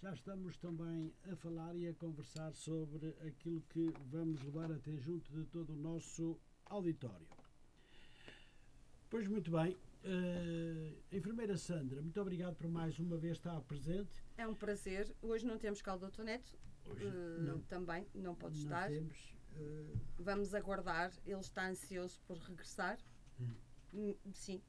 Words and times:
já 0.00 0.14
estamos 0.14 0.56
também 0.56 1.12
a 1.30 1.36
falar 1.36 1.76
e 1.76 1.86
a 1.86 1.94
conversar 1.94 2.54
sobre 2.54 3.14
aquilo 3.26 3.60
que 3.68 3.92
vamos 4.06 4.42
levar 4.42 4.72
até 4.72 4.96
junto 4.96 5.30
de 5.30 5.44
todo 5.44 5.74
o 5.74 5.76
nosso 5.76 6.40
auditório. 6.66 7.26
Pois 9.10 9.28
muito 9.28 9.50
bem, 9.50 9.74
uh, 9.74 10.96
enfermeira 11.12 11.58
Sandra, 11.58 12.00
muito 12.00 12.18
obrigado 12.18 12.56
por 12.56 12.68
mais 12.68 12.98
uma 12.98 13.18
vez 13.18 13.36
estar 13.36 13.60
presente. 13.62 14.24
É 14.38 14.46
um 14.46 14.54
prazer. 14.54 15.14
Hoje 15.20 15.44
não 15.44 15.58
temos 15.58 15.82
cá 15.82 15.94
o 15.94 15.98
Dr. 15.98 16.22
Neto, 16.22 16.58
Hoje, 16.86 17.04
uh, 17.04 17.42
não. 17.42 17.60
também 17.62 18.06
não 18.14 18.34
pode 18.34 18.56
não 18.56 18.62
estar. 18.62 18.88
Temos, 18.88 19.36
uh... 19.52 20.00
Vamos 20.18 20.54
aguardar, 20.54 21.12
ele 21.26 21.40
está 21.40 21.68
ansioso 21.68 22.18
por 22.26 22.38
regressar. 22.38 22.98
Hum. 23.38 23.54
hum 23.92 24.14
sim. 24.32 24.62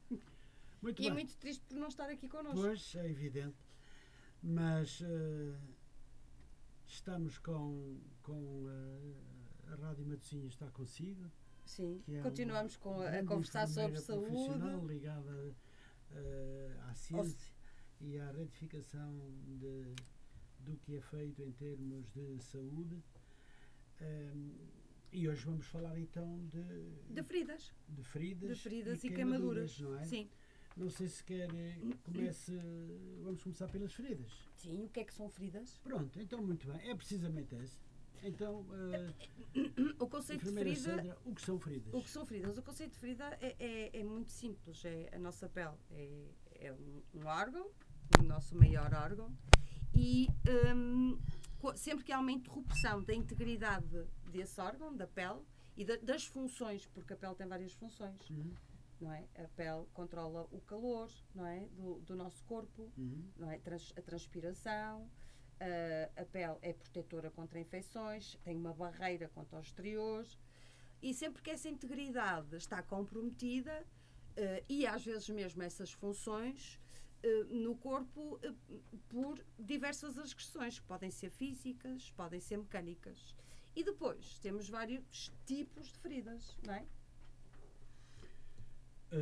Muito 0.82 1.00
e 1.00 1.06
é 1.06 1.08
bem. 1.08 1.10
é 1.10 1.14
muito 1.14 1.38
triste 1.38 1.64
por 1.64 1.78
não 1.78 1.88
estar 1.88 2.10
aqui 2.10 2.28
connosco. 2.28 2.60
Pois, 2.60 2.94
é 2.96 3.08
evidente. 3.08 3.71
Mas 4.42 5.00
uh, 5.00 5.56
estamos 6.86 7.38
com, 7.38 7.96
com 8.22 8.64
uh, 8.64 9.16
a 9.68 9.74
Rádio 9.76 10.04
Matosinhos 10.06 10.54
está 10.54 10.68
consigo. 10.70 11.30
Sim, 11.64 12.02
é 12.08 12.20
continuamos 12.20 12.76
com 12.76 13.00
a, 13.00 13.08
a 13.08 13.24
conversar 13.24 13.68
sobre 13.68 13.98
saúde. 14.00 14.86
ligada 14.86 15.54
uh, 16.10 16.90
à 16.90 16.94
ciência 16.94 17.54
e 18.00 18.18
à 18.18 18.32
retificação 18.32 19.16
de, 19.46 19.94
do 20.58 20.76
que 20.78 20.96
é 20.96 21.00
feito 21.00 21.40
em 21.40 21.52
termos 21.52 22.10
de 22.12 22.42
saúde. 22.42 23.00
Um, 24.00 24.72
e 25.12 25.28
hoje 25.28 25.44
vamos 25.44 25.66
falar 25.66 25.98
então 25.98 26.44
de. 26.46 27.12
De 27.14 27.22
feridas. 27.22 27.72
De 27.88 28.02
feridas. 28.02 28.56
De 28.56 28.62
feridas 28.62 29.04
e, 29.04 29.06
e 29.06 29.10
queimaduras, 29.14 29.76
queimaduras, 29.76 29.80
não 29.80 29.96
é? 30.00 30.04
Sim. 30.04 30.28
Não 30.76 30.90
sei 30.90 31.08
se 31.08 31.22
quer. 31.24 31.52
Eh, 31.54 31.78
comece. 32.04 32.52
Vamos 33.22 33.42
começar 33.42 33.68
pelas 33.68 33.92
feridas. 33.92 34.32
Sim, 34.56 34.84
o 34.84 34.88
que 34.88 35.00
é 35.00 35.04
que 35.04 35.14
são 35.14 35.28
feridas? 35.28 35.78
Pronto, 35.82 36.20
então 36.20 36.40
muito 36.42 36.66
bem. 36.66 36.90
É 36.90 36.94
precisamente 36.94 37.54
esse. 37.56 37.78
Então, 38.22 38.60
uh, 38.60 39.94
o 39.98 40.06
conceito 40.08 40.44
de 40.44 40.52
ferida. 40.52 40.80
Sandra, 40.80 41.18
o 41.24 41.34
que 41.34 41.42
são 41.42 41.58
feridas? 41.58 41.92
O 41.92 42.02
que 42.02 42.10
são 42.10 42.24
feridas? 42.24 42.56
O 42.56 42.62
conceito 42.62 42.92
de 42.92 42.98
ferida 42.98 43.24
é, 43.40 43.56
é, 43.58 44.00
é 44.00 44.04
muito 44.04 44.30
simples. 44.30 44.84
É 44.84 45.10
a 45.12 45.18
nossa 45.18 45.48
pele 45.48 45.74
é, 45.90 46.28
é 46.54 46.72
um 46.72 47.26
órgão, 47.26 47.68
o 48.20 48.22
nosso 48.22 48.56
maior 48.56 48.94
órgão, 48.94 49.36
e 49.94 50.28
um, 50.74 51.18
sempre 51.74 52.04
que 52.04 52.12
há 52.12 52.20
uma 52.20 52.30
interrupção 52.30 53.02
da 53.02 53.12
integridade 53.12 54.06
desse 54.30 54.60
órgão, 54.60 54.96
da 54.96 55.06
pele, 55.06 55.40
e 55.76 55.84
da, 55.84 55.96
das 55.96 56.24
funções, 56.24 56.86
porque 56.86 57.12
a 57.12 57.16
pele 57.16 57.34
tem 57.34 57.46
várias 57.46 57.72
funções. 57.72 58.30
Uhum 58.30 58.54
não 59.02 59.12
é? 59.12 59.26
A 59.34 59.48
pele 59.48 59.84
controla 59.92 60.46
o 60.52 60.60
calor, 60.60 61.10
não 61.34 61.44
é? 61.44 61.66
Do, 61.72 62.00
do 62.00 62.14
nosso 62.14 62.42
corpo, 62.44 62.90
uhum. 62.96 63.28
não 63.36 63.50
é? 63.50 63.58
Trans, 63.58 63.92
a 63.96 64.00
transpiração, 64.00 65.02
uh, 65.02 66.20
a 66.20 66.24
pele 66.24 66.56
é 66.62 66.72
protetora 66.72 67.30
contra 67.30 67.58
infecções, 67.58 68.36
tem 68.44 68.56
uma 68.56 68.72
barreira 68.72 69.28
contra 69.28 69.58
o 69.58 69.60
exterior 69.60 70.24
e 71.02 71.12
sempre 71.12 71.42
que 71.42 71.50
essa 71.50 71.68
integridade 71.68 72.56
está 72.56 72.80
comprometida 72.80 73.84
uh, 74.36 74.64
e 74.68 74.86
às 74.86 75.04
vezes 75.04 75.28
mesmo 75.28 75.62
essas 75.62 75.92
funções 75.92 76.80
uh, 77.24 77.44
no 77.52 77.76
corpo 77.76 78.38
por 79.08 79.44
diversas 79.58 80.16
agressões 80.16 80.78
que 80.78 80.86
podem 80.86 81.10
ser 81.10 81.30
físicas, 81.30 82.10
podem 82.12 82.38
ser 82.38 82.56
mecânicas. 82.56 83.34
E 83.74 83.82
depois 83.82 84.38
temos 84.38 84.68
vários 84.68 85.32
tipos 85.44 85.90
de 85.90 85.98
feridas, 85.98 86.56
não 86.64 86.74
é? 86.74 86.86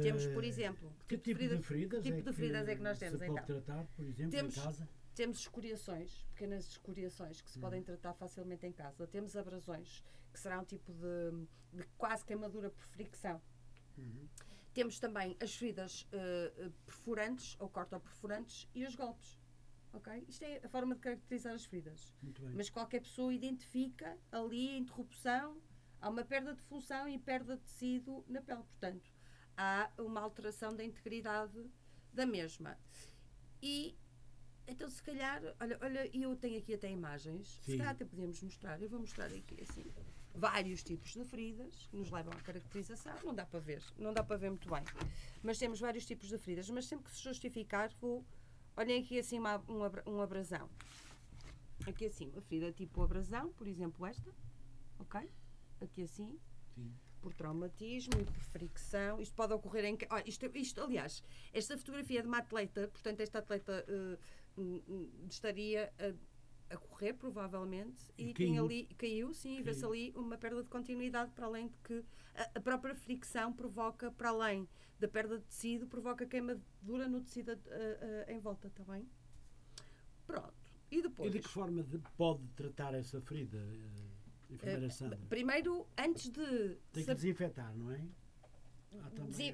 Temos, 0.03 0.27
por 0.29 0.45
eh, 0.45 0.47
exemplo, 0.47 0.93
que 1.09 1.19
tipo, 1.19 1.41
tipo 1.41 1.57
de, 1.57 1.63
feridas, 1.63 2.03
tipo 2.03 2.23
de 2.23 2.33
feridas 2.33 2.69
é 2.69 2.77
que, 2.77 2.83
nós 2.83 2.99
temos? 2.99 3.19
Se 3.19 3.27
pode 3.27 3.41
então, 3.41 3.61
tratar, 3.61 3.87
por 3.97 4.05
exemplo, 4.05 4.31
temos, 4.31 4.57
em 4.57 4.61
casa? 4.63 4.89
Temos 5.15 5.39
escoriações, 5.41 6.27
pequenas 6.33 6.69
escoriações 6.69 7.41
que 7.41 7.51
se 7.51 7.59
hum. 7.59 7.63
podem 7.63 7.83
tratar 7.83 8.15
facilmente 8.15 8.67
em 8.67 8.73
casa. 8.73 9.07
Temos 9.07 9.37
abrasões, 9.37 10.05
que 10.33 10.39
será 10.39 10.61
um 10.61 10.65
tipo 10.65 10.93
de, 10.93 11.79
de 11.79 11.87
quase 11.99 12.25
queimadura 12.25 12.71
por 12.71 12.85
fricção. 12.85 13.43
Uhum. 13.99 14.29
Temos 14.73 15.01
também 15.01 15.37
as 15.41 15.55
feridas 15.57 16.07
uh, 16.13 16.71
perfurantes 16.87 17.57
ou 17.59 17.69
cortoperfurantes 17.69 18.69
e 18.75 18.85
os 18.85 18.95
golpes. 18.95 19.41
Okay? 19.93 20.25
Isto 20.29 20.45
é 20.45 20.61
a 20.65 20.69
forma 20.69 20.95
de 20.95 21.01
caracterizar 21.01 21.55
as 21.55 21.65
feridas. 21.65 22.15
Mas 22.55 22.71
qualquer 22.71 23.01
pessoa 23.01 23.35
identifica 23.35 24.17
ali 24.31 24.69
a 24.69 24.79
interrupção, 24.79 25.61
há 26.01 26.09
uma 26.09 26.25
perda 26.25 26.55
de 26.55 26.63
função 26.63 27.09
e 27.09 27.19
perda 27.19 27.57
de 27.57 27.63
tecido 27.63 28.25
na 28.29 28.41
pele. 28.41 28.63
Portanto, 28.63 29.13
há 29.61 29.91
uma 29.99 30.23
alteração 30.23 30.75
da 30.75 30.83
integridade 30.83 31.71
da 32.15 32.25
mesma. 32.25 32.79
E 33.63 33.95
então, 34.67 34.89
se 34.89 35.03
calhar, 35.03 35.43
olha, 35.61 35.79
olha, 35.83 36.17
eu 36.17 36.35
tenho 36.37 36.59
aqui 36.59 36.73
até 36.73 36.91
imagens, 36.91 37.49
Sim. 37.49 37.73
se 37.73 37.77
calhar 37.77 37.93
até 37.93 38.05
podíamos 38.05 38.43
mostrar, 38.43 38.81
eu 38.81 38.89
vou 38.89 39.01
mostrar 39.01 39.27
aqui 39.27 39.61
assim, 39.61 39.85
vários 40.35 40.83
tipos 40.83 41.13
de 41.13 41.25
feridas 41.25 41.89
que 41.91 41.97
nos 41.97 42.11
levam 42.11 42.33
à 42.33 42.41
caracterização. 42.41 43.15
Não 43.23 43.35
dá 43.35 43.45
para 43.45 43.61
ver, 43.61 43.83
não 43.99 44.15
dá 44.15 44.25
para 44.25 44.37
ver 44.37 44.49
muito 44.49 44.69
bem. 44.71 44.83
Mas 45.43 45.59
temos 45.59 45.79
vários 45.79 46.07
tipos 46.07 46.29
de 46.29 46.39
feridas, 46.39 46.71
mas 46.71 46.87
sempre 46.87 47.11
que 47.11 47.17
se 47.17 47.23
justificar, 47.23 47.93
vou. 48.01 48.25
Olhem 48.77 49.03
aqui 49.03 49.19
assim 49.19 49.39
uma, 49.39 49.59
um, 49.69 50.11
um 50.11 50.23
abrasão. 50.23 50.71
Aqui 51.87 52.07
assim, 52.07 52.31
uma 52.31 52.41
ferida 52.41 52.73
tipo 52.73 53.03
abrasão, 53.03 53.53
por 53.53 53.67
exemplo, 53.67 54.07
esta. 54.07 54.31
Ok? 54.99 55.29
Aqui 55.81 56.03
assim. 56.03 56.39
Sim 56.75 57.10
por 57.21 57.35
traumatismo 57.35 58.13
e 58.21 58.25
por 58.25 58.43
fricção. 58.45 59.21
Isto 59.21 59.35
pode 59.35 59.53
ocorrer 59.53 59.85
em. 59.85 59.99
Oh, 60.11 60.23
isto, 60.27 60.47
isto, 60.55 60.81
aliás, 60.81 61.23
esta 61.53 61.77
fotografia 61.77 62.21
é 62.21 62.23
de 62.23 62.29
uma 62.29 62.39
atleta, 62.39 62.89
portanto, 62.89 63.21
esta 63.21 63.39
atleta 63.39 63.85
uh, 63.89 65.27
estaria 65.29 65.93
a, 65.99 66.75
a, 66.75 66.77
correr, 66.77 67.15
provavelmente, 67.15 68.05
e, 68.19 68.35
e 68.39 68.59
ali, 68.59 68.87
caiu, 68.97 69.33
sim, 69.33 69.63
vê-se 69.63 69.85
ali 69.85 70.13
uma 70.17 70.37
perda 70.37 70.63
de 70.63 70.69
continuidade, 70.69 71.33
para 71.33 71.47
além 71.47 71.69
de 71.69 71.77
que 71.79 72.05
a, 72.35 72.59
a, 72.59 72.61
própria 72.61 72.95
fricção 72.95 73.53
provoca, 73.53 74.11
para 74.11 74.31
além 74.31 74.69
da 74.99 75.09
perda 75.09 75.39
de 75.39 75.45
tecido, 75.45 75.87
provoca 75.87 76.27
queimadura 76.27 77.09
no 77.09 77.21
tecido 77.21 77.53
uh, 77.53 77.57
uh, 77.57 78.31
em 78.31 78.39
volta 78.39 78.71
também. 78.71 79.09
Pronto. 80.27 80.55
E 80.91 81.01
depois. 81.01 81.33
E 81.33 81.39
de 81.39 81.43
que 81.43 81.49
forma 81.49 81.83
de, 81.83 81.99
pode 82.17 82.47
tratar 82.57 82.95
essa 82.95 83.21
ferida? 83.21 83.59
Uh, 84.53 85.27
primeiro, 85.29 85.87
antes 85.97 86.31
de. 86.31 86.77
Tem 86.93 87.05
que 87.05 87.15
desinfetar, 87.15 87.77
não 87.77 87.91
é? 87.91 88.01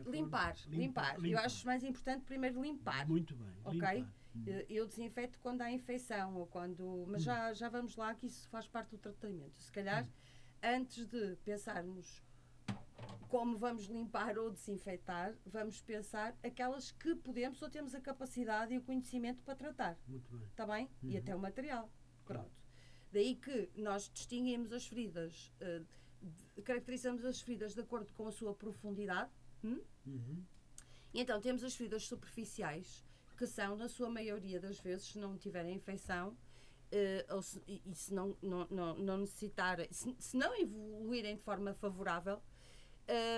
Limpar, 0.06 0.10
limpar, 0.10 0.56
limpar, 0.66 1.24
Eu 1.24 1.38
acho 1.38 1.66
mais 1.66 1.84
importante 1.84 2.24
primeiro 2.24 2.60
limpar. 2.62 3.06
Muito 3.06 3.36
bem. 3.36 3.54
Ok? 3.64 3.78
Limpar. 3.78 4.12
Eh, 4.46 4.66
eu 4.68 4.86
desinfeto 4.86 5.38
quando 5.40 5.60
há 5.62 5.70
infecção 5.70 6.34
ou 6.36 6.46
quando. 6.46 7.04
Mas 7.06 7.22
hum. 7.22 7.24
já, 7.26 7.52
já 7.52 7.68
vamos 7.68 7.96
lá 7.96 8.14
que 8.14 8.26
isso 8.26 8.48
faz 8.48 8.66
parte 8.66 8.90
do 8.90 8.98
tratamento. 8.98 9.62
Se 9.62 9.70
calhar, 9.70 10.04
hum. 10.04 10.08
antes 10.62 11.06
de 11.06 11.36
pensarmos 11.44 12.22
como 13.28 13.58
vamos 13.58 13.86
limpar 13.86 14.38
ou 14.38 14.50
desinfetar, 14.50 15.34
vamos 15.44 15.80
pensar 15.80 16.34
aquelas 16.42 16.92
que 16.92 17.14
podemos 17.14 17.60
ou 17.60 17.68
temos 17.68 17.94
a 17.94 18.00
capacidade 18.00 18.72
e 18.72 18.78
o 18.78 18.82
conhecimento 18.82 19.42
para 19.42 19.54
tratar. 19.54 19.98
Muito 20.06 20.30
bem. 20.36 20.46
Está 20.48 20.66
bem? 20.66 20.90
Uhum. 21.02 21.10
E 21.10 21.16
até 21.16 21.34
o 21.34 21.38
material. 21.38 21.90
Pronto. 22.24 22.65
Daí 23.12 23.34
que 23.36 23.70
nós 23.76 24.10
distinguimos 24.12 24.72
as 24.72 24.86
feridas, 24.86 25.52
uh, 25.60 26.62
caracterizamos 26.62 27.24
as 27.24 27.40
feridas 27.40 27.74
de 27.74 27.80
acordo 27.80 28.08
com 28.14 28.26
a 28.26 28.32
sua 28.32 28.54
profundidade. 28.54 29.30
Hum? 29.64 29.80
Uhum. 30.06 30.42
E 31.14 31.20
então 31.20 31.40
temos 31.40 31.64
as 31.64 31.74
feridas 31.74 32.04
superficiais, 32.04 33.04
que 33.36 33.46
são, 33.46 33.76
na 33.76 33.88
sua 33.88 34.10
maioria 34.10 34.60
das 34.60 34.78
vezes, 34.78 35.08
se 35.08 35.18
não 35.18 35.36
tiverem 35.36 35.74
infecção, 35.74 36.36
uh, 36.92 37.34
ou 37.34 37.42
se, 37.42 37.62
e, 37.66 37.82
se 37.94 38.12
não, 38.12 38.36
não, 38.42 38.66
não, 38.70 38.98
não 38.98 39.18
necessitarem, 39.18 39.88
se, 39.90 40.14
se 40.18 40.36
não 40.36 40.54
evoluírem 40.54 41.36
de 41.36 41.42
forma 41.42 41.74
favorável, 41.74 42.40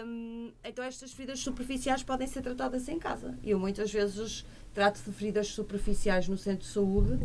um, 0.06 0.50
então 0.64 0.82
estas 0.82 1.12
feridas 1.12 1.40
superficiais 1.40 2.02
podem 2.02 2.26
ser 2.26 2.40
tratadas 2.40 2.88
em 2.88 2.98
casa. 2.98 3.38
Eu 3.44 3.58
muitas 3.58 3.92
vezes 3.92 4.44
trato 4.72 5.02
de 5.02 5.12
feridas 5.12 5.48
superficiais 5.48 6.26
no 6.26 6.38
centro 6.38 6.66
de 6.66 6.72
saúde 6.72 7.18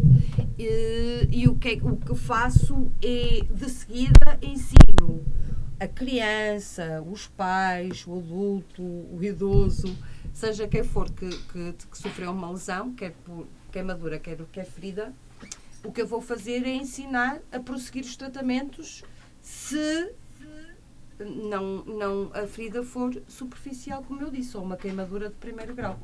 e, 0.58 1.28
e 1.32 1.48
o, 1.48 1.56
que 1.56 1.70
é, 1.70 1.74
o 1.82 1.98
que 1.98 2.16
faço 2.16 2.92
é 3.02 3.42
de 3.44 3.70
seguida 3.70 4.38
ensino 4.42 5.26
a 5.80 5.88
criança, 5.88 7.02
os 7.02 7.28
pais, 7.28 8.06
o 8.08 8.18
adulto, 8.18 8.82
o 8.82 9.20
idoso, 9.22 9.96
seja 10.34 10.68
quem 10.68 10.84
for 10.84 11.12
que, 11.12 11.30
que, 11.30 11.74
que 11.92 11.98
sofreu 11.98 12.32
uma 12.32 12.52
lesão, 12.52 12.94
quer 12.94 13.12
por 13.26 13.48
queimadura, 13.72 14.18
quer, 14.20 14.38
quer 14.52 14.66
ferida, 14.66 15.14
o 15.84 15.92
que 15.92 16.02
eu 16.02 16.08
vou 16.08 16.22
fazer 16.22 16.66
é 16.66 16.74
ensinar 16.74 17.42
a 17.52 17.60
prosseguir 17.60 18.04
os 18.04 18.16
tratamentos 18.16 19.04
se 19.42 20.14
não, 21.20 21.84
não 21.84 22.32
a 22.34 22.48
ferida 22.48 22.84
for 22.84 23.22
superficial, 23.28 24.04
como 24.04 24.22
eu 24.22 24.32
disse, 24.32 24.56
ou 24.56 24.64
uma 24.64 24.78
queimadura 24.78 25.30
de 25.30 25.36
primeiro 25.36 25.74
grau. 25.76 26.00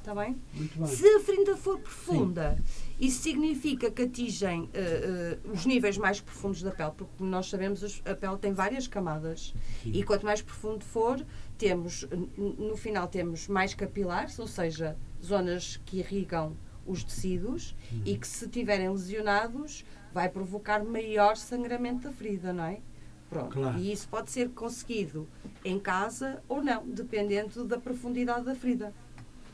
Está 0.00 0.14
bem? 0.14 0.40
Muito 0.54 0.78
bem. 0.78 0.86
Se 0.86 1.06
a 1.06 1.20
ferida 1.20 1.56
for 1.58 1.78
profunda, 1.78 2.56
Sim. 2.64 2.94
isso 2.98 3.22
significa 3.22 3.90
que 3.90 4.02
atingem 4.02 4.62
uh, 4.62 5.48
uh, 5.48 5.52
os 5.52 5.66
níveis 5.66 5.98
mais 5.98 6.20
profundos 6.20 6.62
da 6.62 6.70
pele, 6.70 6.92
porque 6.96 7.12
como 7.18 7.28
nós 7.28 7.50
sabemos, 7.50 8.02
a 8.06 8.14
pele 8.14 8.38
tem 8.38 8.54
várias 8.54 8.88
camadas. 8.88 9.54
Sim. 9.82 9.92
E 9.92 10.02
quanto 10.02 10.24
mais 10.24 10.40
profundo 10.40 10.82
for, 10.82 11.24
temos, 11.58 12.08
no 12.36 12.76
final 12.78 13.08
temos 13.08 13.46
mais 13.46 13.74
capilares, 13.74 14.38
ou 14.38 14.46
seja, 14.46 14.96
zonas 15.22 15.78
que 15.84 15.98
irrigam 15.98 16.56
os 16.86 17.04
tecidos 17.04 17.76
uhum. 17.92 18.02
e 18.06 18.16
que 18.16 18.26
se 18.26 18.48
tiverem 18.48 18.88
lesionados 18.88 19.84
vai 20.14 20.30
provocar 20.30 20.82
maior 20.82 21.36
sangramento 21.36 22.08
da 22.08 22.12
ferida, 22.12 22.54
não 22.54 22.64
é? 22.64 22.80
Pronto. 23.28 23.52
Claro. 23.52 23.78
E 23.78 23.92
isso 23.92 24.08
pode 24.08 24.28
ser 24.30 24.48
conseguido 24.50 25.28
em 25.64 25.78
casa 25.78 26.42
ou 26.48 26.62
não, 26.62 26.84
dependendo 26.84 27.64
da 27.64 27.78
profundidade 27.78 28.44
da 28.44 28.56
ferida. 28.56 28.92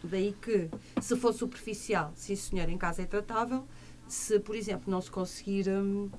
Daí 0.06 0.34
que, 0.40 0.70
se 1.00 1.16
for 1.16 1.32
superficial, 1.32 2.12
sim 2.14 2.36
senhor, 2.36 2.68
em 2.68 2.78
casa 2.78 3.02
é 3.02 3.06
tratável. 3.06 3.66
Se, 4.08 4.38
por 4.38 4.54
exemplo, 4.54 4.90
não 4.90 5.00
se 5.00 5.10
conseguir, 5.10 5.68
hum, 5.68 6.10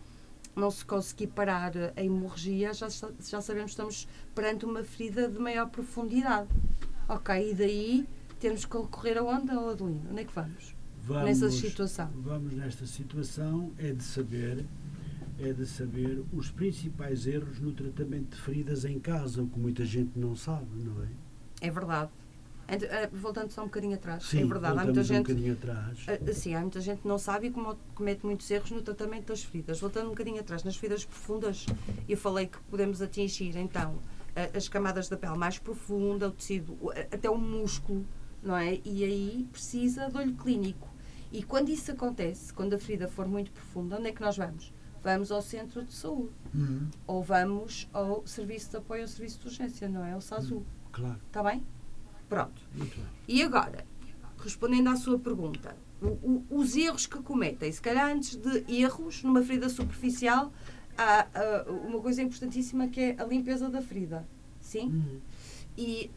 não 0.56 0.70
se 0.70 0.86
conseguir 0.86 1.28
parar 1.28 1.74
a 1.96 2.04
hemorragia, 2.04 2.74
já, 2.74 2.88
já 2.90 3.42
sabemos 3.42 3.72
que 3.72 3.82
estamos 3.82 4.08
perante 4.36 4.66
uma 4.66 4.84
ferida 4.84 5.28
de 5.28 5.40
maior 5.40 5.70
profundidade. 5.70 6.50
Ok, 7.08 7.52
e 7.52 7.54
daí 7.54 8.08
temos 8.40 8.66
que 8.66 8.78
recorrer 8.78 9.18
aonde, 9.18 9.52
Adelino? 9.52 10.02
Onde 10.12 10.22
é 10.22 10.26
que 10.26 10.34
vamos? 10.34 10.76
vamos? 11.08 11.26
Nessa 11.26 11.50
situação. 11.50 12.10
Vamos 12.16 12.54
nesta 12.54 12.86
situação 12.86 13.72
é 13.78 13.94
de 13.94 14.04
saber 14.04 14.66
é 15.40 15.54
de 15.54 15.66
saber 15.68 16.24
os 16.34 16.50
principais 16.50 17.28
erros 17.28 17.60
no 17.60 17.72
tratamento 17.72 18.36
de 18.36 18.42
feridas 18.42 18.84
em 18.86 19.00
casa, 19.00 19.44
o 19.44 19.48
que 19.48 19.60
muita 19.60 19.86
gente 19.86 20.18
não 20.18 20.36
sabe, 20.36 20.84
não 20.84 21.04
é? 21.04 21.08
É 21.62 21.70
verdade. 21.70 22.10
Eh, 22.68 23.10
voltando 23.14 23.50
só 23.50 23.62
um 23.62 23.66
bocadinho 23.66 23.96
atrás, 23.96 24.24
sim, 24.24 24.42
é 24.42 24.46
verdade, 24.46 24.78
há 24.78 24.84
muita 24.84 25.04
gente. 25.04 25.32
Um 25.32 25.54
atrás. 25.54 26.00
Uh, 26.00 26.34
sim, 26.34 26.54
há 26.54 26.60
muita 26.60 26.82
gente 26.82 27.02
que 27.02 27.08
não 27.08 27.18
sabe 27.18 27.48
e 27.48 27.54
comete 27.96 28.26
muitos 28.26 28.50
erros 28.52 28.72
no 28.72 28.82
tratamento 28.82 29.28
das 29.28 29.42
feridas. 29.42 29.80
Voltando 29.80 30.08
um 30.08 30.10
bocadinho 30.10 30.40
atrás, 30.40 30.64
nas 30.64 30.76
feridas 30.76 31.06
profundas, 31.06 31.66
eu 32.10 32.18
falei 32.18 32.48
que 32.48 32.60
podemos 32.70 33.02
atingir 33.02 33.56
então 33.56 33.98
as 34.54 34.68
camadas 34.68 35.10
da 35.10 35.18
pele 35.18 35.38
mais 35.38 35.58
profunda, 35.58 36.28
o 36.28 36.32
tecido, 36.32 36.78
até 37.12 37.30
o 37.30 37.38
músculo, 37.38 38.06
não 38.44 38.56
é? 38.56 38.80
E 38.86 39.04
aí 39.04 39.48
precisa 39.52 40.10
de 40.10 40.18
olho 40.18 40.34
clínico. 40.36 40.88
E 41.32 41.44
quando 41.44 41.70
isso 41.70 41.92
acontece, 41.92 42.54
quando 42.54 42.74
a 42.74 42.80
ferida 42.80 43.08
for 43.08 43.28
muito 43.28 43.52
profunda, 43.52 43.98
onde 43.98 44.10
é 44.10 44.12
que 44.12 44.22
nós 44.22 44.38
vamos? 44.38 44.74
Vamos 45.04 45.32
ao 45.32 45.42
centro 45.42 45.84
de 45.84 45.94
saúde. 45.94 46.34
Uhum. 46.54 46.88
Ou 47.06 47.24
vamos 47.24 47.90
ao 47.92 48.26
serviço 48.28 48.72
de 48.72 48.78
apoio 48.78 49.02
ao 49.02 49.08
serviço 49.08 49.40
de 49.40 49.48
urgência, 49.48 49.90
não 49.90 50.06
é? 50.06 50.16
O 50.16 50.22
SASU. 50.22 50.56
Uhum. 50.56 50.66
Claro. 50.92 51.20
Está 51.28 51.44
bem? 51.44 51.66
Pronto. 52.30 52.62
E 53.28 53.42
agora, 53.42 53.86
respondendo 54.40 54.90
à 54.90 54.96
sua 54.96 55.18
pergunta, 55.18 55.76
o, 56.02 56.08
o, 56.08 56.46
os 56.50 56.76
erros 56.76 57.06
que 57.06 57.22
cometem, 57.22 57.72
se 57.72 57.82
calhar 57.82 58.12
antes 58.12 58.36
de 58.36 58.64
erros 58.72 59.24
numa 59.24 59.42
ferida 59.42 59.70
superficial, 59.70 60.52
há, 60.98 61.28
há 61.34 61.72
uma 61.72 62.00
coisa 62.00 62.22
importantíssima 62.22 62.88
que 62.88 63.00
é 63.00 63.16
a 63.18 63.26
limpeza 63.26 63.70
da 63.70 63.82
ferida. 63.82 64.28
Sim? 64.60 64.88
Uhum. 64.88 65.22
E 65.78 66.12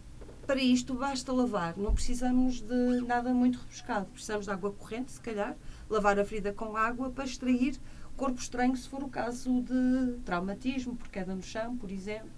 para 0.47 0.61
isto 0.61 0.95
basta 0.95 1.33
lavar, 1.33 1.77
não 1.77 1.95
precisamos 1.95 2.61
de 2.61 3.01
nada 3.07 3.33
muito 3.33 3.59
rebuscado. 3.59 4.07
Precisamos 4.07 4.47
de 4.47 4.53
água 4.53 4.73
corrente, 4.73 5.13
se 5.13 5.21
calhar, 5.21 5.57
lavar 5.89 6.19
a 6.19 6.25
ferida 6.25 6.53
com 6.53 6.77
água 6.77 7.11
para 7.11 7.25
extrair 7.25 7.79
corpo 8.17 8.41
estranho, 8.41 8.77
se 8.77 8.89
for 8.89 9.03
o 9.03 9.09
caso 9.09 9.63
de 9.63 10.19
traumatismo, 10.25 10.95
por 10.95 11.09
queda 11.09 11.35
no 11.35 11.43
chão, 11.43 11.77
por 11.77 11.91
exemplo, 11.91 12.29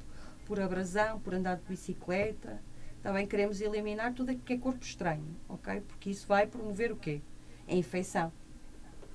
por 0.47 0.61
abrasão, 0.61 1.19
por 1.21 1.35
andar 1.35 1.57
de 1.57 1.65
bicicleta 1.69 2.61
também 3.03 3.27
queremos 3.27 3.61
eliminar 3.61 4.15
tudo 4.15 4.31
aquilo 4.31 4.45
que 4.45 4.53
é 4.53 4.59
corpo 4.59 4.85
estranho, 4.85 5.25
ok? 5.49 5.81
Porque 5.81 6.11
isso 6.11 6.27
vai 6.27 6.47
promover 6.47 6.93
o 6.93 6.97
quê? 6.97 7.21
A 7.69 7.75
infecção 7.75 8.33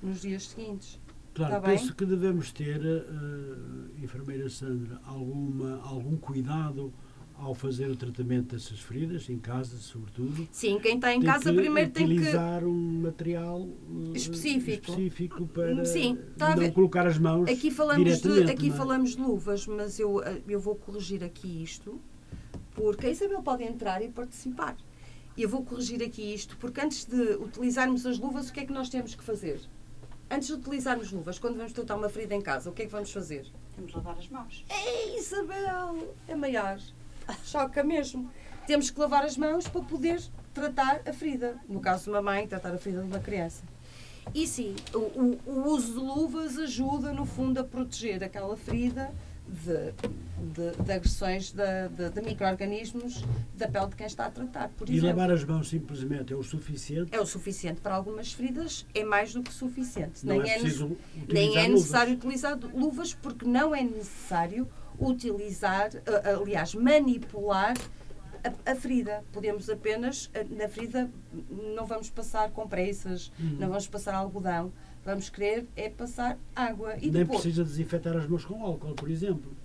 nos 0.02 0.20
dias 0.20 0.48
seguintes. 0.48 1.00
Claro, 1.34 1.54
tá 1.54 1.60
penso 1.60 1.86
bem? 1.86 1.94
que 1.94 2.04
devemos 2.04 2.52
ter, 2.52 2.80
uh, 2.80 4.02
enfermeira 4.02 4.48
Sandra, 4.50 5.00
alguma, 5.04 5.80
algum 5.82 6.16
cuidado 6.16 6.92
ao 7.38 7.54
fazer 7.54 7.88
o 7.88 7.94
tratamento 7.94 8.56
dessas 8.56 8.80
feridas, 8.80 9.30
em 9.30 9.38
casa, 9.38 9.76
sobretudo. 9.76 10.48
Sim, 10.50 10.80
quem 10.80 10.96
está 10.96 11.14
em 11.14 11.22
casa 11.22 11.52
primeiro 11.52 11.90
tem 11.90 12.08
que 12.08 12.14
utilizar 12.14 12.64
um 12.64 13.00
material 13.02 13.60
uh, 13.60 14.12
específico. 14.12 14.90
específico 14.90 15.46
para 15.46 15.84
Sim, 15.84 16.18
tá 16.36 16.56
não 16.56 16.70
colocar 16.72 17.06
as 17.06 17.16
mãos 17.16 17.48
aqui 17.48 17.70
falamos 17.70 18.20
de 18.20 18.42
Aqui 18.50 18.68
é? 18.68 18.72
falamos 18.72 19.10
de 19.14 19.22
luvas, 19.22 19.66
mas 19.66 20.00
eu, 20.00 20.20
eh, 20.22 20.42
eu 20.48 20.58
vou 20.58 20.74
corrigir 20.74 21.22
aqui 21.22 21.62
isto 21.62 22.00
porque 22.78 23.08
a 23.08 23.10
Isabel 23.10 23.42
pode 23.42 23.64
entrar 23.64 24.00
e 24.02 24.08
participar. 24.08 24.76
E 25.36 25.42
eu 25.42 25.48
vou 25.48 25.64
corrigir 25.64 26.00
aqui 26.00 26.32
isto, 26.32 26.56
porque 26.58 26.80
antes 26.80 27.04
de 27.04 27.34
utilizarmos 27.34 28.06
as 28.06 28.18
luvas, 28.18 28.48
o 28.48 28.52
que 28.52 28.60
é 28.60 28.64
que 28.64 28.72
nós 28.72 28.88
temos 28.88 29.16
que 29.16 29.24
fazer? 29.24 29.60
Antes 30.30 30.46
de 30.46 30.54
utilizarmos 30.54 31.10
luvas, 31.10 31.40
quando 31.40 31.56
vamos 31.56 31.72
tratar 31.72 31.96
uma 31.96 32.08
ferida 32.08 32.36
em 32.36 32.40
casa, 32.40 32.70
o 32.70 32.72
que 32.72 32.82
é 32.82 32.84
que 32.86 32.92
vamos 32.92 33.10
fazer? 33.10 33.46
Temos 33.74 33.90
de 33.90 33.96
lavar 33.96 34.16
as 34.16 34.28
mãos. 34.28 34.64
Ei, 34.70 35.18
Isabel! 35.18 36.14
É 36.28 36.36
maior. 36.36 36.78
Choca 37.44 37.82
mesmo. 37.82 38.30
Temos 38.64 38.90
que 38.90 39.00
lavar 39.00 39.24
as 39.24 39.36
mãos 39.36 39.66
para 39.66 39.82
poder 39.82 40.22
tratar 40.54 41.02
a 41.04 41.12
ferida. 41.12 41.58
No 41.68 41.80
caso 41.80 42.04
de 42.04 42.10
uma 42.10 42.22
mãe, 42.22 42.46
tratar 42.46 42.72
a 42.72 42.78
ferida 42.78 43.02
de 43.02 43.08
uma 43.08 43.20
criança. 43.20 43.64
E 44.32 44.46
sim, 44.46 44.76
o, 44.94 44.98
o, 44.98 45.40
o 45.46 45.68
uso 45.68 45.94
de 45.94 45.98
luvas 45.98 46.56
ajuda, 46.58 47.12
no 47.12 47.26
fundo, 47.26 47.58
a 47.58 47.64
proteger 47.64 48.22
aquela 48.22 48.56
ferida 48.56 49.12
de, 49.48 49.92
de, 50.52 50.82
de 50.82 50.92
agressões 50.92 51.52
de, 51.52 51.88
de, 51.88 52.10
de 52.10 52.20
micro-organismos 52.20 53.24
da 53.54 53.68
pele 53.68 53.88
de 53.88 53.96
quem 53.96 54.06
está 54.06 54.26
a 54.26 54.30
tratar. 54.30 54.68
Por 54.70 54.88
e 54.88 54.92
exemplo. 54.92 55.08
lavar 55.08 55.34
as 55.34 55.44
mãos 55.44 55.68
simplesmente 55.68 56.32
é 56.32 56.36
o 56.36 56.42
suficiente? 56.42 57.14
É 57.14 57.20
o 57.20 57.26
suficiente. 57.26 57.80
Para 57.80 57.94
algumas 57.94 58.32
feridas 58.32 58.86
é 58.94 59.04
mais 59.04 59.32
do 59.32 59.42
que 59.42 59.52
suficiente. 59.52 60.24
Não 60.24 60.38
nem 60.38 60.50
é, 60.50 60.58
preciso 60.58 60.96
nem 61.28 61.56
é 61.56 61.68
necessário 61.68 62.14
utilizar 62.14 62.58
luvas 62.74 63.14
porque 63.14 63.46
não 63.46 63.74
é 63.74 63.82
necessário 63.82 64.68
utilizar, 64.98 65.90
aliás, 66.40 66.74
manipular 66.74 67.76
a, 68.44 68.72
a, 68.72 68.74
ferida. 68.74 69.24
Podemos 69.32 69.68
apenas, 69.70 70.30
na 70.50 70.68
ferida, 70.68 71.10
não 71.74 71.86
vamos 71.86 72.10
passar 72.10 72.50
compressas, 72.50 73.32
uhum. 73.38 73.56
não 73.58 73.68
vamos 73.68 73.86
passar 73.86 74.14
algodão 74.14 74.72
vamos 75.08 75.30
querer 75.30 75.66
é 75.74 75.88
passar 75.88 76.38
água. 76.54 76.94
E 76.98 77.10
Nem 77.10 77.22
depois, 77.22 77.40
precisa 77.40 77.64
desinfetar 77.64 78.14
as 78.14 78.26
mãos 78.26 78.44
com 78.44 78.62
álcool, 78.62 78.94
por 78.94 79.10
exemplo. 79.10 79.56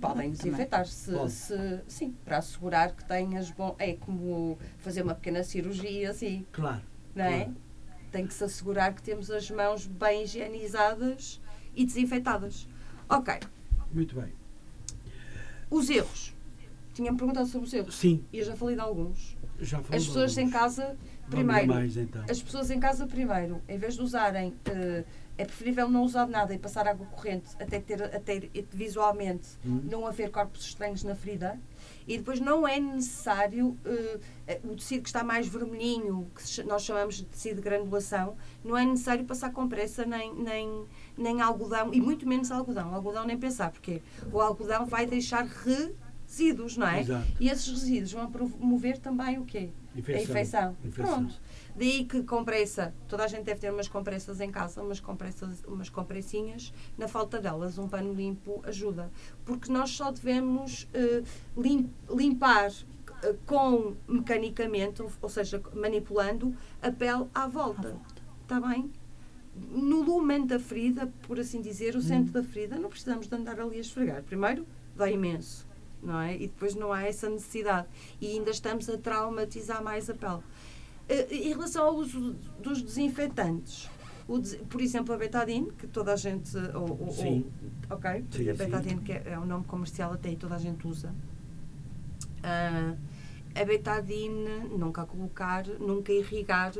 Podem 0.00 0.30
desinfetar, 0.30 0.86
se, 0.86 1.12
se, 1.28 1.80
sim, 1.86 2.14
para 2.24 2.38
assegurar 2.38 2.94
que 2.94 3.04
tenhas 3.04 3.50
bom. 3.50 3.74
É 3.78 3.94
como 3.94 4.56
fazer 4.78 5.02
uma 5.02 5.14
pequena 5.14 5.42
cirurgia, 5.42 6.10
assim. 6.10 6.46
Claro. 6.52 6.82
Não 7.14 7.24
é? 7.24 7.44
Claro. 7.44 7.56
Tem 8.12 8.26
que 8.26 8.32
se 8.32 8.44
assegurar 8.44 8.94
que 8.94 9.02
temos 9.02 9.30
as 9.30 9.50
mãos 9.50 9.86
bem 9.86 10.22
higienizadas 10.22 11.40
e 11.74 11.84
desinfetadas. 11.84 12.68
Ok. 13.08 13.34
Muito 13.92 14.14
bem. 14.14 14.32
Os 15.68 15.90
erros. 15.90 16.32
Tinha-me 16.94 17.18
perguntado 17.18 17.48
sobre 17.48 17.66
os 17.66 17.74
erros. 17.74 17.96
Sim. 17.96 18.24
E 18.32 18.38
eu 18.38 18.44
já 18.44 18.54
falei 18.54 18.76
de 18.76 18.80
alguns. 18.80 19.36
Já 19.58 19.82
falei 19.82 19.98
As 19.98 20.06
pessoas 20.06 20.38
em 20.38 20.48
casa 20.48 20.96
Primeiro, 21.28 21.66
mais, 21.66 21.96
então. 21.96 22.22
as 22.28 22.42
pessoas 22.42 22.70
em 22.70 22.78
casa, 22.78 23.06
primeiro, 23.06 23.60
em 23.68 23.78
vez 23.78 23.94
de 23.94 24.02
usarem, 24.02 24.50
uh, 24.50 25.04
é 25.36 25.44
preferível 25.44 25.88
não 25.88 26.04
usar 26.04 26.26
nada 26.28 26.54
e 26.54 26.58
passar 26.58 26.86
água 26.86 27.06
corrente 27.06 27.50
até 27.58 27.80
ter, 27.80 28.02
até 28.02 28.48
visualmente 28.70 29.48
uhum. 29.64 29.82
não 29.90 30.06
haver 30.06 30.30
corpos 30.30 30.64
estranhos 30.64 31.02
na 31.02 31.14
ferida. 31.14 31.58
E 32.06 32.18
depois 32.18 32.38
não 32.38 32.68
é 32.68 32.78
necessário 32.78 33.68
uh, 33.68 34.70
o 34.70 34.76
tecido 34.76 35.02
que 35.02 35.08
está 35.08 35.24
mais 35.24 35.48
vermelhinho, 35.48 36.30
que 36.34 36.62
nós 36.64 36.84
chamamos 36.84 37.16
de 37.16 37.24
tecido 37.24 37.56
de 37.56 37.62
granulação, 37.62 38.36
não 38.62 38.76
é 38.76 38.84
necessário 38.84 39.24
passar 39.24 39.50
compressa 39.50 40.04
nem, 40.04 40.34
nem, 40.34 40.84
nem 41.16 41.40
algodão, 41.40 41.92
e 41.92 42.00
muito 42.00 42.28
menos 42.28 42.50
algodão. 42.50 42.94
Algodão 42.94 43.24
nem 43.24 43.38
pensar, 43.38 43.70
porque 43.70 44.02
o 44.30 44.40
algodão 44.40 44.86
vai 44.86 45.06
deixar 45.06 45.46
resíduos, 45.46 46.76
não 46.76 46.86
é? 46.86 47.00
Exato. 47.00 47.26
E 47.40 47.48
esses 47.48 47.68
resíduos 47.68 48.12
vão 48.12 48.30
promover 48.30 48.98
também 48.98 49.38
o 49.38 49.44
quê? 49.44 49.70
A 49.94 49.98
infecção. 49.98 50.76
infecção. 50.84 51.24
Pronto. 51.24 51.40
Daí 51.76 52.04
que 52.04 52.22
compressa, 52.22 52.94
toda 53.08 53.24
a 53.24 53.28
gente 53.28 53.44
deve 53.44 53.60
ter 53.60 53.72
umas 53.72 53.88
compressas 53.88 54.40
em 54.40 54.50
casa, 54.50 54.82
umas 54.82 55.00
compressas, 55.00 55.62
umas 55.66 55.88
compressinhas, 55.88 56.72
na 56.98 57.08
falta 57.08 57.40
delas, 57.40 57.78
um 57.78 57.88
pano 57.88 58.12
limpo 58.12 58.60
ajuda. 58.64 59.10
Porque 59.44 59.72
nós 59.72 59.90
só 59.90 60.10
devemos 60.10 60.84
uh, 60.84 61.60
lim, 61.60 61.90
limpar 62.10 62.70
uh, 62.70 63.36
com 63.46 63.94
mecanicamente, 64.08 65.02
ou, 65.02 65.10
ou, 65.22 65.28
seja, 65.28 65.62
manipulando 65.72 66.54
a 66.82 66.90
pele 66.90 67.26
à 67.34 67.46
volta. 67.46 67.96
Está 68.42 68.60
bem? 68.60 68.90
No 69.70 70.02
lumen 70.02 70.46
da 70.46 70.58
ferida, 70.58 71.12
por 71.22 71.38
assim 71.38 71.60
dizer, 71.60 71.94
o 71.94 72.02
centro 72.02 72.30
hum. 72.30 72.42
da 72.42 72.48
ferida, 72.48 72.76
não 72.76 72.88
precisamos 72.88 73.28
de 73.28 73.34
andar 73.34 73.60
ali 73.60 73.76
a 73.76 73.80
esfregar. 73.80 74.22
Primeiro, 74.22 74.66
dói 74.96 75.12
imenso 75.12 75.73
não 76.04 76.20
é? 76.20 76.34
E 76.34 76.46
depois 76.46 76.74
não 76.74 76.92
há 76.92 77.02
essa 77.02 77.28
necessidade. 77.28 77.88
E 78.20 78.32
ainda 78.32 78.50
estamos 78.50 78.88
a 78.88 78.98
traumatizar 78.98 79.82
mais 79.82 80.08
a 80.10 80.14
pele. 80.14 80.42
Eh, 81.08 81.26
em 81.30 81.48
relação 81.48 81.86
ao 81.86 81.96
uso 81.96 82.34
dos 82.60 82.82
desinfetantes, 82.82 83.88
o, 84.26 84.40
por 84.68 84.80
exemplo, 84.80 85.14
a 85.14 85.18
betadine, 85.18 85.70
que 85.72 85.86
toda 85.86 86.12
a 86.12 86.16
gente. 86.16 86.56
Ou, 86.74 87.06
ou, 87.06 87.12
sim. 87.12 87.46
Ou, 87.90 87.96
ok? 87.96 88.24
Sim, 88.30 88.50
a 88.50 88.54
betadine, 88.54 88.98
sim. 88.98 89.04
que 89.04 89.12
é, 89.12 89.38
um 89.38 89.44
nome 89.44 89.64
comercial 89.64 90.12
até 90.12 90.30
e 90.30 90.36
toda 90.36 90.54
a 90.54 90.58
gente 90.58 90.86
usa. 90.86 91.14
Uh, 92.38 92.96
a 93.54 93.64
betadine, 93.64 94.68
nunca 94.76 95.04
colocar, 95.04 95.66
nunca 95.78 96.12
irrigar, 96.12 96.72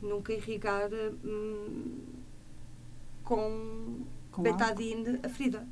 nunca 0.00 0.32
irrigar 0.32 0.90
hum, 1.24 2.00
com, 3.22 4.00
com 4.30 4.42
betadine 4.42 5.20
a 5.22 5.28
ferida. 5.28 5.66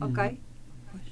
Ok? 0.00 0.40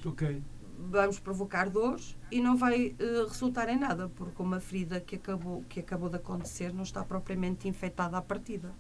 Ok. 0.04 0.42
vamos 0.78 1.18
provocar 1.18 1.70
dores 1.70 2.16
e 2.30 2.40
não 2.40 2.56
vai 2.56 2.88
uh, 2.88 3.26
resultar 3.28 3.68
em 3.68 3.78
nada, 3.78 4.08
porque 4.08 4.42
uma 4.42 4.60
ferida 4.60 5.00
que 5.00 5.16
acabou, 5.16 5.62
que 5.68 5.80
acabou 5.80 6.08
de 6.08 6.16
acontecer 6.16 6.72
não 6.72 6.82
está 6.82 7.04
propriamente 7.04 7.68
infectada 7.68 8.16
à 8.16 8.22
partida. 8.22 8.72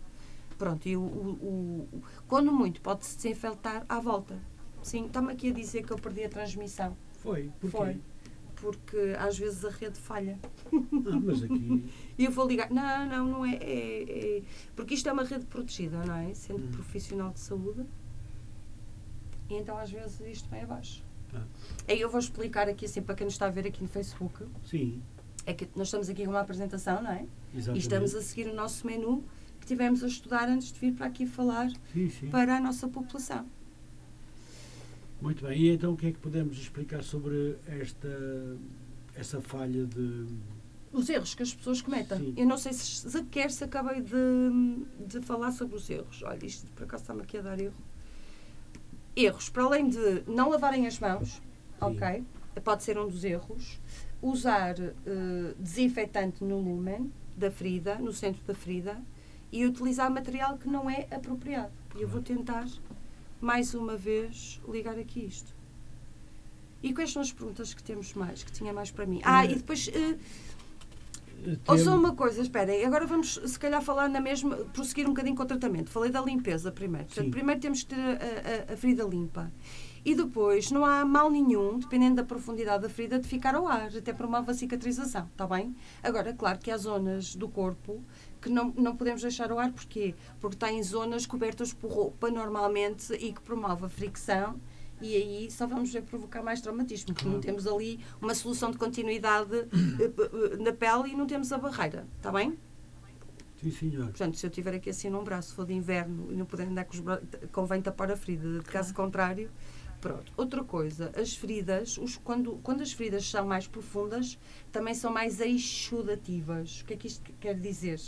Pronto, 0.58 0.86
e 0.86 0.96
o, 0.96 1.02
o, 1.02 1.88
o 1.92 2.02
quando 2.28 2.52
muito 2.52 2.80
pode-se 2.80 3.16
desinfectar 3.16 3.84
à 3.88 4.00
volta. 4.00 4.38
Sim, 4.82 5.06
está-me 5.06 5.32
aqui 5.32 5.50
a 5.50 5.52
dizer 5.52 5.82
que 5.82 5.92
eu 5.92 5.96
perdi 5.96 6.24
a 6.24 6.28
transmissão. 6.28 6.96
Foi, 7.18 7.50
porquê? 7.58 7.76
Foi. 7.76 8.00
Porque 8.56 9.14
às 9.18 9.36
vezes 9.38 9.64
a 9.64 9.70
rede 9.70 9.98
falha. 9.98 10.38
Ah, 10.72 11.20
mas 11.22 11.42
aqui. 11.42 11.84
E 12.16 12.24
eu 12.24 12.30
vou 12.30 12.46
ligar. 12.46 12.70
Não, 12.70 13.06
não, 13.06 13.26
não 13.26 13.44
é, 13.44 13.56
é, 13.56 14.38
é, 14.38 14.42
Porque 14.76 14.94
isto 14.94 15.08
é 15.08 15.12
uma 15.12 15.24
rede 15.24 15.46
protegida, 15.46 16.04
não 16.04 16.14
é? 16.14 16.32
Sendo 16.34 16.64
hum. 16.64 16.70
profissional 16.70 17.32
de 17.32 17.40
saúde. 17.40 17.84
E 19.48 19.54
então 19.54 19.76
às 19.76 19.90
vezes 19.90 20.20
isto 20.20 20.48
vem 20.48 20.62
abaixo. 20.62 21.02
Ah. 21.34 21.42
Aí 21.88 22.00
eu 22.00 22.08
vou 22.08 22.20
explicar 22.20 22.68
aqui 22.68 22.86
assim 22.86 23.02
para 23.02 23.14
quem 23.14 23.24
nos 23.24 23.34
está 23.34 23.46
a 23.46 23.50
ver 23.50 23.66
aqui 23.66 23.82
no 23.82 23.88
Facebook. 23.88 24.44
Sim. 24.64 25.02
É 25.46 25.52
que 25.52 25.68
nós 25.76 25.88
estamos 25.88 26.08
aqui 26.08 26.24
com 26.24 26.30
uma 26.30 26.40
apresentação, 26.40 27.02
não 27.02 27.10
é? 27.10 27.26
Exatamente. 27.54 27.76
E 27.76 27.78
estamos 27.78 28.14
a 28.14 28.22
seguir 28.22 28.48
o 28.48 28.54
nosso 28.54 28.86
menu 28.86 29.22
que 29.60 29.66
tivemos 29.66 30.02
a 30.02 30.06
estudar 30.06 30.48
antes 30.48 30.72
de 30.72 30.78
vir 30.78 30.92
para 30.92 31.06
aqui 31.06 31.26
falar 31.26 31.70
sim, 31.92 32.08
sim. 32.08 32.30
para 32.30 32.56
a 32.56 32.60
nossa 32.60 32.88
população. 32.88 33.46
Muito 35.20 35.44
bem, 35.44 35.58
e 35.58 35.70
então 35.70 35.92
o 35.92 35.96
que 35.96 36.08
é 36.08 36.12
que 36.12 36.18
podemos 36.18 36.58
explicar 36.58 37.02
sobre 37.02 37.56
esta 37.66 38.08
essa 39.14 39.40
falha 39.40 39.86
de. 39.86 40.26
Os 40.92 41.08
erros 41.08 41.34
que 41.34 41.42
as 41.42 41.52
pessoas 41.52 41.82
cometem. 41.82 42.18
Sim. 42.18 42.34
Eu 42.36 42.46
não 42.46 42.56
sei 42.56 42.72
se 42.72 43.10
sequer 43.10 43.50
se 43.50 43.64
acabei 43.64 44.00
de, 44.00 45.06
de 45.06 45.20
falar 45.20 45.50
sobre 45.50 45.76
os 45.76 45.88
erros. 45.90 46.22
Olha, 46.22 46.44
isto 46.44 46.70
por 46.72 46.84
acaso 46.84 47.02
está-me 47.02 47.22
aqui 47.22 47.38
a 47.38 47.42
dar 47.42 47.58
erro 47.58 47.74
erros, 49.16 49.48
para 49.48 49.64
além 49.64 49.88
de 49.88 50.22
não 50.26 50.50
lavarem 50.50 50.86
as 50.86 50.98
mãos, 50.98 51.40
ok? 51.80 52.24
Pode 52.62 52.82
ser 52.82 52.98
um 52.98 53.08
dos 53.08 53.24
erros. 53.24 53.80
Usar 54.22 54.78
uh, 54.78 55.54
desinfetante 55.58 56.42
no 56.42 56.58
lumen 56.58 57.12
da 57.36 57.50
ferida, 57.50 57.96
no 57.96 58.12
centro 58.12 58.42
da 58.44 58.54
ferida, 58.54 59.00
e 59.52 59.64
utilizar 59.66 60.10
material 60.10 60.56
que 60.56 60.68
não 60.68 60.88
é 60.88 61.06
apropriado. 61.10 61.72
E 61.94 62.02
eu 62.02 62.08
vou 62.08 62.22
tentar, 62.22 62.66
mais 63.40 63.74
uma 63.74 63.96
vez, 63.96 64.60
ligar 64.68 64.98
aqui 64.98 65.24
isto. 65.24 65.54
E 66.82 66.92
quais 66.92 67.12
são 67.12 67.22
as 67.22 67.32
perguntas 67.32 67.72
que 67.72 67.82
temos 67.82 68.14
mais, 68.14 68.42
que 68.42 68.52
tinha 68.52 68.72
mais 68.72 68.90
para 68.90 69.06
mim? 69.06 69.20
Ah, 69.24 69.44
e 69.44 69.54
depois. 69.54 69.88
Uh, 69.88 70.18
ou 71.66 71.78
só 71.78 71.96
uma 71.96 72.14
coisa, 72.14 72.40
esperem, 72.40 72.84
agora 72.84 73.06
vamos 73.06 73.40
se 73.44 73.58
calhar 73.58 73.82
falar 73.82 74.08
na 74.08 74.20
mesma, 74.20 74.56
prosseguir 74.56 75.06
um 75.06 75.10
bocadinho 75.10 75.36
com 75.36 75.42
o 75.42 75.46
tratamento. 75.46 75.90
Falei 75.90 76.10
da 76.10 76.20
limpeza 76.20 76.72
primeiro. 76.72 77.06
Portanto, 77.06 77.30
primeiro 77.30 77.60
temos 77.60 77.82
que 77.82 77.94
ter 77.94 78.00
a, 78.00 78.70
a, 78.70 78.74
a, 78.74 78.76
ferida 78.76 79.04
limpa. 79.04 79.52
E 80.04 80.14
depois, 80.14 80.70
não 80.70 80.84
há 80.84 81.04
mal 81.04 81.30
nenhum, 81.30 81.78
dependendo 81.78 82.16
da 82.16 82.24
profundidade 82.24 82.82
da 82.82 82.88
ferida, 82.88 83.18
de 83.18 83.26
ficar 83.26 83.54
ao 83.54 83.66
ar, 83.66 83.88
até 83.96 84.12
promove 84.12 84.50
a 84.50 84.54
cicatrização, 84.54 85.26
está 85.32 85.46
bem? 85.46 85.74
Agora, 86.02 86.34
claro 86.34 86.58
que 86.58 86.70
há 86.70 86.76
zonas 86.76 87.34
do 87.34 87.48
corpo 87.48 88.02
que 88.40 88.50
não, 88.50 88.74
não 88.76 88.94
podemos 88.94 89.22
deixar 89.22 89.50
ao 89.50 89.58
ar, 89.58 89.72
porquê? 89.72 90.14
Porque 90.38 90.56
está 90.56 90.70
em 90.70 90.82
zonas 90.82 91.24
cobertas 91.24 91.72
por 91.72 91.90
roupa 91.90 92.30
normalmente 92.30 93.14
e 93.14 93.32
que 93.32 93.40
promove 93.40 93.86
a 93.86 93.88
fricção 93.88 94.60
e 95.00 95.16
aí 95.16 95.50
só 95.50 95.66
vamos 95.66 95.92
ver 95.92 96.02
provocar 96.02 96.42
mais 96.42 96.60
traumatismo, 96.60 97.14
porque 97.14 97.28
não 97.28 97.40
temos 97.40 97.66
ali 97.66 98.00
uma 98.20 98.34
solução 98.34 98.70
de 98.70 98.78
continuidade 98.78 99.56
eh, 99.56 99.66
eh, 100.02 100.56
na 100.58 100.72
pele 100.72 101.12
e 101.12 101.16
não 101.16 101.26
temos 101.26 101.52
a 101.52 101.58
barreira, 101.58 102.06
está 102.16 102.30
bem? 102.30 102.58
Sim, 103.62 103.70
senhor. 103.70 104.04
Portanto, 104.06 104.36
se 104.36 104.46
eu 104.46 104.50
tiver 104.50 104.74
aqui 104.74 104.90
assim 104.90 105.08
num 105.08 105.24
braço, 105.24 105.50
se 105.50 105.54
for 105.54 105.66
de 105.66 105.72
inverno 105.72 106.30
e 106.30 106.36
não 106.36 106.44
puder 106.44 106.66
andar 106.66 106.84
com 106.84 106.94
os 106.94 107.00
braços, 107.00 107.26
convém 107.50 107.80
tapar 107.80 108.10
a 108.10 108.16
ferida, 108.16 108.58
de 108.58 108.64
caso 108.64 108.92
contrário. 108.92 109.50
Pronto. 110.00 110.30
Outra 110.36 110.62
coisa, 110.62 111.10
as 111.16 111.34
feridas, 111.34 111.96
os, 111.96 112.18
quando, 112.18 112.60
quando 112.62 112.82
as 112.82 112.92
feridas 112.92 113.24
são 113.26 113.46
mais 113.46 113.66
profundas, 113.66 114.38
também 114.70 114.92
são 114.92 115.10
mais 115.10 115.40
exudativas. 115.40 116.82
O 116.82 116.84
que 116.84 116.92
é 116.92 116.96
que 116.98 117.06
isto 117.06 117.32
quer 117.40 117.58
dizer? 117.58 117.98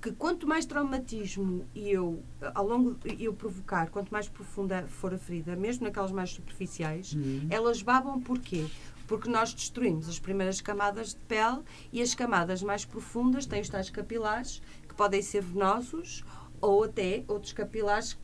Que 0.00 0.12
quanto 0.12 0.46
mais 0.46 0.64
traumatismo 0.64 1.66
eu 1.74 2.22
ao 2.54 2.66
longo 2.66 2.96
eu 3.18 3.34
provocar, 3.34 3.90
quanto 3.90 4.10
mais 4.10 4.28
profunda 4.28 4.86
for 4.86 5.12
a 5.12 5.18
ferida, 5.18 5.56
mesmo 5.56 5.84
naquelas 5.84 6.12
mais 6.12 6.30
superficiais, 6.30 7.12
uhum. 7.14 7.48
elas 7.50 7.82
babam 7.82 8.20
porquê? 8.20 8.66
Porque 9.06 9.28
nós 9.28 9.52
destruímos 9.52 10.08
as 10.08 10.18
primeiras 10.18 10.60
camadas 10.60 11.10
de 11.10 11.20
pele 11.20 11.60
e 11.92 12.00
as 12.00 12.14
camadas 12.14 12.62
mais 12.62 12.84
profundas 12.84 13.46
têm 13.46 13.60
os 13.60 13.68
tais 13.68 13.90
capilares 13.90 14.62
que 14.86 14.94
podem 14.94 15.22
ser 15.22 15.42
venosos 15.42 16.24
ou 16.60 16.84
até 16.84 17.24
outros 17.28 17.52
capilares 17.52 18.18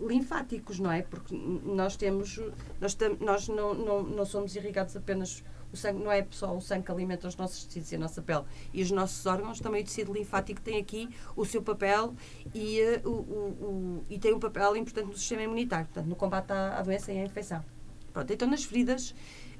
linfáticos, 0.00 0.78
não 0.78 0.92
é? 0.92 1.02
Porque 1.02 1.34
nós 1.34 1.96
temos, 1.96 2.38
nós, 2.80 2.96
nós 3.20 3.48
não, 3.48 3.74
não, 3.74 4.02
não 4.02 4.24
somos 4.24 4.54
irrigados 4.54 4.96
apenas 4.96 5.42
o 5.72 5.76
sangue 5.76 6.02
não 6.02 6.12
é 6.12 6.26
só 6.30 6.54
o 6.54 6.60
sangue 6.60 6.84
que 6.84 6.92
alimenta 6.92 7.26
os 7.26 7.36
nossos 7.36 7.64
tecidos 7.64 7.92
e 7.92 7.96
a 7.96 7.98
nossa 7.98 8.20
pele 8.20 8.44
e 8.72 8.82
os 8.82 8.90
nossos 8.90 9.24
órgãos, 9.26 9.60
também 9.60 9.82
o 9.82 9.84
tecido 9.84 10.12
linfático 10.12 10.60
tem 10.60 10.78
aqui 10.78 11.08
o 11.34 11.44
seu 11.44 11.62
papel 11.62 12.14
e, 12.54 12.80
uh, 13.04 13.08
o, 13.08 13.12
o, 13.12 13.66
o, 13.66 14.04
e 14.10 14.18
tem 14.18 14.34
um 14.34 14.40
papel 14.40 14.76
importante 14.76 15.06
no 15.06 15.16
sistema 15.16 15.42
imunitário, 15.42 15.86
portanto, 15.86 16.06
no 16.06 16.16
combate 16.16 16.52
à, 16.52 16.78
à 16.78 16.82
doença 16.82 17.12
e 17.12 17.18
à 17.18 17.24
infecção. 17.24 17.64
Pronto, 18.12 18.30
então 18.30 18.48
nas 18.48 18.64
feridas, 18.64 19.14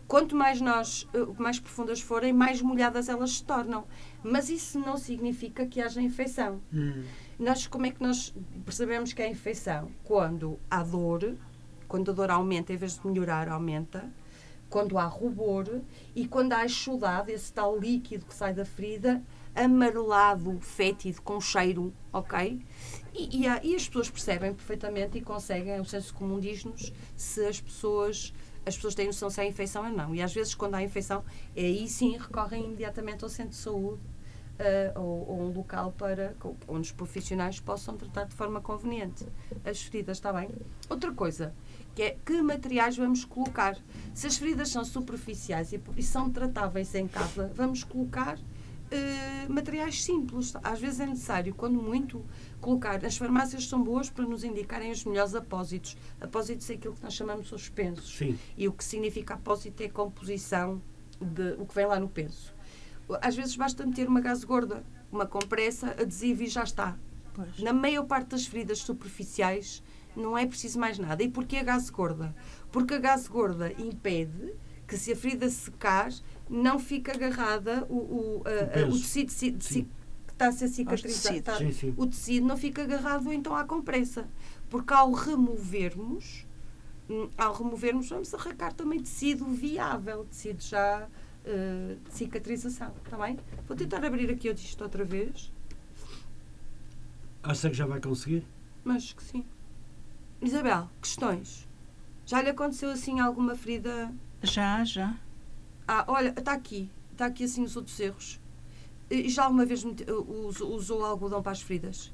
quanto 0.06 0.36
mais 0.36 0.60
nós, 0.60 1.08
uh, 1.14 1.34
mais 1.42 1.58
profundas 1.58 2.00
forem, 2.00 2.32
mais 2.32 2.60
molhadas 2.60 3.08
elas 3.08 3.38
se 3.38 3.44
tornam. 3.44 3.84
Mas 4.22 4.50
isso 4.50 4.78
não 4.78 4.96
significa 4.96 5.66
que 5.66 5.80
haja 5.80 6.00
infecção. 6.02 6.60
Hum. 6.72 7.04
Nós, 7.38 7.66
como 7.66 7.86
é 7.86 7.90
que 7.90 8.02
nós 8.02 8.34
percebemos 8.64 9.12
que 9.12 9.22
é 9.22 9.28
infecção? 9.28 9.90
Quando 10.04 10.58
há 10.70 10.82
dor, 10.82 11.36
quando 11.88 12.10
a 12.10 12.14
dor 12.14 12.30
aumenta, 12.30 12.72
em 12.72 12.76
vez 12.76 12.98
de 12.98 13.06
melhorar, 13.06 13.48
aumenta 13.48 14.08
quando 14.72 14.96
há 14.96 15.04
rubor 15.04 15.82
e 16.16 16.26
quando 16.26 16.54
há 16.54 16.64
exudado, 16.64 17.30
esse 17.30 17.52
tal 17.52 17.78
líquido 17.78 18.24
que 18.24 18.32
sai 18.32 18.54
da 18.54 18.64
ferida, 18.64 19.22
amarelado, 19.54 20.58
fétido, 20.60 21.20
com 21.20 21.38
cheiro, 21.42 21.92
ok? 22.10 22.58
E, 23.12 23.44
e, 23.44 23.46
e, 23.46 23.76
as 23.76 23.86
pessoas 23.86 24.08
percebem 24.08 24.54
perfeitamente 24.54 25.18
e 25.18 25.20
conseguem, 25.20 25.78
o 25.78 25.84
senso 25.84 26.14
comum 26.14 26.40
diz-nos 26.40 26.90
se 27.14 27.44
as 27.44 27.60
pessoas 27.60 28.32
as 28.64 28.76
pessoas 28.76 28.94
têm 28.94 29.06
noção 29.06 29.28
se 29.28 29.40
há 29.40 29.44
infecção 29.44 29.84
ou 29.84 29.90
não. 29.90 30.14
E 30.14 30.22
às 30.22 30.32
vezes, 30.32 30.54
quando 30.54 30.76
há 30.76 30.82
infecção, 30.82 31.24
aí 31.54 31.86
sim 31.88 32.16
recorrem 32.16 32.64
imediatamente 32.64 33.24
ao 33.24 33.28
centro 33.28 33.50
de 33.50 33.56
saúde 33.56 34.00
uh, 34.58 35.00
ou, 35.00 35.28
ou, 35.28 35.40
um 35.42 35.52
local 35.52 35.92
para 35.92 36.34
onde 36.68 36.82
os 36.82 36.92
profissionais 36.92 37.60
possam 37.60 37.96
tratar 37.96 38.24
de 38.24 38.34
forma 38.34 38.60
conveniente 38.60 39.26
as 39.64 39.82
feridas, 39.82 40.18
está 40.18 40.32
bem? 40.32 40.48
Outra 40.88 41.12
coisa, 41.12 41.52
que 41.94 42.02
é 42.02 42.16
que 42.24 42.40
materiais 42.42 42.96
vamos 42.96 43.24
colocar. 43.24 43.76
Se 44.14 44.26
as 44.26 44.36
feridas 44.36 44.70
são 44.70 44.84
superficiais 44.84 45.72
e, 45.72 45.80
e 45.96 46.02
são 46.02 46.30
tratáveis 46.30 46.94
em 46.94 47.06
casa, 47.06 47.50
vamos 47.54 47.84
colocar 47.84 48.38
uh, 48.92 49.52
materiais 49.52 50.02
simples. 50.02 50.54
Às 50.62 50.80
vezes 50.80 51.00
é 51.00 51.06
necessário, 51.06 51.54
quando 51.54 51.82
muito, 51.82 52.24
colocar. 52.60 53.04
As 53.04 53.16
farmácias 53.16 53.66
são 53.66 53.82
boas 53.82 54.10
para 54.10 54.24
nos 54.24 54.44
indicarem 54.44 54.90
os 54.90 55.04
melhores 55.04 55.34
apósitos. 55.34 55.96
Apósitos 56.20 56.68
é 56.70 56.74
aquilo 56.74 56.94
que 56.94 57.02
nós 57.02 57.14
chamamos 57.14 57.44
de 57.44 57.48
suspensos. 57.48 58.16
Sim. 58.16 58.38
E 58.56 58.68
o 58.68 58.72
que 58.72 58.84
significa 58.84 59.34
apósito 59.34 59.82
é 59.82 59.86
a 59.86 59.90
composição 59.90 60.80
de 61.20 61.54
o 61.58 61.66
que 61.66 61.74
vem 61.74 61.86
lá 61.86 61.98
no 61.98 62.08
penso. 62.08 62.54
Às 63.20 63.36
vezes 63.36 63.56
basta 63.56 63.84
meter 63.84 64.08
uma 64.08 64.20
gase 64.20 64.46
gorda, 64.46 64.84
uma 65.10 65.26
compressa, 65.26 65.90
adesivo 65.90 66.42
e 66.42 66.46
já 66.46 66.62
está. 66.62 66.96
Pois. 67.34 67.58
Na 67.58 67.72
maior 67.72 68.04
parte 68.04 68.28
das 68.28 68.46
feridas 68.46 68.78
superficiais, 68.78 69.82
não 70.16 70.36
é 70.36 70.46
preciso 70.46 70.78
mais 70.78 70.98
nada. 70.98 71.22
E 71.22 71.28
porquê 71.28 71.58
a 71.58 71.62
gase 71.62 71.90
gorda? 71.90 72.34
Porque 72.70 72.94
a 72.94 72.98
gase 72.98 73.28
gorda 73.28 73.72
impede 73.78 74.54
que 74.86 74.96
se 74.96 75.12
a 75.12 75.16
ferida 75.16 75.48
secar, 75.48 76.12
não 76.50 76.78
fique 76.78 77.10
agarrada 77.10 77.86
o, 77.88 77.96
o, 77.96 78.42
a, 78.46 78.88
o 78.88 78.92
tecido 78.92 79.32
que 79.32 79.86
está 80.32 80.48
a 80.48 80.52
ser 80.52 80.68
cicatrizado. 80.68 81.58
Sim, 81.58 81.72
sim. 81.72 81.94
O 81.96 82.06
tecido 82.06 82.46
não 82.46 82.56
fica 82.56 82.82
agarrado 82.82 83.32
então 83.32 83.54
à 83.54 83.64
compressa. 83.64 84.28
Porque 84.68 84.92
ao 84.92 85.12
removermos, 85.12 86.46
hum, 87.08 87.28
ao 87.36 87.54
removermos, 87.54 88.08
vamos 88.08 88.34
arrancar 88.34 88.72
também 88.72 89.00
tecido 89.00 89.46
viável, 89.46 90.24
tecido 90.24 90.62
já 90.62 91.06
uh, 91.44 91.96
de 92.08 92.14
cicatrização. 92.14 92.92
Está 93.04 93.16
bem? 93.16 93.38
Vou 93.66 93.76
tentar 93.76 94.04
abrir 94.04 94.30
aqui 94.30 94.48
o 94.50 94.54
disto 94.54 94.82
outra 94.82 95.04
vez. 95.04 95.52
Acha 97.42 97.68
que 97.68 97.76
já 97.76 97.86
vai 97.86 98.00
conseguir? 98.00 98.46
Mas 98.84 99.12
que 99.12 99.22
sim. 99.22 99.44
Isabel, 100.42 100.90
questões. 101.00 101.68
Já 102.26 102.42
lhe 102.42 102.50
aconteceu 102.50 102.90
assim 102.90 103.20
alguma 103.20 103.54
ferida? 103.54 104.12
Já, 104.42 104.84
já. 104.84 105.14
Ah, 105.86 106.04
olha, 106.08 106.30
está 106.36 106.52
aqui. 106.52 106.90
Está 107.12 107.26
aqui 107.26 107.44
assim 107.44 107.62
nos 107.62 107.76
outros 107.76 107.98
erros. 108.00 108.40
E 109.08 109.28
já 109.28 109.44
alguma 109.44 109.64
vez 109.64 109.84
usou, 110.60 111.04
algodão 111.04 111.42
para 111.42 111.52
as 111.52 111.62
feridas? 111.62 112.12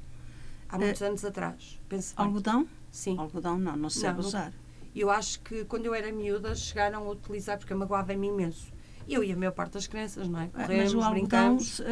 Há 0.68 0.76
eh, 0.76 0.78
muitos 0.78 1.00
uh, 1.00 1.04
anos 1.04 1.24
atrás. 1.24 1.80
Algodão? 2.16 2.68
Sim. 2.90 3.16
Algodão 3.18 3.58
não, 3.58 3.76
não 3.76 3.88
sei 3.88 4.10
usar. 4.10 4.52
Eu 4.94 5.10
acho 5.10 5.40
que 5.40 5.64
quando 5.64 5.86
eu 5.86 5.94
era 5.94 6.12
miúda 6.12 6.54
chegaram 6.54 7.06
a 7.06 7.10
utilizar 7.10 7.56
porque 7.56 7.72
magoava-me 7.72 8.26
imenso. 8.26 8.72
Eu 9.08 9.24
e 9.24 9.32
a 9.32 9.36
maior 9.36 9.52
parte 9.52 9.72
das 9.72 9.86
crianças, 9.86 10.28
não 10.28 10.40
é? 10.40 10.48
Corremos, 10.48 10.94
Mas 10.94 11.06
o 11.06 11.10
brincamos. 11.10 11.78
Uh, 11.78 11.84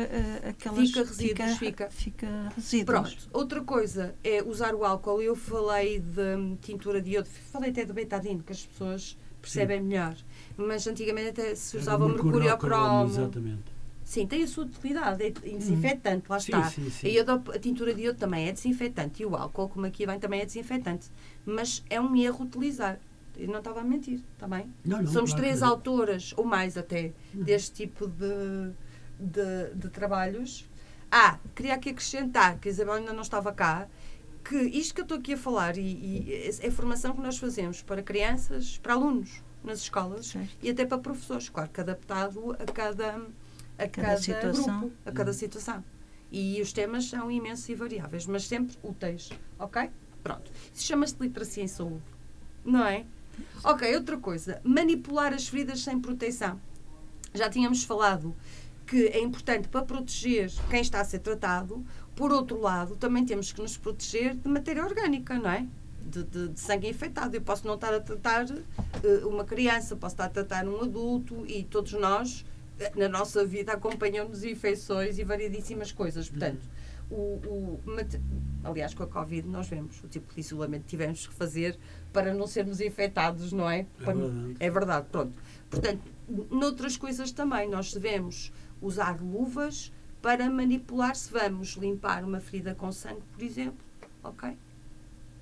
aquelas 0.51 0.89
fica 0.91 1.05
resíduos, 1.05 1.57
fica. 1.57 1.91
Fica 1.91 2.49
resíduos. 2.55 2.85
Pronto. 2.85 3.29
Outra 3.33 3.61
coisa 3.63 4.15
é 4.23 4.43
usar 4.43 4.75
o 4.75 4.85
álcool. 4.85 5.23
Eu 5.23 5.35
falei 5.35 5.99
de 5.99 6.57
tintura 6.61 7.01
de 7.01 7.13
iodo, 7.13 7.29
falei 7.51 7.71
até 7.71 7.85
de 7.87 7.93
betadine, 7.93 8.43
que 8.43 8.53
as 8.53 8.67
pessoas 8.67 9.17
percebem 9.41 9.81
melhor. 9.81 10.15
Mas 10.59 10.87
antigamente 10.87 11.31
até 11.31 11.55
se 11.55 11.77
usava 11.79 12.07
mercúrio 12.07 12.51
ao 12.51 12.59
cromo. 12.59 13.05
Exatamente. 13.07 13.77
Sim, 14.05 14.25
tem 14.27 14.43
a 14.45 14.47
sua 14.47 14.65
utilidade, 14.65 15.21
é 15.25 15.31
desinfetante, 15.31 16.27
lá 16.31 16.39
Sim, 16.39 16.53
está. 16.53 16.71
sim, 16.71 16.89
sim. 16.91 17.07
A, 17.09 17.11
iodo- 17.11 17.51
a 17.53 17.59
tintura 17.59 17.93
de 17.93 18.03
iodo 18.03 18.19
também 18.19 18.47
é 18.49 18.53
desinfetante 18.53 19.23
e 19.23 19.27
o 19.27 19.35
álcool, 19.35 19.69
como 19.69 19.85
aqui 19.85 20.07
vem, 20.07 20.19
também 20.21 20.43
é 20.43 20.47
desinfetante. 20.47 21.09
Mas 21.45 21.83
é 21.91 22.01
um 22.01 22.15
erro 22.15 22.45
utilizar. 22.45 23.01
Eu 23.37 23.49
não 23.49 23.59
estava 23.59 23.81
a 23.81 23.85
mentir, 23.85 24.21
está 24.35 24.47
bem? 24.49 24.73
Não, 24.85 25.03
não, 25.03 25.13
Somos 25.13 25.31
claro 25.31 25.45
três 25.45 25.61
não. 25.61 25.69
autoras, 25.69 26.33
ou 26.37 26.45
mais 26.45 26.77
até, 26.77 27.13
deste 27.35 27.73
tipo 27.87 28.07
de, 28.09 28.73
de, 29.19 29.75
de 29.75 29.89
trabalhos. 29.91 30.69
Ah, 31.11 31.39
queria 31.55 31.75
aqui 31.75 31.91
acrescentar, 31.91 32.59
que 32.59 32.69
a 32.69 32.71
Isabel 32.71 32.95
ainda 32.95 33.13
não 33.13 33.23
estava 33.23 33.53
cá, 33.53 33.89
que 34.45 34.57
isto 34.57 34.95
que 34.95 35.01
eu 35.01 35.05
estou 35.05 35.19
aqui 35.19 35.35
a 35.35 35.37
falar 35.37 35.77
e, 35.77 35.83
e 35.83 36.51
é 36.61 36.71
formação 36.71 37.15
que 37.15 37.21
nós 37.21 37.37
fazemos 37.39 37.83
para 37.83 38.03
crianças, 38.03 38.79
para 38.79 38.95
alunos 38.95 39.43
nas 39.63 39.81
escolas 39.81 40.27
Certo. 40.27 40.49
e 40.63 40.71
até 40.71 40.85
para 40.87 40.99
professores, 40.99 41.49
claro 41.49 41.69
que 41.71 41.81
adaptado 41.81 42.53
a 42.53 42.65
cada, 42.73 43.17
a 43.79 43.89
Cada 43.89 43.89
cada, 43.89 44.17
situação. 44.19 44.81
grupo, 44.81 44.97
a 45.05 45.13
cada 45.13 45.33
situação. 45.33 45.85
E 46.31 46.61
os 46.61 46.73
temas 46.73 47.05
são 47.09 47.31
imensos 47.31 47.69
e 47.69 47.75
variáveis, 47.75 48.27
mas 48.27 48.45
sempre 48.47 48.77
úteis, 48.83 49.31
ok? 49.59 49.91
Pronto. 50.23 50.51
Isso 50.75 50.85
chama-se 50.85 51.17
literacia 51.21 51.63
em 51.63 51.69
saúde, 51.69 52.03
não 52.65 52.85
é? 52.85 53.05
Ok, 53.65 53.95
outra 53.97 54.17
coisa. 54.19 54.61
Manipular 54.65 55.33
as 55.33 55.49
feridas 55.49 55.81
sem 55.83 55.99
proteção. 56.01 56.61
Já 57.35 57.49
tínhamos 57.51 57.85
falado 57.85 58.35
que 58.87 59.07
é 59.09 59.21
importante 59.21 59.69
para 59.69 59.83
proteger 59.85 60.51
quem 60.71 60.81
está 60.81 61.01
a 61.01 61.05
ser 61.05 61.19
tratado. 61.19 61.85
Por 62.15 62.33
outro 62.33 62.61
lado, 62.61 62.97
também 62.97 63.25
temos 63.27 63.53
que 63.53 63.61
nos 63.61 63.77
proteger 63.77 64.35
de 64.35 64.49
matéria 64.49 64.85
orgânica, 64.85 65.39
não 65.39 65.51
é? 65.51 65.67
De, 66.01 66.23
de- 66.23 66.49
de 66.51 66.61
sangue 66.61 66.89
infectado. 66.89 67.35
Eu 67.37 67.43
posso 67.43 67.67
não 67.67 67.75
estar 67.75 67.93
a 67.93 68.01
tratar 68.01 68.47
eh, 68.49 69.25
uma 69.25 69.45
criança, 69.45 69.97
posso 69.97 70.15
estar 70.15 70.27
a 70.27 70.29
tratar 70.31 70.67
um 70.69 70.81
adulto 70.83 71.45
e 71.49 71.65
todos 71.65 71.93
nós, 71.95 72.45
eh, 72.79 72.93
na 72.97 73.09
nossa 73.09 73.45
vida, 73.45 73.73
acompanhamos 73.73 74.45
infecções 74.45 75.19
e 75.19 75.25
variedíssimas 75.25 75.91
coisas. 75.91 76.31
Portanto, 76.31 76.63
o, 77.11 77.15
o 77.15 77.81
aliás, 78.65 78.95
com 78.95 79.03
a 79.03 79.07
Covid, 79.09 79.47
nós 79.49 79.67
vemos 79.69 80.03
o 80.03 80.09
tipo 80.09 80.33
de 80.33 80.41
isolamento 80.41 80.83
que 80.85 80.89
tivemos 80.91 81.27
que 81.27 81.35
fazer 81.35 81.77
para 82.17 82.33
não 82.33 82.47
sermos 82.47 82.81
infectados, 82.81 83.53
não 83.53 83.69
é? 83.69 83.81
É 84.01 84.05
verdade. 84.05 84.57
é 84.59 84.71
verdade, 84.71 85.07
pronto. 85.13 85.33
Portanto, 85.69 86.01
noutras 86.51 86.97
coisas 86.97 87.31
também, 87.31 87.69
nós 87.69 87.93
devemos 87.93 88.51
usar 88.81 89.21
luvas 89.21 89.93
para 90.23 90.49
manipular 90.49 91.15
se 91.15 91.31
vamos 91.31 91.75
limpar 91.77 92.25
uma 92.25 92.41
ferida 92.41 92.75
com 92.75 92.91
sangue, 92.91 93.21
por 93.35 93.43
exemplo. 93.43 93.77
Ok? 94.25 94.57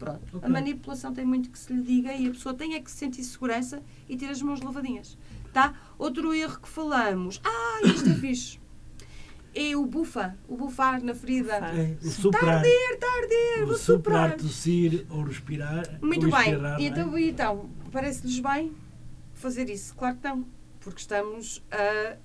Pronto. 0.00 0.20
A 0.34 0.36
Ok. 0.38 0.48
manipulação 0.48 1.14
tem 1.14 1.24
muito 1.24 1.48
que 1.48 1.58
se 1.60 1.72
lhe 1.72 1.80
diga 1.80 2.12
e 2.12 2.26
a 2.26 2.30
pessoa 2.32 2.52
tem 2.52 2.74
é 2.74 2.80
que 2.80 2.90
sentir 2.90 3.22
segurança 3.22 3.80
e 4.08 4.16
ter 4.16 4.26
as 4.26 4.42
mãos 4.42 4.60
lavadinhas. 4.60 5.16
Tá? 5.52 5.74
Outro 5.96 6.34
erro 6.34 6.58
que 6.60 6.68
falamos. 6.68 7.40
Ah, 7.44 7.86
isto 7.86 8.08
é 8.10 8.14
fixe. 8.14 8.58
É 9.54 9.76
o 9.76 9.86
bufa, 9.86 10.36
o 10.48 10.56
bufar 10.56 11.02
na 11.02 11.14
ferida. 11.14 11.52
É, 11.54 11.96
o 12.02 12.06
Está 12.06 12.08
a 12.08 12.10
soprar, 12.22 12.54
arder, 12.56 12.90
está 12.92 13.06
a 13.06 13.16
arder, 13.22 13.62
o 13.62 13.66
vou 13.66 13.76
soprar. 13.76 14.36
tossir 14.36 15.06
ou 15.10 15.22
respirar. 15.22 15.98
Muito 16.02 16.26
ou 16.26 16.32
bem. 16.32 16.54
é? 16.54 16.82
Então, 16.82 17.16
então 17.18 17.70
parece-lhes 17.92 18.40
bem 18.40 18.72
fazer 19.32 19.70
isso? 19.70 19.94
Claro 19.94 20.16
que 20.16 20.24
não. 20.28 20.44
Porque 20.80 21.00
estamos 21.00 21.62
a. 21.70 22.16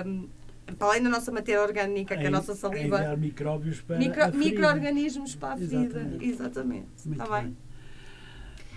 a 0.00 0.72
para 0.78 0.86
além 0.88 1.02
da 1.02 1.08
nossa 1.10 1.30
matéria 1.30 1.60
orgânica, 1.62 2.16
que 2.16 2.24
é 2.24 2.28
a 2.28 2.30
nossa 2.30 2.54
saliva, 2.54 2.98
dar 2.98 3.16
micróbios 3.16 3.80
para 3.80 3.98
micro- 3.98 4.22
a 4.22 4.30
ferida. 4.32 4.38
micro-organismos 4.44 5.34
para 5.34 5.54
a 5.54 5.56
ferida. 5.56 5.76
Exatamente. 6.00 6.24
Exatamente. 6.24 6.86
Muito 7.04 7.22
Está 7.22 7.34
bem? 7.36 7.44
bem. 7.44 7.56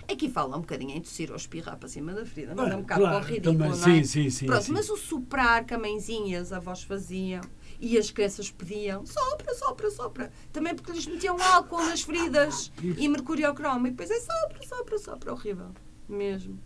Aqui 0.08 0.28
fala 0.30 0.56
um 0.56 0.60
bocadinho 0.60 0.92
em 0.96 1.00
tossir 1.00 1.30
ou 1.30 1.36
espirrar 1.36 1.76
para 1.76 1.88
cima 1.88 2.12
da 2.12 2.24
ferida, 2.24 2.54
mas 2.56 2.70
é 2.72 2.76
um 2.76 2.80
bocado 2.82 3.00
claro, 3.00 3.24
ridículo, 3.24 3.58
também, 3.58 3.70
não 3.70 3.76
é? 3.76 3.80
sim, 3.80 4.04
sim, 4.04 4.30
sim, 4.30 4.46
Pronto, 4.46 4.62
sim. 4.62 4.72
mas 4.72 4.88
o 4.90 4.96
soprar 4.96 5.64
que 5.64 5.74
a 5.74 5.78
mãezinhas, 5.78 6.52
avós 6.52 6.82
faziam 6.84 7.40
e 7.80 7.98
as 7.98 8.10
crianças 8.10 8.50
pediam, 8.50 9.04
sopra, 9.04 9.54
sopra, 9.54 9.90
sopra. 9.90 10.32
Também 10.52 10.74
porque 10.74 10.92
lhes 10.92 11.06
metiam 11.06 11.40
álcool 11.40 11.84
nas 11.84 12.02
feridas 12.02 12.72
e 12.82 13.08
mercúrio 13.08 13.52
cromo 13.54 13.86
e 13.86 13.90
depois 13.90 14.10
é 14.10 14.20
sopra, 14.20 14.66
sopra, 14.66 14.98
sopra. 14.98 15.32
Horrível. 15.32 15.70
Mesmo. 16.08 16.58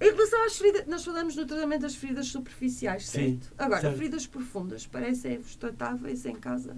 Em 0.00 0.10
relação 0.10 0.44
às 0.44 0.56
feridas, 0.58 0.86
nós 0.86 1.04
falamos 1.04 1.36
no 1.36 1.46
tratamento 1.46 1.82
das 1.82 1.94
feridas 1.94 2.26
superficiais, 2.26 3.06
Sim, 3.06 3.40
certo? 3.40 3.54
Agora, 3.56 3.80
certo. 3.80 3.96
feridas 3.96 4.26
profundas, 4.26 4.86
parecem-vos 4.86 5.56
tratáveis 5.56 6.26
em 6.26 6.34
casa? 6.34 6.76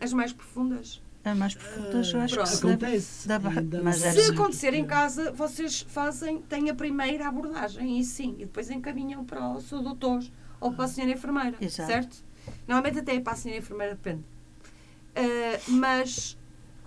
As 0.00 0.12
mais 0.12 0.32
profundas? 0.32 1.00
As 1.24 1.36
mais 1.36 1.54
profundas, 1.54 2.12
eu 2.12 2.20
acho 2.20 2.34
que 2.34 2.40
Pronto. 2.60 3.00
se 3.00 3.28
deve, 3.28 3.48
Acontece. 3.48 3.82
mas 3.82 4.02
é 4.02 4.12
Se 4.12 4.30
acontecer 4.30 4.72
em 4.72 4.86
casa, 4.86 5.30
vocês 5.32 5.82
fazem, 5.82 6.40
têm 6.42 6.70
a 6.70 6.74
primeira 6.74 7.28
abordagem, 7.28 7.98
e 8.00 8.04
sim, 8.04 8.34
e 8.38 8.46
depois 8.46 8.70
encaminham 8.70 9.24
para 9.24 9.46
o 9.50 9.60
seu 9.60 9.82
doutor 9.82 10.22
ou 10.60 10.72
para 10.72 10.84
a 10.84 10.88
senhora 10.88 11.12
enfermeira, 11.12 11.56
Exato. 11.60 11.90
certo? 11.90 12.24
Normalmente 12.66 12.98
até 13.00 13.14
é 13.14 13.20
para 13.20 13.32
a 13.32 13.36
senhora 13.36 13.60
enfermeira, 13.60 13.94
depende. 13.94 14.22
Ah, 15.14 15.60
mas 15.68 16.38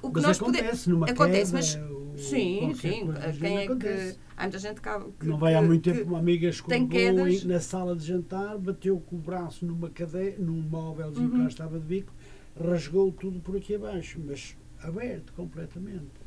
o 0.01 0.07
que 0.09 0.15
Mas 0.15 0.23
nós 0.23 0.37
podemos. 0.39 0.59
acontece 0.67 0.89
numa 0.89 1.05
acontece, 1.09 1.51
queda, 1.51 1.57
mas- 1.81 1.91
ou 1.91 2.01
Sim, 2.17 2.73
sim. 2.75 2.81
Quem 2.81 3.09
é 3.23 3.31
género 3.31 3.55
que. 3.79 3.87
acontece. 3.87 4.19
Há 4.35 4.41
muita 4.43 4.59
gente 4.59 4.81
que. 4.81 4.89
que- 5.19 5.25
Não 5.27 5.37
vai 5.37 5.55
há 5.55 5.61
que- 5.61 5.67
muito 5.67 5.89
que- 5.89 5.97
tempo 5.97 6.09
uma 6.09 6.19
amiga 6.19 6.41
tem 6.41 6.49
escorregou 6.49 7.27
em- 7.27 7.45
na 7.45 7.59
sala 7.59 7.95
de 7.95 8.05
jantar, 8.05 8.57
bateu 8.57 8.99
com 8.99 9.15
o 9.15 9.19
braço 9.19 9.65
numa 9.65 9.89
cadeira, 9.89 10.35
num 10.39 10.61
móvelzinho 10.61 11.29
que 11.29 11.35
Uhum. 11.35 11.43
lá 11.43 11.47
estava 11.47 11.79
de 11.79 11.85
bico, 11.85 12.13
rasgou 12.59 13.11
tudo 13.13 13.39
por 13.39 13.55
aqui 13.55 13.75
abaixo, 13.75 14.19
mas 14.25 14.57
aberto 14.83 15.31
completamente. 15.33 16.20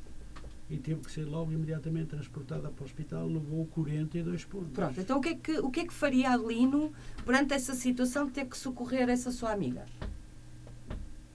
E 0.70 0.78
teve 0.78 1.00
que 1.02 1.10
ser 1.12 1.24
logo 1.24 1.52
imediatamente 1.52 2.06
transportada 2.08 2.70
para 2.70 2.82
o 2.82 2.86
hospital, 2.86 3.26
levou 3.28 3.66
42 3.66 4.44
pontos. 4.46 4.72
Pronto, 4.72 4.98
então 4.98 5.18
o 5.18 5.20
que, 5.20 5.28
é 5.28 5.34
que, 5.34 5.58
o 5.58 5.70
que 5.70 5.80
é 5.80 5.86
que 5.86 5.92
faria 5.92 6.30
a 6.30 6.34
Adelino 6.34 6.90
perante 7.24 7.52
essa 7.52 7.74
situação 7.74 8.26
de 8.26 8.32
ter 8.32 8.46
que 8.46 8.56
socorrer 8.56 9.08
essa 9.10 9.30
sua 9.30 9.52
amiga? 9.52 9.84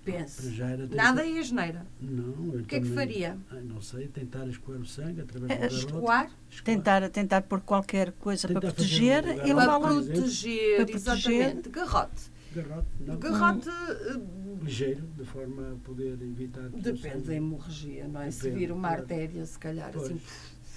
Pense. 0.04 0.52
já 0.56 0.68
era 0.70 0.88
tentar- 0.88 1.04
Nada 1.04 1.28
é 1.28 1.38
asneira. 1.40 1.86
Não, 2.02 2.54
eu 2.56 2.62
O 2.62 2.64
que 2.64 2.76
é 2.78 2.80
que 2.80 2.88
faria? 2.90 3.38
Ai, 3.52 3.62
não 3.62 3.80
sei, 3.82 4.08
tentar 4.08 4.48
escoar 4.48 4.80
o 4.80 4.86
sangue 4.86 5.22
através 5.22 5.52
É, 5.52 5.68
do. 5.68 5.76
Escoar? 5.76 6.32
Escoar. 6.50 6.64
tentar, 6.64 7.10
tentar 7.10 7.42
pôr 7.44 7.62
qualquer 7.62 8.12
coisa 8.14 8.48
Tentar 8.48 8.62
para 8.62 8.72
proteger 8.72 9.24
um 9.26 9.30
e 9.46 9.54
levá-la. 9.54 9.80
Para 9.80 9.94
proteger. 10.04 10.90
exatamente. 10.90 11.70
Garrote. 11.70 12.32
Garrote, 12.54 12.88
não, 13.02 13.18
Garrote 13.20 13.70
eh, 13.70 14.64
ligeiro, 14.64 15.06
de 15.18 15.24
forma 15.24 15.74
a 15.74 15.76
poder 15.86 16.14
evitar 16.22 16.70
depende 16.70 17.28
da 17.28 17.36
hemorragia, 17.36 18.08
não 18.08 18.22
é? 18.22 18.32
se 18.32 18.44
Depende, 18.44 18.60
vir 18.60 18.72
uma 18.72 18.88
claro. 18.88 19.02
artéria, 19.04 19.46
se 19.46 19.60
calhar 19.60 19.92
Pois. 19.92 20.06
assim 20.12 20.20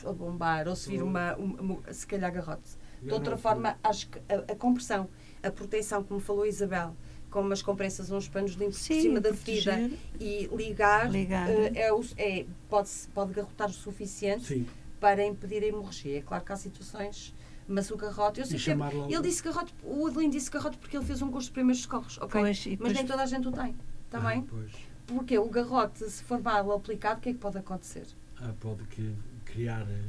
a 0.05 0.13
bombar, 0.13 0.69
ou 0.69 0.75
se 0.77 0.91
vir 0.91 1.03
uma, 1.03 1.35
uma- 1.37 1.93
se 1.93 2.07
calhar 2.07 2.33
garrote. 2.33 2.71
De 3.01 3.13
outra 3.13 3.31
Garrote, 3.37 3.43
forma, 3.43 3.79
acho 3.83 4.09
que 4.09 4.19
a, 4.29 4.53
a 4.53 4.57
compressão, 4.57 5.09
a 5.43 5.51
proteção, 5.51 6.03
como 6.05 6.21
falou 6.21 6.43
a 6.43 6.49
Isabel, 6.49 6.95
com 7.31 7.41
umas 7.41 7.63
compressas, 7.63 8.11
uns 8.11 8.29
panos 8.29 8.53
limpos 8.53 8.79
por 8.79 8.85
Sim, 8.95 9.01
cima 9.01 9.21
da 9.21 9.33
ferida 9.33 9.91
e 10.21 10.49
ligar, 10.55 11.11
ligar. 11.11 11.49
eh, 11.49 11.73
é, 11.75 12.41
é, 12.41 12.47
pode, 12.69 12.91
pode 13.15 13.33
garrotar 13.33 13.71
o 13.71 13.73
suficiente 13.73 14.45
Sim, 14.45 14.67
para 15.01 15.25
impedir 15.25 15.63
a 15.63 15.67
hemorragia. 15.67 16.19
É 16.19 16.21
claro 16.23 16.45
que 16.45 16.53
há 16.53 16.57
situações, 16.57 17.35
mas 17.73 17.91
o 17.91 17.97
garrote, 17.97 18.41
eu 18.41 18.47
sei 18.47 18.59
que 18.59 18.71
é- 18.71 18.77
ele 19.09 19.23
disse 19.23 19.43
garrote, 19.43 19.75
o 19.83 20.07
Adelino 20.07 20.31
disse 20.33 20.51
garrote 20.51 20.77
porque 20.79 20.97
ele 20.97 21.05
fez 21.07 21.21
um 21.23 21.31
curso 21.31 21.49
de 21.49 21.53
primeiros 21.55 21.83
socorros, 21.83 22.19
ok? 22.19 22.41
Pois, 22.41 22.59
Mas 22.59 22.65
depois- 22.65 22.93
nem 22.93 23.07
toda 23.07 23.23
a 23.23 23.27
gente 23.27 23.49
o 23.49 23.53
tem, 23.53 23.75
está 24.07 24.19
Ah, 24.19 24.21
bem? 24.31 24.43
Pois. 24.43 24.71
Porque 25.07 25.39
o 25.39 25.49
garrote, 25.49 26.09
se 26.09 26.23
for 26.23 26.41
mal 26.41 26.71
aplicado, 26.73 27.19
o 27.19 27.23
que 27.23 27.31
é 27.31 27.33
que 27.33 27.39
pode 27.39 27.59
acontecer? 27.59 28.07
Ah, 28.41 28.53
pode 28.61 28.85
que 28.85 29.13
criar 29.45 29.87
eh, 29.89 30.03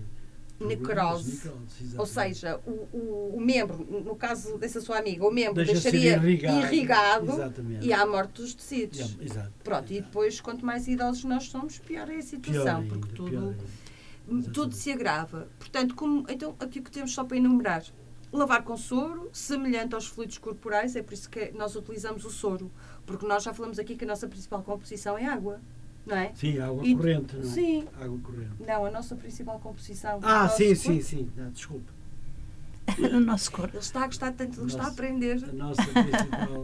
Necrose. 0.60 1.32
necrose, 1.45 1.97
Ou 1.97 2.06
seja, 2.06 2.60
o, 2.65 2.71
o, 2.95 3.34
o 3.38 3.41
membro, 3.41 3.78
no 4.06 4.15
caso 4.15 4.58
dessa 4.58 4.80
sua 4.80 4.99
amiga, 4.99 5.26
o 5.28 5.32
membro 5.32 5.56
Deixa 5.56 5.73
deixaria 5.73 6.15
irrigado. 6.15 6.58
irrigado, 6.60 7.32
e 7.82 7.91
há 7.91 8.06
morte 8.06 8.41
dos 8.41 8.54
tecidos. 8.54 8.97
Yeah, 8.99 9.23
exato. 9.23 9.52
Pronto, 9.63 9.91
e 9.91 9.99
depois, 10.02 10.39
quanto 10.39 10.65
mais 10.65 10.88
idosos 10.88 11.23
nós 11.26 11.45
somos, 11.45 11.80
pior 11.80 12.02
é 12.02 12.04
a 12.04 12.08
Pior 12.17 12.21
situação, 12.21 12.78
ainda, 12.82 12.95
porque 12.97 13.13
pior 13.13 13.26
tudo, 13.30 13.38
ainda. 13.49 13.63
Tudo 14.53 14.73
se 14.73 14.91
agrava. 14.91 15.47
Portanto, 15.59 15.95
como, 15.95 16.25
então, 16.29 16.55
aqui 16.59 16.79
o 16.79 16.83
que 16.83 16.91
temos 16.91 17.13
só 17.13 17.23
para 17.23 17.38
enumerar: 17.38 17.83
lavar 18.31 18.63
com 18.63 18.75
soro, 18.77 19.29
semelhante 19.33 19.93
aos 19.95 20.07
fluidos 20.07 20.38
corporais, 20.38 20.95
é 20.95 21.01
por 21.03 21.13
isso 21.13 21.29
que 21.29 21.51
nós 21.51 21.75
utilizamos 21.75 22.25
o 22.25 22.29
soro, 22.29 22.71
porque 23.05 23.25
nós 23.25 23.43
já 23.43 23.53
falamos 23.53 23.77
aqui 23.79 23.95
que 23.95 24.05
a 24.05 24.07
nossa 24.07 24.27
principal 24.27 24.63
composição 24.63 25.17
é 25.17 25.25
água, 25.25 25.62
não 26.05 26.17
é? 26.17 26.31
Sim, 26.36 26.59
água 26.59 26.86
E- 26.86 26.95
corrente, 26.95 27.36
não 27.36 27.43
é? 27.43 27.45
Sim. 27.45 27.88
Água 28.01 28.19
corrente. 28.19 28.51
Não, 28.65 28.86
a 28.86 28.91
nossa 28.91 29.15
principal 29.15 29.59
composição. 29.59 30.17
o 30.19 30.21
Ah, 30.23 30.49
sim, 30.49 30.67
corpo- 30.69 30.81
sim, 30.81 31.01
sim. 31.01 31.29
Ah, 31.38 31.49
desculpa. 31.53 31.92
no 33.12 33.19
nosso 33.22 33.52
corpo. 33.52 33.76
Ele 33.76 33.80
está 33.84 34.04
a 34.04 34.08
gostar 34.08 34.32
tanto, 34.34 34.60
ele 34.60 34.67
está 34.67 34.84
a 34.84 34.88
aprender. 34.88 35.43
A 35.43 35.54
nossa 35.54 35.84
principal. 35.84 36.63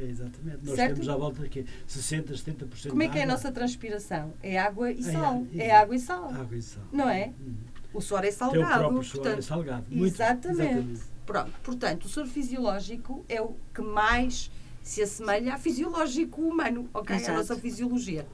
é, 0.00 0.04
exatamente. 0.04 0.58
Nós 0.64 0.76
Certo? 0.76 0.92
temos 0.94 1.08
à 1.08 1.16
volta 1.16 1.42
aqui 1.42 1.66
60, 1.86 2.34
70% 2.34 2.88
Como 2.90 3.02
é 3.02 3.08
que 3.08 3.18
é 3.18 3.22
a 3.24 3.26
nossa 3.26 3.50
transpiração? 3.50 4.32
É 4.42 4.58
água 4.58 4.90
e 4.92 5.00
É, 5.00 5.02
sal. 5.02 5.46
é, 5.54 5.66
É 5.66 5.76
água 5.76 5.96
e 5.96 5.98
sal. 5.98 6.30
Água 6.32 6.56
e 6.56 6.62
sal. 6.62 6.84
Não 6.92 7.08
é? 7.08 7.32
Hum. 7.40 7.54
O 7.92 8.00
suor 8.00 8.24
é 8.24 8.28
Até 8.28 8.34
o 8.34 8.38
salgado. 8.38 8.78
próprio 8.78 9.02
suor 9.02 9.20
é 9.20 9.22
portanto, 9.30 9.42
salgado. 9.44 9.84
Muito, 9.90 10.14
exatamente. 10.14 11.00
Pronto, 11.24 11.52
portanto, 11.62 12.04
o 12.04 12.08
soro 12.08 12.28
fisiológico 12.28 13.24
é 13.28 13.40
o 13.42 13.56
que 13.74 13.80
mais 13.82 14.50
se 14.82 15.02
assemelha 15.02 15.54
a 15.54 15.58
fisiológico 15.58 16.40
humano, 16.42 16.88
ok? 16.94 17.16
A 17.16 17.18
Exato. 17.18 17.38
nossa 17.38 17.56
fisiologia. 17.56 18.24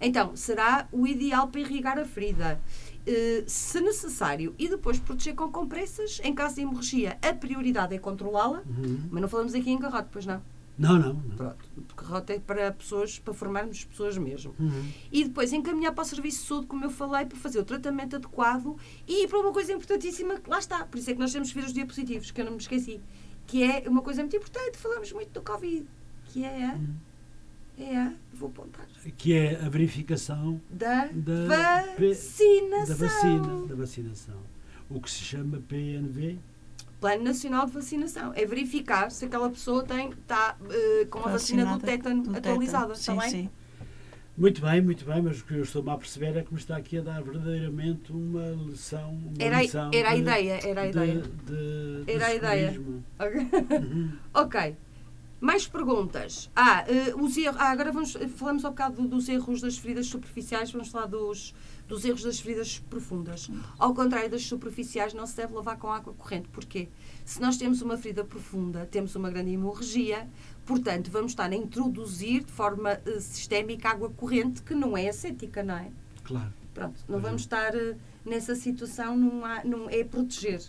Então, 0.00 0.34
será 0.36 0.86
o 0.92 1.06
ideal 1.06 1.46
para 1.48 1.60
irrigar 1.60 1.98
a 1.98 2.04
ferida. 2.04 2.60
Uh, 3.04 3.42
se 3.46 3.80
necessário, 3.80 4.54
e 4.56 4.68
depois 4.68 4.98
proteger 5.00 5.34
com 5.34 5.50
compressas. 5.50 6.20
Em 6.22 6.32
caso 6.32 6.54
de 6.54 6.60
hemorragia, 6.60 7.18
a 7.20 7.34
prioridade 7.34 7.94
é 7.94 7.98
controlá-la, 7.98 8.62
Uhum. 8.64 9.08
mas 9.10 9.20
não 9.22 9.28
falamos 9.28 9.54
aqui 9.54 9.70
em 9.70 9.78
garrote, 9.78 10.08
pois 10.12 10.24
não. 10.24 10.40
Não, 10.78 10.98
não. 10.98 11.14
não. 11.14 11.36
Pronto, 11.36 11.56
garrote 11.96 12.32
é 12.32 12.38
para 12.38 12.70
pessoas, 12.72 13.18
para 13.18 13.34
formarmos 13.34 13.84
pessoas 13.84 14.16
mesmo. 14.16 14.54
Uhum. 14.58 14.88
E 15.10 15.24
depois 15.24 15.52
encaminhar 15.52 15.92
para 15.92 16.02
o 16.02 16.04
serviço 16.04 16.42
de 16.42 16.46
saúde, 16.48 16.66
como 16.68 16.84
eu 16.84 16.90
falei, 16.90 17.26
para 17.26 17.36
fazer 17.36 17.58
o 17.58 17.64
tratamento 17.64 18.16
adequado 18.16 18.76
e 19.06 19.26
para 19.26 19.38
uma 19.40 19.52
coisa 19.52 19.72
importantíssima, 19.72 20.38
que 20.38 20.48
lá 20.48 20.58
está. 20.60 20.84
Por 20.86 20.96
isso 20.98 21.10
é 21.10 21.14
que 21.14 21.20
nós 21.20 21.32
temos 21.32 21.52
que 21.52 21.60
ver 21.60 21.66
os 21.66 21.72
diapositivos, 21.72 22.30
que 22.30 22.40
eu 22.40 22.44
não 22.44 22.52
me 22.52 22.58
esqueci. 22.58 23.00
Que 23.46 23.64
é 23.64 23.84
uma 23.88 24.00
coisa 24.00 24.22
muito 24.22 24.36
importante, 24.36 24.78
falamos 24.78 25.12
muito 25.12 25.30
do 25.32 25.42
Covid, 25.42 25.84
que 26.26 26.44
é 26.44 26.66
a. 26.66 26.74
Uhum. 26.74 26.94
É 27.78 27.96
a. 27.96 28.12
Vou 28.34 28.48
apontar. 28.48 28.86
Que 29.16 29.32
é 29.34 29.56
a 29.64 29.68
verificação 29.68 30.60
Da, 30.70 31.06
Da 31.06 31.84
vacinação. 31.98 32.86
da 32.86 32.94
vacina, 32.94 33.66
da 33.66 33.74
vacinação. 33.74 34.36
O 34.90 35.00
que 35.00 35.10
se 35.10 35.22
chama 35.24 35.60
PNV. 35.68 36.38
Plano 37.00 37.24
Nacional 37.24 37.66
de 37.66 37.72
Vacinação. 37.72 38.32
É 38.34 38.44
verificar 38.46 39.10
se 39.10 39.24
aquela 39.24 39.48
pessoa 39.50 39.82
tem, 39.84 40.10
está 40.10 40.56
eh, 40.70 41.06
com 41.10 41.18
a 41.20 41.32
vacina 41.32 41.64
do 41.66 41.78
tétano 41.84 42.22
do 42.22 42.36
atualizada. 42.36 42.94
tétano. 42.94 43.18
Está 43.18 43.22
Sim, 43.22 43.30
sim. 43.30 43.50
Muito 44.38 44.62
bem, 44.62 44.80
muito 44.80 45.04
bem, 45.04 45.20
mas 45.20 45.40
o 45.40 45.44
que 45.44 45.54
eu 45.54 45.62
estou-me 45.62 45.90
a 45.90 45.96
perceber 45.96 46.36
é 46.38 46.42
que 46.42 46.52
me 46.54 46.58
está 46.60 46.76
aqui 46.76 46.98
a 46.98 47.02
dar 47.02 47.22
verdadeiramente 47.22 48.12
uma 48.12 48.50
lição. 48.70 49.10
Uma 49.14 49.32
Era, 49.38 49.58
a- 49.58 49.62
lição 49.62 49.90
era 49.92 50.10
a 50.10 50.14
de- 50.14 50.20
ideia, 50.20 50.60
era 50.66 50.80
a 50.80 50.84
de- 50.84 50.90
ideia. 50.90 51.22
de- 51.22 52.04
de 52.04 52.12
Era 52.12 52.26
a 52.26 52.34
ideia. 52.34 52.72
segurismo. 52.72 53.04
Ok. 53.18 53.40
Uhum. 53.78 54.12
Ok. 54.34 54.76
Mais 55.42 55.66
perguntas. 55.66 56.48
Ah, 56.54 56.84
eh, 56.86 57.12
os 57.16 57.36
erros. 57.36 57.60
Ah, 57.60 57.72
agora 57.72 57.90
vamos, 57.90 58.16
falamos 58.36 58.62
um 58.62 58.68
bocado 58.68 59.08
dos 59.08 59.28
erros 59.28 59.60
das 59.60 59.76
feridas 59.76 60.06
superficiais, 60.06 60.70
vamos 60.70 60.86
falar 60.86 61.06
dos, 61.06 61.52
dos 61.88 62.04
erros 62.04 62.22
das 62.22 62.38
feridas 62.38 62.78
profundas. 62.78 63.50
Ao 63.76 63.92
contrário 63.92 64.30
das 64.30 64.46
superficiais, 64.46 65.12
não 65.12 65.26
se 65.26 65.36
deve 65.36 65.52
lavar 65.52 65.76
com 65.78 65.88
água 65.88 66.14
corrente. 66.14 66.48
Porquê? 66.48 66.88
Se 67.24 67.40
nós 67.40 67.56
temos 67.56 67.82
uma 67.82 67.98
ferida 67.98 68.22
profunda, 68.24 68.86
temos 68.88 69.16
uma 69.16 69.30
grande 69.30 69.50
hemorragia, 69.50 70.30
portanto, 70.64 71.10
vamos 71.10 71.32
estar 71.32 71.50
a 71.50 71.56
introduzir 71.56 72.44
de 72.44 72.52
forma 72.52 72.92
eh, 73.04 73.18
sistémica 73.18 73.88
água 73.88 74.10
corrente 74.10 74.62
que 74.62 74.76
não 74.76 74.96
é 74.96 75.08
acética, 75.08 75.60
não 75.64 75.74
é? 75.74 75.90
Claro. 76.22 76.52
Pronto, 76.72 77.00
não 77.08 77.18
vamos 77.18 77.42
estar 77.42 77.74
eh, 77.74 77.96
nessa 78.24 78.54
situação, 78.54 79.16
não, 79.16 79.44
há, 79.44 79.64
não 79.64 79.90
é 79.90 80.04
proteger. 80.04 80.62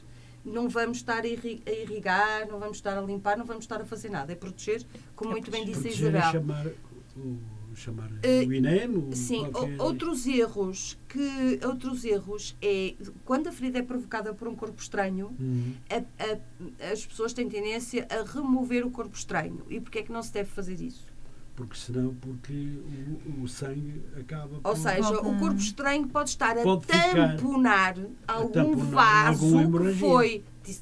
Não 0.46 0.68
vamos 0.68 0.98
estar 0.98 1.24
a 1.24 1.28
irri- 1.28 1.64
a 1.66 1.72
irrigar, 1.72 2.48
não 2.48 2.60
vamos 2.60 2.78
estar 2.78 2.98
a 2.98 3.02
limpar, 3.02 3.38
não 3.38 3.46
vamos 3.46 3.64
estar 3.64 3.80
a 3.82 3.86
fazer 3.86 4.10
nada. 4.10 4.32
É 4.34 4.36
proteger, 4.36 4.84
como 5.16 5.32
muito 5.32 5.50
bem 5.50 5.66
disse 5.66 5.88
a 5.88 5.92
é 5.92 5.94
Isabel. 5.94 6.32
chamar 6.32 6.68
o, 7.16 7.38
chamar 7.76 8.12
Eh, 8.22 8.44
o 8.46 8.54
INEM. 8.54 9.12
Sim, 9.14 9.50
qualquer- 9.52 9.82
outros 9.82 10.28
erros 10.28 10.98
que 11.08 11.60
outros 11.66 12.04
erros 12.04 12.56
é 12.62 12.94
quando 13.24 13.48
a 13.48 13.52
ferida 13.52 13.80
é 13.80 13.82
provocada 13.84 14.34
por 14.34 14.48
um 14.48 14.56
corpo 14.56 14.82
estranho, 14.82 15.34
Uhum. 15.40 15.74
a- 15.90 16.24
a- 16.24 16.92
as 16.92 17.06
pessoas 17.06 17.32
têm 17.34 17.48
tendência 17.48 18.06
a 18.10 18.24
remover 18.24 18.86
o 18.86 18.92
corpo 18.92 19.16
estranho. 19.16 19.64
E 19.70 19.80
porquê 19.80 20.00
é 20.00 20.04
que 20.04 20.12
não 20.12 20.22
se 20.22 20.32
deve 20.34 20.50
fazer 20.50 20.80
isso? 20.82 21.08
Porque 21.56 21.78
senão, 21.78 22.16
porque 22.16 22.80
o, 23.38 23.44
o 23.44 23.48
sangue 23.48 24.02
acaba 24.20 24.56
Ou 24.56 24.62
por- 24.62 24.76
seja, 24.76 25.20
o 25.22 25.38
corpo 25.38 25.60
estranho 25.60 26.08
pode 26.08 26.30
estar 26.32 26.58
a 26.58 26.63
Pode 26.63 26.86
ficar- 26.88 27.38
tamponar 27.38 27.96
algum 28.28 28.50
tamponar 28.52 28.86
vaso 29.36 29.46
alguma 29.60 29.92
que 29.92 30.00
foi, 30.00 30.44
que, 30.63 30.74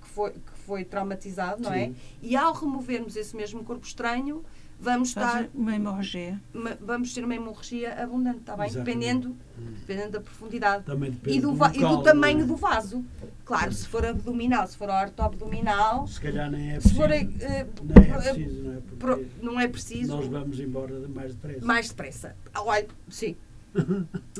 foi, 0.00 0.30
que 0.30 0.40
foi 0.66 0.84
traumatizado, 0.84 1.62
não 1.62 1.72
é? 1.74 1.88
Sim. 1.88 1.96
E 2.22 2.34
ao 2.34 2.54
removermos 2.54 3.16
esse 3.16 3.36
mesmo 3.36 3.62
corpo 3.64 3.84
estranho, 3.86 4.42
vamos, 4.82 5.08
estar, 5.08 5.48
uma 5.54 5.74
hemorragia. 5.74 6.40
vamos 6.80 7.14
ter 7.14 7.24
uma 7.24 7.34
hemorragia 7.34 7.94
abundante, 8.02 8.38
está 8.38 8.56
bem? 8.56 8.66
Exatamente. 8.66 8.96
Dependendo, 8.98 9.36
Hum. 9.58 9.72
dependendo 9.80 10.10
da 10.12 10.20
profundidade. 10.20 10.84
E 11.26 11.40
do, 11.40 11.50
do, 11.50 11.54
va- 11.54 11.70
e 11.74 11.78
do 11.78 11.80
local, 11.82 12.02
tamanho 12.02 12.40
é? 12.40 12.44
do 12.44 12.56
vaso. 12.56 13.04
Claro, 13.44 13.72
se 13.72 13.86
for 13.86 14.04
abdominal, 14.04 14.66
se 14.66 14.76
for 14.76 14.88
orto-abdominal, 14.88 16.06
Se 16.08 16.20
calhar 16.20 16.50
nem 16.50 16.72
é 16.72 16.80
se 16.80 16.94
preciso. 16.94 17.00
for. 17.00 17.10
eh, 17.10 17.66
nem 17.82 18.04
é 18.04 18.08
eh, 18.10 18.18
preciso, 18.34 18.62
não 18.62 18.72
é? 18.72 18.78
Pro- 18.98 19.26
não 19.42 19.60
é 19.60 19.68
preciso. 19.68 20.16
nós 20.16 20.26
vamos 20.26 20.58
embora 20.60 20.98
mais 21.08 21.34
depressa. 21.34 21.64
Mais 21.66 21.88
depressa. 21.88 22.36
Ah, 22.54 22.62
Olha, 22.62 22.86
sim. 23.08 23.36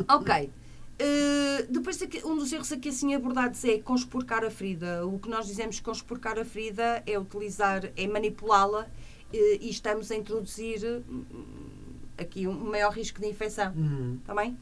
ok. 0.08 0.50
Uh, 1.00 1.66
depois, 1.72 1.98
um 2.24 2.36
dos 2.36 2.52
erros 2.52 2.70
aqui 2.70 2.88
assim 2.90 3.12
abordados 3.14 3.64
é 3.64 3.78
conspurcar 3.78 4.44
a 4.44 4.50
ferida. 4.50 5.04
O 5.06 5.18
que 5.18 5.28
nós 5.28 5.46
dizemos 5.46 5.80
conspurcar 5.80 6.38
a 6.38 6.44
ferida 6.44 7.02
é 7.06 7.18
utilizar, 7.18 7.90
é 7.96 8.06
manipulá-la 8.06 8.86
eh, 8.86 8.88
e 9.32 9.70
estamos 9.70 10.10
a 10.10 10.16
introduzir 10.16 11.02
hum, 11.08 11.24
aqui 12.18 12.46
um 12.46 12.52
maior 12.70 12.92
risco 12.92 13.20
de 13.20 13.26
infecção. 13.28 13.72
Uhum. 13.74 14.18
Está 14.20 14.34
bem? 14.34 14.56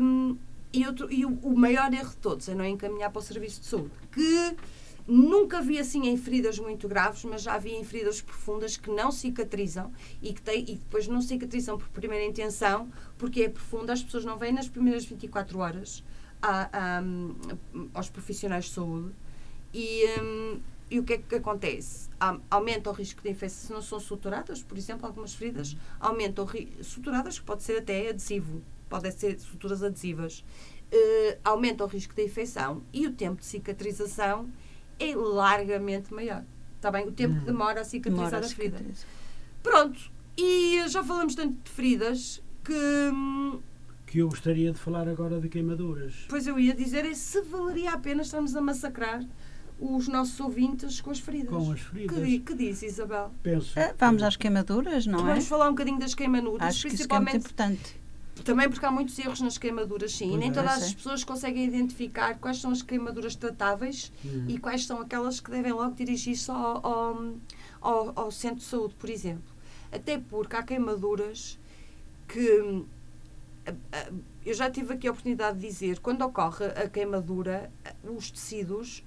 Hum, 0.00 0.36
e 0.72 0.86
outro, 0.86 1.12
e 1.12 1.24
o, 1.26 1.30
o 1.42 1.56
maior 1.56 1.92
erro 1.92 2.10
de 2.10 2.16
todos 2.16 2.48
é 2.48 2.54
não 2.54 2.64
encaminhar 2.64 3.10
para 3.10 3.18
o 3.20 3.22
serviço 3.22 3.60
de 3.60 3.66
saúde. 3.66 3.90
Que 4.10 4.56
nunca 5.06 5.60
vi 5.60 5.78
assim 5.78 6.06
em 6.08 6.16
feridas 6.16 6.58
muito 6.58 6.88
graves, 6.88 7.24
mas 7.24 7.42
já 7.42 7.58
vi 7.58 7.72
em 7.74 7.84
feridas 7.84 8.20
profundas 8.22 8.76
que 8.76 8.88
não 8.90 9.10
cicatrizam 9.10 9.92
e 10.22 10.32
que 10.32 10.40
têm, 10.40 10.62
e 10.62 10.76
depois 10.76 11.06
não 11.08 11.20
cicatrizam 11.20 11.76
por 11.76 11.88
primeira 11.88 12.24
intenção, 12.24 12.88
porque 13.18 13.42
é 13.42 13.48
profunda, 13.48 13.92
as 13.92 14.02
pessoas 14.02 14.24
não 14.24 14.38
vêm 14.38 14.52
nas 14.52 14.68
primeiras 14.68 15.04
24 15.04 15.58
horas 15.58 16.02
a- 16.40 16.96
a, 16.98 17.02
hum, 17.02 17.34
aos 17.92 18.08
profissionais 18.08 18.66
de 18.66 18.70
saúde. 18.70 19.12
E, 19.74 20.04
e 20.94 20.98
o 20.98 21.04
que 21.04 21.14
é 21.14 21.18
que 21.18 21.34
acontece? 21.36 22.08
Aumenta 22.50 22.90
o 22.90 22.92
risco 22.92 23.22
de 23.22 23.30
infecção 23.30 23.66
se 23.66 23.72
não 23.72 23.82
são 23.82 23.98
suturadas, 23.98 24.62
por 24.62 24.76
exemplo, 24.78 25.06
algumas 25.06 25.34
feridas 25.34 25.76
aumentam 25.98 26.46
suturadas, 26.82 27.38
que 27.38 27.44
pode 27.44 27.62
ser 27.62 27.78
até 27.78 28.10
adesivo, 28.10 28.62
podem 28.88 29.10
ser 29.10 29.38
suturas 29.40 29.82
adesivas, 29.82 30.44
eh, 30.90 31.38
aumenta 31.44 31.82
o 31.84 31.86
risco 31.86 32.14
de 32.14 32.22
infecção 32.24 32.82
e 32.92 33.06
o 33.06 33.12
tempo 33.12 33.40
de 33.40 33.46
cicatrização 33.46 34.48
é 34.98 35.14
largamente 35.16 36.12
maior. 36.12 36.44
Está 36.76 36.90
bem? 36.90 37.06
O 37.08 37.12
tempo 37.12 37.38
que 37.40 37.46
demora 37.46 37.80
a 37.80 37.84
cicatrizar 37.84 38.26
Demora 38.30 38.44
a 38.44 38.48
a 38.48 38.52
ferida. 38.52 38.78
cicatrizar. 38.78 39.08
Pronto. 39.62 40.10
E 40.36 40.82
já 40.88 41.02
falamos 41.04 41.34
tanto 41.34 41.56
de 41.64 41.70
feridas 41.70 42.42
que. 42.64 42.72
hum, 43.12 43.60
Que 44.06 44.18
eu 44.18 44.28
gostaria 44.28 44.72
de 44.72 44.78
falar 44.78 45.08
agora 45.08 45.40
de 45.40 45.48
queimaduras. 45.48 46.26
Pois 46.28 46.46
eu 46.46 46.58
ia 46.58 46.74
dizer 46.74 47.04
é 47.04 47.14
se 47.14 47.40
valeria 47.42 47.92
a 47.92 47.98
pena 47.98 48.22
estarmos 48.22 48.54
a 48.56 48.60
massacrar 48.60 49.24
os 49.84 50.06
nossos 50.08 50.38
ouvintes 50.40 51.00
com 51.00 51.10
as 51.10 51.18
feridas. 51.18 51.50
Com 51.50 51.72
as 51.72 51.80
Que, 51.80 51.86
feridas. 51.90 52.40
que 52.46 52.54
diz, 52.54 52.82
Isabel? 52.82 53.32
Penso. 53.42 53.78
Ah, 53.78 53.92
Vamos 53.98 54.22
às 54.22 54.36
queimaduras, 54.36 55.06
não 55.06 55.20
é? 55.20 55.30
Vamos 55.32 55.46
falar 55.48 55.66
um 55.68 55.72
bocadinho 55.72 55.98
das 55.98 56.14
queimaduras, 56.14 56.68
Acho 56.68 56.88
que 56.88 56.94
isso 56.94 57.08
que 57.08 57.14
é 57.14 57.18
muito 57.18 57.30
principalmente 57.32 57.76
importante. 57.82 58.02
também 58.44 58.68
porque 58.70 58.86
há 58.86 58.90
muitos 58.90 59.18
erros 59.18 59.40
nas 59.40 59.58
queimaduras, 59.58 60.12
sim. 60.12 60.26
e 60.26 60.28
Pois 60.28 60.40
nem 60.40 60.50
é. 60.50 60.52
todas 60.52 60.82
as 60.82 60.94
pessoas 60.94 61.24
conseguem 61.24 61.64
identificar 61.66 62.38
quais 62.38 62.60
são 62.60 62.70
as 62.70 62.80
queimaduras 62.82 63.34
tratáveis 63.36 64.12
Uhum. 64.24 64.44
e 64.48 64.58
quais 64.58 64.86
são 64.86 65.00
aquelas 65.00 65.40
que 65.40 65.50
devem 65.50 65.72
logo 65.72 65.94
dirigir-se 65.94 66.50
ao, 66.50 66.86
ao, 66.86 67.24
ao- 67.80 68.12
ao 68.14 68.30
centro 68.30 68.58
de 68.58 68.64
saúde, 68.64 68.94
por 68.98 69.10
exemplo. 69.10 69.52
Até 69.90 70.18
porque 70.18 70.56
há 70.56 70.62
queimaduras 70.62 71.58
que. 72.28 72.84
Eu 74.44 74.54
já 74.54 74.68
tive 74.68 74.94
aqui 74.94 75.06
a 75.06 75.12
oportunidade 75.12 75.58
de 75.60 75.66
dizer, 75.68 76.00
quando 76.00 76.22
ocorre 76.22 76.66
a 76.66 76.88
queimadura, 76.88 77.70
os 78.16 78.28
tecidos 78.30 79.04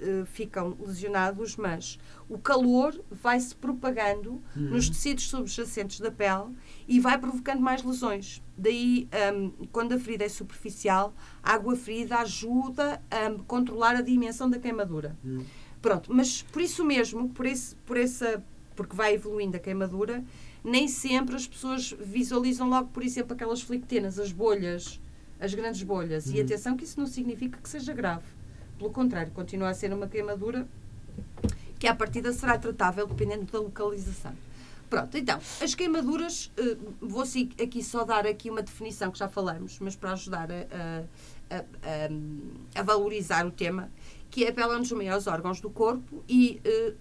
eh, 0.00 0.24
ficam 0.24 0.74
lesionados, 0.80 1.56
mas 1.56 1.98
o 2.28 2.38
calor 2.38 2.98
vai-se 3.10 3.54
propagando 3.54 4.30
Uhum. 4.56 4.70
nos 4.70 4.88
tecidos 4.88 5.28
subjacentes 5.28 6.00
da 6.00 6.10
pele 6.10 6.56
e 6.88 6.98
vai 7.00 7.18
provocando 7.18 7.60
mais 7.60 7.82
lesões. 7.82 8.42
Daí, 8.56 9.08
hum, 9.34 9.52
quando 9.70 9.92
a 9.92 9.98
ferida 9.98 10.24
é 10.24 10.28
superficial, 10.28 11.14
a 11.42 11.52
água 11.52 11.76
ferida 11.76 12.16
ajuda 12.18 13.02
a 13.10 13.30
controlar 13.46 13.96
a 13.96 14.00
dimensão 14.00 14.48
da 14.48 14.58
queimadura. 14.58 15.16
Uhum. 15.22 15.44
Pronto, 15.82 16.14
mas 16.14 16.42
por 16.42 16.62
isso 16.62 16.82
mesmo, 16.84 17.28
por, 17.28 17.44
esse, 17.44 17.74
por 17.84 17.96
essa, 17.98 18.42
porque 18.74 18.96
vai 18.96 19.14
evoluindo 19.14 19.56
a 19.56 19.60
queimadura, 19.60 20.24
nem 20.64 20.86
sempre 20.88 21.34
as 21.36 21.46
pessoas 21.46 21.92
visualizam 21.98 22.68
logo, 22.68 22.88
por 22.88 23.02
exemplo, 23.02 23.32
aquelas 23.34 23.60
flictenas, 23.62 24.18
as 24.18 24.30
bolhas, 24.32 25.00
as 25.40 25.52
grandes 25.54 25.82
bolhas. 25.82 26.26
E 26.26 26.36
Uhum. 26.38 26.44
atenção 26.44 26.76
que 26.76 26.84
isso 26.84 26.98
não 27.00 27.06
significa 27.06 27.58
que 27.60 27.68
seja 27.68 27.92
grave. 27.92 28.24
Pelo 28.78 28.90
contrário, 28.90 29.32
continua 29.32 29.70
a 29.70 29.74
ser 29.74 29.92
uma 29.92 30.06
queimadura 30.08 30.66
que 31.78 31.86
à 31.86 31.94
partida 31.94 32.32
será 32.32 32.56
tratável 32.58 33.06
dependendo 33.06 33.44
da 33.50 33.58
localização. 33.58 34.32
Pronto, 34.88 35.16
então, 35.16 35.40
as 35.60 35.74
queimaduras, 35.74 36.52
eh, 36.56 36.76
vou 37.00 37.24
aqui 37.60 37.82
só 37.82 38.04
dar 38.04 38.26
aqui 38.26 38.50
uma 38.50 38.62
definição 38.62 39.10
que 39.10 39.18
já 39.18 39.26
falamos, 39.26 39.78
mas 39.80 39.96
para 39.96 40.12
ajudar 40.12 40.50
a, 40.52 40.54
a- 41.50 41.56
a- 41.56 42.78
a- 42.78 42.82
valorizar 42.82 43.46
o 43.46 43.50
tema, 43.50 43.90
que 44.30 44.44
é 44.44 44.50
a 44.50 44.52
pele 44.52 44.74
é 44.74 44.78
dos 44.78 44.92
maiores 44.92 45.26
órgãos 45.26 45.60
do 45.62 45.70
corpo 45.70 46.22
e 46.28 46.60
eh, 46.64 46.92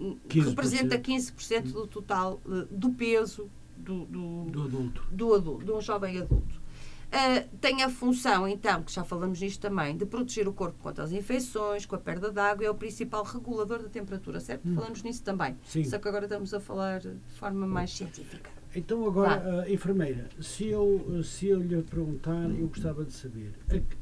15%. 0.00 0.48
representa 0.48 0.98
15% 0.98 1.62
do 1.72 1.86
total 1.86 2.40
eh, 2.46 2.66
do 2.70 2.90
peso 2.90 3.50
do, 3.76 4.04
do, 4.06 4.44
Do 4.50 4.62
adulto. 4.64 5.06
do 5.10 5.34
adulto, 5.34 5.64
de 5.64 5.72
um 5.72 5.80
jovem 5.80 6.18
adulto. 6.18 6.66
Ah, 7.12 7.44
tem 7.60 7.82
a 7.82 7.88
função, 7.88 8.48
então, 8.48 8.82
que 8.82 8.92
já 8.92 9.04
falamos 9.04 9.40
nisto 9.40 9.60
também, 9.60 9.96
de 9.96 10.04
proteger 10.04 10.48
o 10.48 10.52
corpo 10.52 10.76
contra 10.82 11.04
as 11.04 11.12
infecções, 11.12 11.86
com 11.86 11.94
a 11.94 11.98
perda 11.98 12.32
de 12.32 12.40
água, 12.40 12.66
é 12.66 12.70
o 12.70 12.74
principal 12.74 13.22
regulador 13.22 13.82
da 13.82 13.88
temperatura, 13.88 14.40
certo? 14.40 14.68
Falamos 14.74 15.02
nisso 15.02 15.22
também. 15.22 15.56
Sim. 15.64 15.84
Só 15.84 15.98
que 15.98 16.08
agora 16.08 16.24
estamos 16.24 16.52
a 16.52 16.60
falar 16.60 17.00
de 17.00 17.14
forma 17.38 17.66
mais 17.66 17.92
científica. 17.92 18.50
Então 18.74 19.06
agora, 19.06 19.64
uh, 19.66 19.72
enfermeira, 19.72 20.28
se 20.40 20.66
eu, 20.66 21.22
se 21.24 21.46
eu 21.46 21.60
lhe 21.62 21.80
perguntar, 21.82 22.50
eu 22.50 22.66
gostava 22.68 23.04
de 23.04 23.12
saber. 23.12 23.54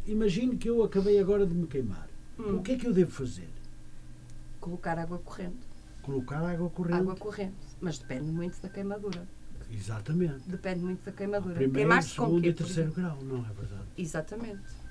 Imagine 0.07 0.57
que 0.57 0.68
eu 0.68 0.83
acabei 0.83 1.20
agora 1.20 1.46
de 1.46 1.54
me 1.54 1.66
queimar. 1.66 2.09
Hum. 2.38 2.57
O 2.57 2.62
que 2.62 2.72
é 2.72 2.76
que 2.76 2.87
eu 2.87 2.92
devo 2.92 3.12
fazer? 3.12 3.48
Colocar 4.59 4.98
água 4.98 5.18
corrente. 5.18 5.73
Colocar 6.04 6.44
água 6.44 6.68
corrente? 6.70 6.98
Água 6.98 7.16
corrente. 7.16 7.54
Mas 7.80 7.98
depende 7.98 8.30
muito 8.30 8.60
da 8.60 8.68
queimadura. 8.68 9.26
Exatamente. 9.70 10.48
Depende 10.48 10.80
muito 10.80 11.04
da 11.04 11.12
queimadura. 11.12 11.54
Primeiro, 11.54 12.02
segundo 12.02 12.46
e 12.46 12.52
terceiro 12.52 12.92
grau, 12.92 13.18
não 13.22 13.38
é 13.38 13.52
verdade? 13.52 13.86
Exatamente. 13.96 14.84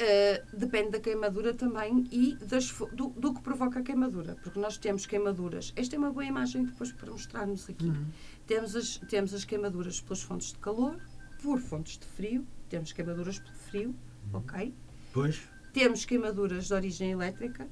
Uh, 0.00 0.56
depende 0.56 0.90
da 0.90 1.00
queimadura 1.00 1.52
também 1.52 2.06
e 2.12 2.36
das, 2.36 2.70
do, 2.92 3.08
do, 3.08 3.34
que 3.34 3.40
provoca 3.40 3.80
a 3.80 3.82
queimadura, 3.82 4.36
porque 4.42 4.58
nós 4.58 4.76
temos 4.76 5.06
queimaduras. 5.06 5.72
Esta 5.74 5.96
é 5.96 5.98
uma 5.98 6.12
boa 6.12 6.24
imagem 6.24 6.64
depois 6.64 6.92
para 6.92 7.10
mostrarmos 7.10 7.68
aqui. 7.68 7.86
Uhum. 7.86 8.06
Temos, 8.46 8.76
as, 8.76 8.98
temos 9.08 9.34
as 9.34 9.44
queimaduras 9.44 10.00
pelas 10.00 10.22
fontes 10.22 10.52
de 10.52 10.58
calor, 10.58 11.00
por 11.42 11.58
fontes 11.58 11.98
de 11.98 12.06
frio, 12.06 12.46
temos 12.68 12.92
queimaduras 12.92 13.40
por 13.40 13.52
frio, 13.52 13.88
uhum. 14.32 14.38
ok? 14.38 14.72
Pois. 15.12 15.42
Temos 15.72 16.04
queimaduras 16.04 16.68
de 16.68 16.74
origem 16.74 17.10
elétrica, 17.10 17.68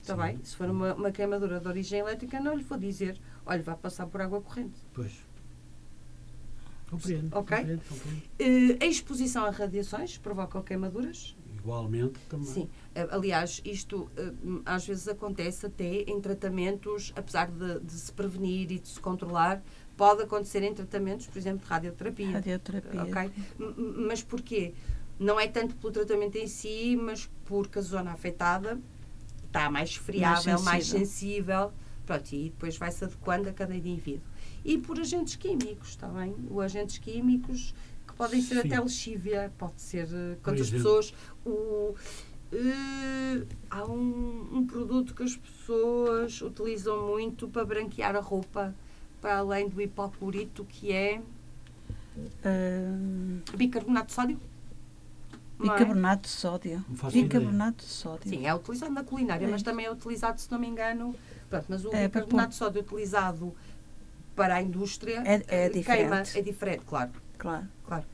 está 0.00 0.16
bem? 0.16 0.38
Se 0.42 0.56
for 0.56 0.68
uma, 0.70 0.94
uma 0.94 1.10
queimadura 1.10 1.60
de 1.60 1.68
origem 1.68 2.00
elétrica, 2.00 2.40
não 2.40 2.54
lhe 2.54 2.62
vou 2.62 2.78
dizer, 2.78 3.20
olha, 3.44 3.62
vai 3.62 3.76
passar 3.76 4.06
por 4.06 4.20
água 4.20 4.40
corrente. 4.40 4.78
Pois. 4.92 5.12
Compreendo. 6.90 7.36
Ok? 7.36 7.56
Compreendo, 7.56 7.82
compreendo. 7.88 8.22
Uh, 8.40 8.84
a 8.84 8.86
exposição 8.86 9.44
a 9.44 9.50
radiações 9.50 10.18
provoca 10.18 10.60
queimaduras 10.62 11.36
igualmente 11.60 12.18
também. 12.28 12.46
Sim, 12.46 12.68
eh, 12.94 13.06
aliás, 13.10 13.60
isto 13.64 14.10
eh, 14.16 14.32
às 14.64 14.86
vezes 14.86 15.06
acontece 15.06 15.66
até 15.66 16.02
em 16.02 16.20
tratamentos, 16.20 17.12
apesar 17.14 17.50
de, 17.50 17.80
de, 17.80 17.92
se 17.92 18.12
prevenir 18.12 18.72
e 18.72 18.78
de 18.78 18.88
se 18.88 18.98
controlar, 18.98 19.62
pode 19.96 20.22
acontecer 20.22 20.62
em 20.62 20.74
tratamentos, 20.74 21.26
por 21.26 21.38
exemplo, 21.38 21.60
de 21.60 21.66
radioterapia. 21.66 22.30
Radioterapia. 22.30 23.02
Ok? 23.02 23.30
Mas 24.08 24.22
porquê? 24.22 24.74
Não 25.18 25.38
é 25.38 25.46
tanto 25.46 25.76
pelo 25.76 25.92
tratamento 25.92 26.36
em 26.36 26.46
si, 26.46 26.96
mas 26.96 27.30
porque 27.44 27.78
a 27.78 27.82
zona 27.82 28.12
afetada 28.12 28.80
está 29.50 29.70
mais 29.70 29.94
friável, 29.94 30.60
mais 30.60 30.86
sensível. 30.86 30.94
Mais 30.96 31.08
sensível 31.08 31.72
pronto, 32.10 32.32
e 32.32 32.44
depois 32.50 32.76
vai-se 32.76 33.04
adequando 33.04 33.48
a 33.48 33.52
cada 33.52 33.74
indivíduo. 33.74 34.26
E 34.64 34.76
por 34.76 34.98
agentes 34.98 35.36
químicos, 35.36 35.90
está 35.90 36.08
bem? 36.08 36.34
Os 36.50 36.64
agentes 36.64 36.98
químicos 36.98 37.72
podem 38.16 38.42
ser 38.42 38.60
Sim. 38.60 38.68
até 38.68 38.80
lexívia, 38.80 39.52
pode 39.56 39.80
ser 39.80 40.06
uh, 40.06 40.36
quantas 40.42 40.68
pessoas. 40.68 41.14
O, 41.44 41.94
uh, 41.94 43.46
há 43.70 43.84
um, 43.86 44.48
um, 44.52 44.66
produto 44.66 45.14
que 45.14 45.22
as 45.22 45.36
pessoas 45.36 46.42
utilizam 46.42 47.08
muito 47.08 47.48
para 47.48 47.64
branquear 47.64 48.16
a 48.16 48.20
roupa, 48.20 48.74
para 49.22 49.38
além 49.38 49.68
do 49.68 49.80
hipoclorito, 49.80 50.64
que 50.64 50.92
é 50.92 51.22
uh, 52.18 53.56
bicarbonato 53.56 54.08
de 54.08 54.12
sódio. 54.12 54.40
É? 55.60 55.62
Bicarbonato 55.62 56.22
de 56.22 56.28
sódio. 56.28 56.84
Bicarbonato 57.12 57.84
de 57.84 57.90
sódio. 57.90 58.28
Sim, 58.30 58.46
é 58.46 58.54
utilizado 58.54 58.92
na 58.92 59.04
culinária, 59.04 59.46
é. 59.46 59.48
mas 59.48 59.62
também 59.62 59.86
é 59.86 59.90
utilizado, 59.90 60.40
se 60.40 60.50
não 60.50 60.58
me 60.58 60.66
engano. 60.66 61.14
Pronto, 61.48 61.66
mas 61.68 61.84
o 61.84 61.94
é, 61.94 62.08
bicarbonato 62.08 62.50
de 62.50 62.54
sódio 62.54 62.80
utilizado 62.80 63.54
para 64.34 64.56
a 64.56 64.62
indústria 64.62 65.22
é, 65.26 65.66
é 65.66 65.68
diferente. 65.68 65.84
queima, 65.84 66.22
é 66.34 66.42
diferente, 66.42 66.82
claro. 66.86 67.10
Claro. 67.36 67.68
claro. 67.84 68.04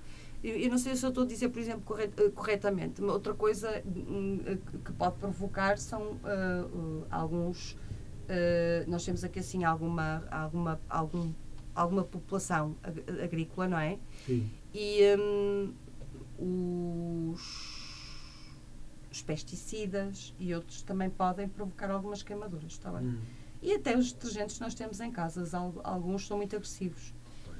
Eu, 0.42 0.70
não 0.70 0.78
sei 0.78 0.94
se 0.94 1.04
eu 1.04 1.08
estou 1.08 1.24
a 1.24 1.26
dizer, 1.26 1.48
por 1.48 1.58
exemplo, 1.58 1.96
eh, 1.98 2.08
corretamente. 2.34 3.02
Outra 3.02 3.34
coisa 3.34 3.82
hum, 3.84 4.40
eh, 4.46 4.58
que 4.84 4.92
pode 4.92 5.16
provocar 5.16 5.78
são 5.78 6.02
uh, 6.02 6.66
uh, 6.72 7.06
alguns. 7.10 7.72
Uh, 7.72 8.88
nós 8.88 9.04
temos 9.04 9.24
aqui 9.24 9.40
assim 9.40 9.64
alguma, 9.64 10.24
alguma, 10.30 10.80
algum, 10.88 11.32
alguma 11.74 12.04
população 12.04 12.76
agrícola, 13.22 13.66
não 13.68 13.78
é? 13.78 13.98
Sim. 14.24 14.48
E 14.72 15.16
um, 15.18 15.72
os, 16.38 17.40
os, 19.10 19.22
pesticidas 19.22 20.34
e 20.38 20.54
outros 20.54 20.82
também 20.82 21.10
podem 21.10 21.48
provocar 21.48 21.90
algumas 21.90 22.22
queimaduras, 22.22 22.72
está 22.72 22.90
bem? 22.90 23.08
Hum. 23.08 23.20
E 23.62 23.72
até 23.72 23.96
os 23.96 24.12
detergentes 24.12 24.56
que 24.56 24.62
nós 24.62 24.74
temos 24.74 25.00
em 25.00 25.10
casa, 25.10 25.44
alguns 25.82 26.26
são 26.26 26.36
muito 26.36 26.54
agressivos 26.54 27.14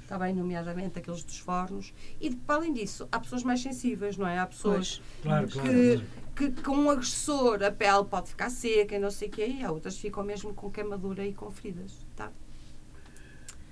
está 0.07 0.17
bem, 0.17 0.33
nomeadamente 0.33 0.97
aqueles 0.97 1.21
dos 1.21 1.37
fornos. 1.37 1.93
E, 2.19 2.33
para 2.33 2.55
além 2.55 2.73
disso, 2.73 3.07
há 3.11 3.19
pessoas 3.19 3.43
mais 3.43 3.61
sensíveis, 3.61 4.17
não 4.17 4.25
é? 4.25 4.39
Há 4.39 4.47
pessoas 4.47 5.01
claro, 5.21 5.47
que, 5.47 5.59
claro, 5.59 6.03
que, 6.33 6.61
com 6.61 6.75
um 6.77 6.89
agressor 6.89 7.61
a 7.61 7.71
pele 7.71 8.05
pode 8.05 8.29
ficar 8.29 8.49
seca 8.49 8.95
e 8.95 8.99
não 8.99 9.11
sei 9.11 9.27
o 9.27 9.31
quê, 9.31 9.45
e 9.45 9.63
há 9.63 9.71
outras 9.71 9.95
que 9.95 10.01
ficam 10.03 10.23
mesmo 10.23 10.53
com 10.53 10.71
queimadura 10.71 11.25
e 11.25 11.33
com 11.33 11.51
feridas, 11.51 12.05
tá? 12.15 12.31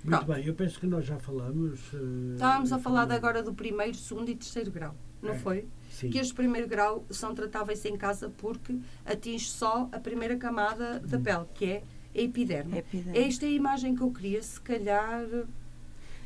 Muito 0.05 0.23
Pronto. 0.23 0.37
bem, 0.37 0.45
eu 0.45 0.53
penso 0.53 0.79
que 0.79 0.85
nós 0.85 1.03
já 1.03 1.17
falamos. 1.17 1.79
Uh, 1.91 2.33
Estávamos 2.33 2.71
a 2.71 2.77
falar 2.77 3.11
agora 3.11 3.41
do 3.41 3.53
primeiro, 3.55 3.95
segundo 3.95 4.29
e 4.29 4.35
terceiro 4.35 4.71
grau, 4.71 4.95
não 5.19 5.31
é, 5.31 5.39
foi? 5.39 5.67
Sim. 5.89 6.11
Que 6.11 6.19
este 6.19 6.33
primeiro 6.33 6.67
grau 6.67 7.03
são 7.09 7.33
tratáveis 7.33 7.83
em 7.85 7.97
casa 7.97 8.29
porque 8.37 8.77
atinge 9.03 9.49
só 9.49 9.89
a 9.91 9.99
primeira 9.99 10.37
camada 10.37 10.99
da 10.99 11.17
hum. 11.17 11.23
pele, 11.23 11.45
que 11.55 11.65
é 11.65 11.83
a 12.15 12.21
epiderme. 12.21 12.77
epiderme. 12.77 13.17
Esta 13.17 13.45
é 13.45 13.49
a 13.49 13.51
imagem 13.51 13.95
que 13.95 14.01
eu 14.03 14.11
queria, 14.11 14.41
se 14.43 14.61
calhar 14.61 15.25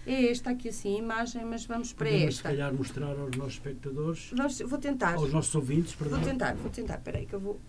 é 0.06 0.30
esta 0.30 0.50
aqui 0.50 0.68
assim, 0.68 0.96
a 0.96 1.00
imagem, 1.00 1.46
mas 1.46 1.65
vamos 1.65 1.94
para 1.94 2.08
Podemos, 2.08 2.36
esta. 2.36 2.50
se 2.50 2.56
calhar 2.56 2.74
mostrar 2.74 3.18
aos 3.18 3.38
nossos 3.38 3.54
espectadores. 3.54 4.32
Vamos, 4.36 4.60
vou 4.60 4.80
tentar. 4.80 5.13
Aos 5.13 5.32
nossos 5.32 5.56
ouvintes, 5.56 5.96
perdão. 5.96 6.20
Vou 6.20 6.30
tentar, 6.30 6.54
vou 6.56 6.70
tentar, 6.70 6.96
espera 6.96 7.18
aí 7.18 7.26
que 7.26 7.34
eu 7.34 7.39
vou... 7.39 7.60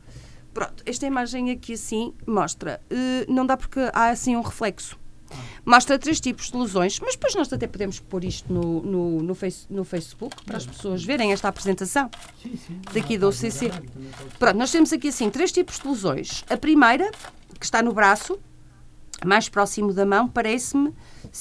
Pronto, 0.52 0.82
esta 0.84 1.06
imagem 1.06 1.52
aqui 1.52 1.74
assim 1.74 2.12
mostra, 2.26 2.80
uh, 2.90 3.32
não 3.32 3.46
dá 3.46 3.56
porque 3.56 3.78
há 3.92 4.10
assim 4.10 4.34
um 4.34 4.40
reflexo. 4.40 4.98
Mostra 5.64 5.98
três 5.98 6.20
tipos 6.20 6.50
de 6.50 6.56
lesões, 6.56 6.98
mas 7.00 7.14
depois 7.14 7.34
nós 7.34 7.52
até 7.52 7.66
podemos 7.66 8.00
pôr 8.00 8.24
isto 8.24 8.52
no, 8.52 8.82
no, 8.82 9.22
no, 9.22 9.34
face, 9.34 9.66
no 9.70 9.84
Facebook 9.84 10.44
para 10.44 10.56
as 10.56 10.66
pessoas 10.66 11.04
verem 11.04 11.32
esta 11.32 11.48
apresentação 11.48 12.10
sim, 12.42 12.56
sim. 12.56 12.80
daqui 12.92 13.16
ah, 13.16 13.18
do 13.20 13.28
OCC. 13.28 13.70
Pronto, 14.38 14.56
nós 14.56 14.70
temos 14.70 14.92
aqui 14.92 15.08
assim 15.08 15.30
três 15.30 15.52
tipos 15.52 15.78
de 15.78 15.88
lesões. 15.88 16.44
A 16.48 16.56
primeira, 16.56 17.10
que 17.58 17.64
está 17.64 17.82
no 17.82 17.92
braço, 17.92 18.38
mais 19.24 19.48
próximo 19.48 19.92
da 19.92 20.06
mão, 20.06 20.28
parece-me 20.28 20.94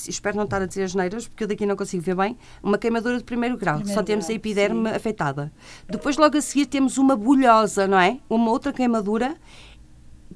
espero 0.08 0.38
não 0.38 0.44
estar 0.44 0.62
a 0.62 0.66
dizer 0.66 0.84
as 0.84 0.96
neiras, 0.96 1.28
porque 1.28 1.44
eu 1.44 1.48
daqui 1.48 1.66
não 1.66 1.76
consigo 1.76 2.04
ver 2.04 2.16
bem, 2.16 2.38
uma 2.62 2.78
queimadura 2.78 3.18
de 3.18 3.24
primeiro 3.24 3.58
grau. 3.58 3.78
Primeiro 3.78 4.00
Só 4.00 4.04
temos 4.04 4.26
grau, 4.26 4.34
a 4.34 4.36
epiderme 4.36 4.90
sim. 4.90 4.96
afetada. 4.96 5.52
Depois, 5.88 6.18
logo 6.18 6.38
a 6.38 6.42
seguir, 6.42 6.66
temos 6.66 6.98
uma 6.98 7.16
bolhosa, 7.16 7.88
não 7.88 8.00
é? 8.00 8.20
Uma 8.30 8.52
outra 8.52 8.72
queimadura 8.72 9.36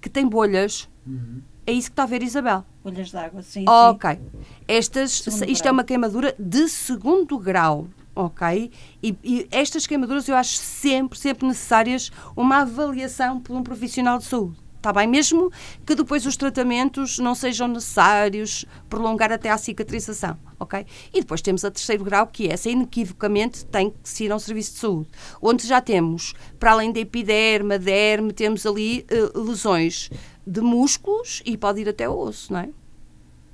que 0.01 0.09
tem 0.09 0.27
bolhas. 0.27 0.89
Uhum. 1.05 1.41
É 1.65 1.71
isso 1.71 1.89
que 1.89 1.93
está 1.93 2.03
a 2.03 2.07
ver, 2.07 2.23
Isabel? 2.23 2.65
Bolhas 2.83 3.09
de 3.09 3.17
água, 3.17 3.41
sim. 3.41 3.65
Ok. 3.67 4.19
Estas, 4.67 5.11
segundo 5.11 5.49
isto 5.49 5.63
grau. 5.63 5.69
é 5.69 5.71
uma 5.71 5.83
queimadura 5.83 6.35
de 6.37 6.67
segundo 6.67 7.37
grau. 7.37 7.87
Ok? 8.15 8.71
E, 9.01 9.17
e, 9.23 9.47
estas 9.49 9.87
queimaduras 9.87 10.27
eu 10.27 10.35
acho 10.35 10.57
sempre, 10.57 11.17
sempre 11.17 11.47
necessárias 11.47 12.11
uma 12.35 12.61
avaliação 12.61 13.39
por 13.39 13.55
um 13.55 13.63
profissional 13.63 14.19
de 14.19 14.25
saúde. 14.25 14.63
Está 14.83 14.91
bem? 14.91 15.07
Mesmo 15.07 15.49
que 15.85 15.95
depois 15.95 16.25
os 16.25 16.35
tratamentos 16.35 17.17
não 17.17 17.33
sejam 17.33 17.69
necessários, 17.69 18.65
prolongar 18.89 19.31
até 19.31 19.49
à 19.49 19.57
cicatrização, 19.57 20.37
ok? 20.59 20.85
E 21.13 21.21
depois 21.21 21.41
temos 21.41 21.63
a 21.63 21.71
terceiro 21.71 22.03
grau, 22.03 22.27
que 22.27 22.49
essa 22.49 22.69
inequivocamente 22.69 23.65
tem 23.65 23.91
que 23.91 24.09
ser 24.09 24.33
um 24.33 24.37
serviço 24.37 24.73
de 24.73 24.79
saúde, 24.79 25.09
onde 25.41 25.65
já 25.65 25.79
temos, 25.79 26.33
para 26.59 26.73
além 26.73 26.91
da 26.91 26.99
epiderme, 26.99 27.79
derme, 27.79 28.33
temos 28.33 28.65
ali 28.65 29.05
uh, 29.09 29.41
lesões 29.41 30.09
de 30.45 30.61
músculos 30.61 31.41
e 31.45 31.57
pode 31.57 31.81
ir 31.81 31.89
até 31.89 32.07
o 32.07 32.17
osso, 32.17 32.51
não 32.51 32.59
é? 32.59 32.69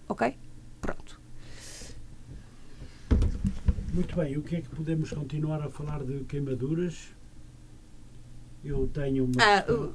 Ok? 0.07 0.35
Pronto. 0.81 1.19
Muito 3.93 4.15
bem, 4.15 4.37
o 4.37 4.41
que 4.41 4.55
é 4.55 4.61
que 4.61 4.69
podemos 4.69 5.11
continuar 5.11 5.61
a 5.61 5.69
falar 5.69 6.03
de 6.03 6.23
queimaduras? 6.25 7.09
Eu 8.63 8.87
tenho 8.87 9.25
uma. 9.25 9.33
Ah, 9.39 9.65
uh, 9.71 9.93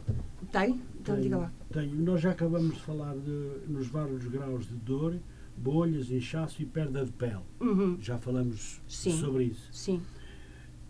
tem? 0.51 0.81
Então, 1.01 1.21
diga 1.21 1.37
lá. 1.37 1.53
Tenho. 1.73 1.95
Nós 1.97 2.21
já 2.21 2.31
acabamos 2.31 2.75
de 2.75 2.81
falar 2.81 3.15
de, 3.15 3.51
nos 3.69 3.87
vários 3.89 4.25
graus 4.27 4.67
de 4.67 4.75
dor, 4.75 5.17
bolhas, 5.57 6.11
inchaço 6.11 6.63
e 6.63 6.67
perda 6.67 7.05
de 7.05 7.13
pele. 7.13 7.43
Uhum. 7.61 7.99
Já 8.01 8.19
falamos 8.19 8.81
Sim. 8.89 9.19
sobre 9.19 9.45
isso. 9.45 9.69
Sim. 9.73 10.03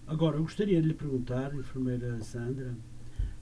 Agora, 0.06 0.36
eu 0.36 0.42
gostaria 0.42 0.80
de 0.80 0.88
lhe 0.88 0.94
perguntar, 0.94 1.54
enfermeira 1.54 2.22
Sandra, 2.22 2.74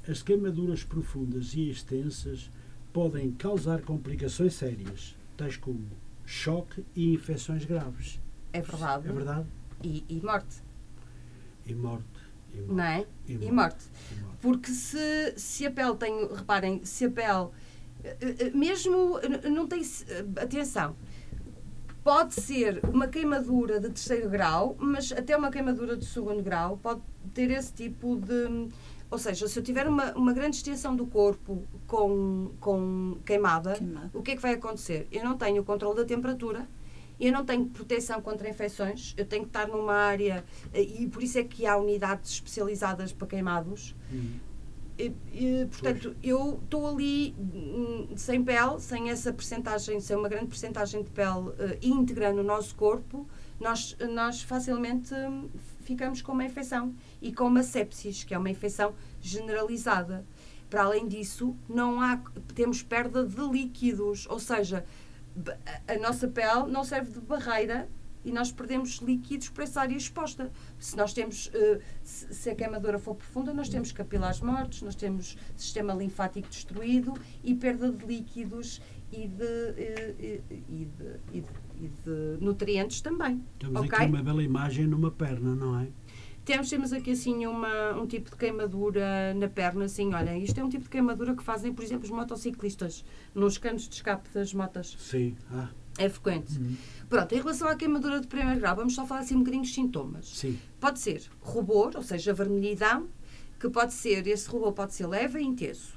as 0.08 0.22
queimaduras 0.22 0.82
profundas 0.84 1.54
e 1.54 1.70
extensas 1.70 2.50
podem 2.92 3.32
causar 3.32 3.82
complicações 3.82 4.54
sérias, 4.54 5.16
tais 5.36 5.56
como 5.56 5.86
choque 6.26 6.84
e 6.94 7.14
infecções 7.14 7.64
graves. 7.64 8.20
É 8.52 8.60
verdade. 8.60 9.08
É 9.08 9.12
verdade? 9.12 9.46
E, 9.82 10.04
e 10.08 10.20
morte. 10.20 10.62
E 11.66 11.74
morte. 11.74 12.06
E 12.52 12.60
morte. 12.60 12.72
Não 12.72 12.84
é? 12.84 13.06
E 13.26 13.50
morte. 13.50 13.86
E 14.10 14.20
morte. 14.20 14.36
Porque 14.40 14.70
se, 14.70 15.34
se 15.36 15.66
a 15.66 15.70
pele 15.70 15.96
tem, 15.96 16.28
reparem, 16.34 16.84
se 16.84 17.04
a 17.04 17.10
pele, 17.10 17.48
eh, 18.04 18.16
eh, 18.20 18.50
mesmo, 18.50 19.20
não 19.50 19.66
tem, 19.66 19.80
eh, 19.80 20.24
atenção, 20.42 20.96
pode 22.02 22.34
ser 22.34 22.80
uma 22.86 23.06
queimadura 23.06 23.78
de 23.78 23.88
terceiro 23.88 24.28
grau, 24.28 24.76
mas 24.78 25.12
até 25.12 25.36
uma 25.36 25.50
queimadura 25.50 25.96
de 25.96 26.04
segundo 26.04 26.42
grau 26.42 26.76
pode 26.76 27.00
ter 27.32 27.50
esse 27.50 27.72
tipo 27.72 28.16
de, 28.16 28.68
Ou 29.12 29.18
seja, 29.18 29.46
se 29.46 29.58
eu 29.58 29.62
tiver 29.62 29.86
uma, 29.86 30.14
uma 30.14 30.32
grande 30.32 30.56
extensão 30.56 30.96
do 30.96 31.04
corpo 31.04 31.62
com, 31.86 32.50
com 32.58 33.18
queimada, 33.26 33.74
Queimada. 33.74 34.10
o 34.14 34.22
que 34.22 34.30
é 34.30 34.36
que 34.36 34.40
vai 34.40 34.54
acontecer? 34.54 35.06
Eu 35.12 35.22
não 35.22 35.36
tenho 35.36 35.60
o 35.60 35.64
controle 35.66 35.96
da 35.96 36.04
temperatura, 36.06 36.66
eu 37.20 37.30
não 37.30 37.44
tenho 37.44 37.66
proteção 37.66 38.22
contra 38.22 38.48
infecções, 38.48 39.12
eu 39.18 39.26
tenho 39.26 39.42
que 39.42 39.50
estar 39.50 39.68
numa 39.68 39.92
área, 39.92 40.42
eh, 40.72 40.80
e 40.80 41.06
por 41.08 41.22
isso 41.22 41.38
é 41.38 41.44
que 41.44 41.66
há 41.66 41.76
unidades 41.76 42.30
especializadas 42.30 43.12
para 43.12 43.26
queimados. 43.26 43.94
Uhum. 44.10 44.40
E, 44.98 45.12
e, 45.34 45.66
portanto, 45.66 46.16
eu 46.22 46.58
estou 46.64 46.88
ali 46.88 47.34
hum, 47.38 48.08
sem 48.16 48.42
pele, 48.42 48.80
sem 48.80 49.10
essa 49.10 49.30
percentagem, 49.30 50.00
sem 50.00 50.16
uma 50.16 50.28
grande 50.28 50.46
percentagem 50.46 51.02
de 51.02 51.10
pele 51.10 51.52
eh, 51.58 51.78
íntegra 51.82 52.32
no 52.32 52.42
nosso 52.42 52.74
corpo, 52.74 53.28
nós, 53.60 53.94
nós 54.10 54.42
facilmente 54.42 55.14
hum, 55.14 55.50
ficamos 55.82 56.22
com 56.22 56.32
uma 56.32 56.44
infecção 56.44 56.94
e 57.20 57.32
com 57.32 57.44
uma 57.44 57.62
sepsis, 57.62 58.24
que 58.24 58.34
é 58.34 58.38
uma 58.38 58.50
infecção 58.50 58.94
generalizada. 59.20 60.24
Para 60.70 60.84
além 60.84 61.06
disso, 61.06 61.54
não 61.68 62.00
há, 62.00 62.16
temos 62.54 62.82
perda 62.82 63.24
de 63.24 63.40
líquidos, 63.42 64.26
ou 64.28 64.38
seja, 64.38 64.84
a- 65.88 65.98
nossa 65.98 66.26
pele 66.28 66.66
não 66.70 66.82
serve 66.84 67.12
de 67.12 67.20
barreira 67.20 67.88
e 68.24 68.30
nós 68.32 68.52
perdemos 68.52 68.96
líquidos 68.98 69.48
por 69.48 69.64
essa 69.64 69.80
área 69.80 69.96
exposta. 69.96 70.50
Se 70.78 70.96
nós 70.96 71.12
temos, 71.12 71.50
eh, 71.52 71.80
se 72.04 72.48
a 72.50 72.54
queimadura 72.54 72.98
for 72.98 73.14
profunda, 73.16 73.52
nós 73.52 73.68
temos 73.68 73.90
capilares 73.92 74.40
mortos, 74.40 74.80
nós 74.82 74.94
temos 74.94 75.36
sistema 75.56 75.92
linfático 75.92 76.48
destruído 76.48 77.12
e 77.42 77.54
perda 77.54 77.90
de 77.90 78.06
líquidos 78.06 78.80
e 79.10 79.26
de, 79.26 79.44
eh, 79.76 80.14
eh, 80.20 80.40
e 80.50 80.84
de, 80.86 81.20
e 81.32 81.40
de, 81.40 81.46
e 81.82 81.88
de 81.88 82.44
nutrientes 82.44 83.00
também. 83.00 83.42
Temos 83.58 83.80
ok? 83.82 83.90
aqui 83.98 84.06
uma 84.06 84.22
bela 84.22 84.42
imagem 84.42 84.86
numa 84.86 85.10
perna, 85.10 85.54
não 85.54 85.80
é? 85.80 85.88
Temos, 86.44 86.68
temos 86.68 86.92
aqui 86.92 87.12
assim 87.12 87.46
uma, 87.46 87.92
um 87.92 88.06
tipo 88.06 88.30
de 88.30 88.36
queimadura 88.36 89.32
na 89.34 89.48
perna, 89.48 89.84
assim, 89.84 90.12
olha, 90.12 90.36
isto 90.36 90.58
é 90.58 90.64
um 90.64 90.68
tipo 90.68 90.84
de 90.84 90.90
queimadura 90.90 91.36
que 91.36 91.42
fazem, 91.42 91.72
por 91.72 91.84
exemplo, 91.84 92.04
os 92.04 92.10
motociclistas, 92.10 93.04
nos 93.34 93.58
canos 93.58 93.88
de 93.88 93.94
escape 93.94 94.28
das 94.34 94.52
motas. 94.52 94.96
Sim. 94.98 95.36
Ah, 95.52 95.68
É 95.98 96.08
frequente. 96.08 96.58
uhum. 96.58 96.74
Pronto, 97.08 97.32
em 97.32 97.38
relação 97.38 97.68
à 97.68 97.76
queimadura 97.76 98.20
de 98.20 98.26
primeiro 98.26 98.58
grau, 98.58 98.74
vamos 98.74 98.94
só 98.94 99.06
falar 99.06 99.20
assim 99.20 99.36
um 99.36 99.40
bocadinho 99.40 99.62
dos 99.62 99.72
sintomas. 99.72 100.26
Sim. 100.30 100.58
Pode 100.80 100.98
ser 100.98 101.22
rubor, 101.40 101.92
ou 101.94 102.02
seja, 102.02 102.32
vermelhidão, 102.34 103.06
que 103.60 103.68
pode 103.70 103.92
ser, 103.92 104.26
esse 104.26 104.48
rubor 104.48 104.72
pode 104.72 104.94
ser 104.94 105.06
leve 105.06 105.38
e 105.38 105.44
intenso. 105.44 105.96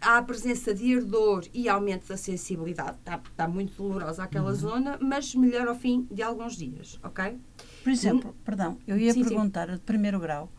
Há 0.00 0.18
a 0.18 0.22
presença 0.22 0.74
de 0.74 0.94
ardor 0.96 1.44
e 1.54 1.68
aumento 1.68 2.08
da 2.08 2.16
sensibilidade. 2.16 2.98
Está, 2.98 3.20
está 3.30 3.48
muito 3.48 3.74
dolorosa 3.76 4.22
aquela 4.24 4.52
zona, 4.52 4.98
mas 5.00 5.34
melhor 5.34 5.66
ao 5.68 5.74
fim 5.74 6.06
de 6.10 6.22
alguns 6.22 6.56
dias, 6.56 6.98
ok? 7.02 7.38
Por 7.82 7.90
exemplo, 7.90 8.36
perdão, 8.44 8.78
eu 8.86 8.96
ia 8.98 9.12
Sim, 9.12 9.22
sim. 9.22 9.28
perguntar 9.30 9.66
de 9.68 9.78
primeiro 9.80 10.20
grau. 10.20 10.50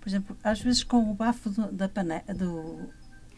Por 0.00 0.08
exemplo, 0.08 0.36
às 0.42 0.60
vezes 0.60 0.82
com 0.82 1.10
o 1.10 1.14
bafo 1.14 1.50
do, 1.50 1.70
da 1.72 1.88
pane, 1.88 2.20
do, 2.36 2.88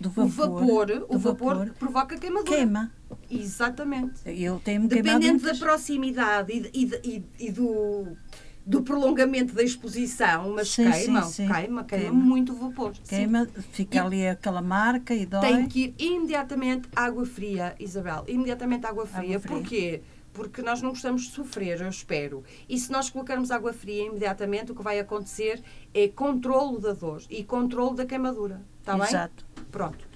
do 0.01 0.09
O 0.09 0.27
vapor, 0.27 0.61
vapor, 0.61 1.07
o 1.09 1.13
do 1.13 1.19
vapor, 1.19 1.71
provoca 1.79 2.17
queimadura. 2.19 2.57
queima. 2.57 2.93
Exatamente. 3.31 4.21
Eu 4.27 4.61
queimado 4.61 4.89
Dependendo 4.95 5.45
da 5.45 5.55
proximidade 5.55 6.53
e, 6.53 6.71
e, 6.85 6.91
e, 7.05 7.47
e 7.47 7.53
do, 7.53 8.17
do 8.65 8.83
prolongamento 8.83 9.55
da 9.55 9.63
exposição, 9.63 10.53
mas 10.55 10.69
Sim, 10.69 10.91
queima, 10.91 11.23
sim, 11.23 11.33
sim. 11.47 11.53
queima, 11.53 11.85
queima, 11.85 12.05
Queima. 12.05 12.13
muito 12.13 12.55
vapor. 12.55 12.93
Queima, 13.09 13.47
fica 13.73 13.97
E- 13.97 13.99
ali 13.99 14.27
aquela 14.29 14.63
marca 14.63 15.15
e 15.15 15.27
dói. 15.27 15.41
Tem 15.41 15.67
que 15.69 15.81
ir 15.87 15.95
imediatamente 15.99 16.89
água 16.95 17.27
fria, 17.27 17.75
Isabel. 17.81 18.25
Imediatamente 18.29 18.87
água 18.87 19.05
fria. 19.07 19.37
Água 19.37 19.41
fria. 19.41 19.57
Porquê? 19.59 20.03
Porque 20.33 20.63
nós 20.63 20.81
não 20.81 20.91
gostamos 20.91 21.23
de 21.25 21.31
sofrer, 21.33 21.81
eu 21.81 21.89
espero. 21.89 22.43
E 22.69 22.79
se 22.79 22.91
nós 22.93 23.11
colocarmos 23.11 23.51
água 23.51 23.73
fria 23.73 24.07
imediatamente, 24.07 24.73
o 24.73 24.75
que 24.75 24.83
vai 24.83 24.99
acontecer 24.99 25.61
é 25.93 26.09
controlo 26.09 26.79
da 26.79 26.93
dor 26.93 27.21
e 27.29 27.43
controlo 27.45 27.95
da 27.95 28.07
queimadura. 28.07 28.63
Está 28.81 28.95
bem? 28.97 29.07
Exato. 29.09 29.45
Pronto. 29.71 30.07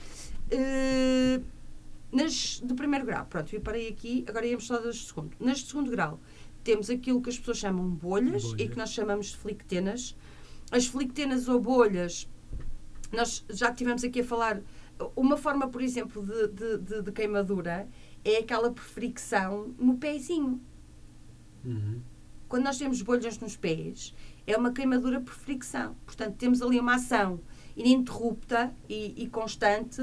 Eh, 0.50 1.40
nas 2.12 2.62
de 2.64 2.72
primeiro 2.74 3.04
grau, 3.04 3.26
pronto, 3.26 3.52
eu 3.54 3.60
parei 3.60 3.88
aqui, 3.88 4.24
agora 4.28 4.46
íamos 4.46 4.66
só 4.66 4.78
das 4.78 4.96
de 4.96 5.06
segundo. 5.08 5.32
Nas 5.40 5.58
de 5.58 5.66
segundo 5.66 5.90
grau, 5.90 6.18
temos 6.66 6.90
aquilo 6.90 7.22
que 7.22 7.30
as 7.30 7.38
pessoas 7.38 7.58
chamam 7.58 7.88
bolhas, 7.88 8.42
e 8.44 8.46
Bolhas. 8.48 8.70
que 8.70 8.76
nós 8.76 8.90
chamamos 8.90 9.26
de 9.28 9.36
flictenas. 9.36 10.16
As 10.70 10.86
flictenas 10.86 11.48
ou 11.48 11.60
bolhas, 11.60 12.28
nós 13.12 13.44
já 13.48 13.72
tivemos 13.72 14.02
aqui 14.02 14.20
a 14.20 14.24
falar, 14.24 14.60
uma 15.14 15.36
forma, 15.36 15.68
por 15.68 15.80
exemplo, 15.80 16.24
de, 16.26 16.48
de, 16.48 16.78
de- 16.78 17.02
de 17.02 17.12
queimadura 17.12 17.88
é 18.24 18.38
aquela 18.38 18.70
por 18.72 18.82
fricção 18.82 19.74
no 19.78 19.96
pezinho. 19.96 20.60
Uhum. 21.64 22.00
Quando 22.48 22.64
nós 22.64 22.78
temos 22.78 23.00
bolhas 23.02 23.38
nos 23.38 23.56
pés, 23.56 24.14
é 24.46 24.56
uma 24.56 24.72
queimadura 24.72 25.20
por 25.20 25.34
fricção. 25.34 25.94
Portanto, 26.04 26.34
temos 26.36 26.60
ali 26.62 26.78
uma 26.80 26.94
ação 26.96 27.40
ininterrupta 27.76 28.72
e, 28.88 29.14
e 29.22 29.28
constante 29.28 30.02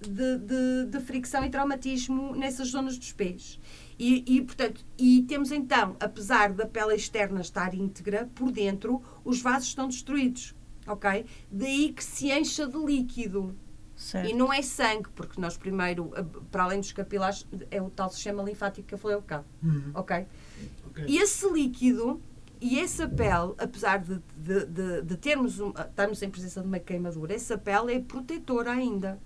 de, 0.00 0.38
de- 0.38 0.86
de 0.90 1.00
fricção 1.00 1.44
e 1.44 1.50
traumatismo 1.50 2.34
nessas 2.34 2.68
zonas 2.68 2.96
dos 2.98 3.12
pés. 3.12 3.60
E, 4.02 4.24
e, 4.36 4.40
portanto, 4.42 4.82
e 4.96 5.22
temos 5.28 5.52
então, 5.52 5.94
apesar 6.00 6.54
da 6.54 6.64
pele 6.64 6.94
externa 6.94 7.42
estar 7.42 7.74
íntegra, 7.74 8.30
por 8.34 8.50
dentro 8.50 9.02
os 9.22 9.42
vasos 9.42 9.68
estão 9.68 9.86
destruídos. 9.88 10.54
Ok? 10.86 11.26
Daí 11.52 11.92
que 11.92 12.02
se 12.02 12.30
encha 12.32 12.66
de 12.66 12.78
líquido. 12.78 13.54
Certo. 13.94 14.30
E 14.30 14.32
não 14.32 14.50
é 14.50 14.62
sangue, 14.62 15.10
porque 15.14 15.38
nós 15.38 15.58
primeiro, 15.58 16.10
a- 16.16 16.24
para 16.50 16.62
além 16.64 16.80
dos 16.80 16.90
capilares, 16.92 17.46
é 17.70 17.82
o 17.82 17.90
tal 17.90 18.08
sistema 18.10 18.42
linfático 18.42 18.88
que 18.88 18.94
eu 18.94 18.98
falei 18.98 19.16
ao 19.16 19.20
bocado. 19.20 19.44
Uhum. 19.62 19.90
Ok? 19.92 20.26
Ok. 20.86 21.04
E 21.06 21.18
esse 21.18 21.46
líquido 21.50 22.18
e 22.58 22.78
essa 22.80 23.06
pele, 23.06 23.52
apesar 23.58 23.98
de, 23.98 24.18
de, 24.34 24.64
de, 24.64 25.02
de 25.02 25.16
termos 25.18 25.60
um, 25.60 25.68
estarmos 25.78 26.22
em 26.22 26.30
presença 26.30 26.62
de 26.62 26.66
uma 26.66 26.78
queimadura, 26.78 27.34
essa 27.34 27.58
pele 27.58 27.92
é 27.92 28.00
protetora 28.00 28.70
ainda. 28.72 29.20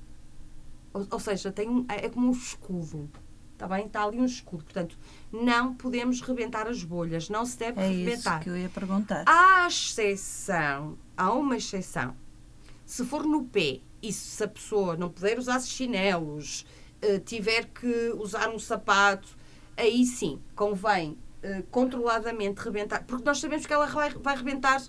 Ou, 0.93 1.07
ou 1.13 1.21
seja, 1.21 1.53
tem 1.53 1.69
um- 1.69 1.85
é 1.89 2.09
como 2.09 2.27
um 2.27 2.33
escudo. 2.33 3.09
Está 3.55 3.69
bem? 3.69 3.87
Está 3.87 4.05
ali 4.05 4.19
um 4.21 4.25
escudo. 4.25 4.65
Portanto, 4.65 4.99
não 5.33 5.75
podemos 5.75 6.21
rebentar 6.21 6.67
as 6.67 6.83
bolhas. 6.83 7.29
Não 7.31 7.47
se 7.47 7.57
deve 7.57 7.81
É 7.81 7.91
isso 7.91 8.05
rebentar. 8.11 8.41
que 8.41 8.51
eu 8.51 8.57
ia 8.57 8.69
perguntar. 8.69 9.25
Há 9.27 9.67
exceção, 9.67 10.99
há 11.17 11.33
uma 11.33 11.57
exceção. 11.57 12.15
Se 12.85 13.05
for 13.05 13.25
no 13.25 13.45
pé 13.45 13.81
e 14.03 14.13
se 14.13 14.43
a 14.43 14.49
pessoa 14.49 14.97
não 14.97 15.09
puder 15.09 15.39
usar 15.39 15.61
chinelos, 15.61 16.67
eh, 17.01 17.19
tiver 17.21 17.67
que 17.67 18.13
usar 18.19 18.51
um 18.51 18.59
sapato, 18.59 19.29
aí 19.77 20.05
sim, 20.05 20.41
convém 20.55 21.17
eh, 21.43 21.63
controladamente 21.71 22.61
rebentar, 22.61 23.05
porque 23.05 23.25
nós 23.25 23.39
sabemos 23.39 23.65
que 23.67 23.73
ela 23.73 23.87
vai, 23.87 24.11
vai 24.11 24.37
rebentar 24.37 24.83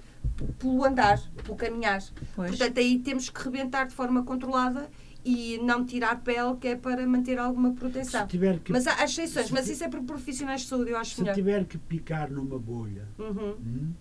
pelo 0.60 0.84
andar, 0.84 1.22
pelo 1.44 1.56
caminhar. 1.56 2.04
Pois. 2.36 2.50
Portanto, 2.50 2.78
aí 2.80 3.00
temos 3.00 3.30
que 3.30 3.42
rebentar 3.42 3.88
de 3.88 3.94
forma 3.94 4.24
controlada 4.24 4.90
e 5.26 5.58
não 5.64 5.84
tirar 5.84 6.22
pele, 6.22 6.56
que 6.62 6.68
é 6.68 6.76
para 6.76 7.06
manter 7.08 7.40
alguma 7.40 7.74
proteção. 7.74 8.30
Se 8.30 8.38
que, 8.64 8.72
Mas 8.72 8.86
há 8.86 9.04
exceções, 9.04 9.48
se 9.48 9.54
mas 9.54 9.68
isso 9.68 9.84
é 9.84 9.90
para 9.90 10.02
profissionais 10.04 10.62
de 10.62 10.68
saúde, 10.68 10.92
eu 10.92 10.98
acho 10.98 11.16
se 11.16 11.22
melhor. 11.22 11.34
tiver 11.34 11.66
que 11.66 11.78
picar 11.80 12.30
numa 12.32 12.60
bolha, 12.60 13.08
Uhum. 13.18 13.56
hum, 13.60 13.94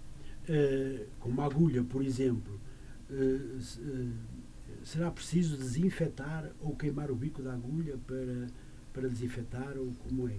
eh, 0.46 1.06
com 1.18 1.30
uma 1.30 1.46
agulha, 1.46 1.82
por 1.82 2.02
exemplo, 2.02 2.60
eh, 3.10 3.58
se- 3.60 3.80
eh, 3.80 4.74
será 4.84 5.10
preciso 5.10 5.56
desinfetar 5.56 6.50
ou 6.60 6.76
queimar 6.76 7.10
o 7.10 7.14
bico 7.16 7.40
da 7.42 7.54
agulha 7.54 7.96
para, 8.06 8.46
para 8.92 9.08
desinfetar 9.08 9.78
ou 9.78 9.92
como 10.06 10.28
é? 10.28 10.37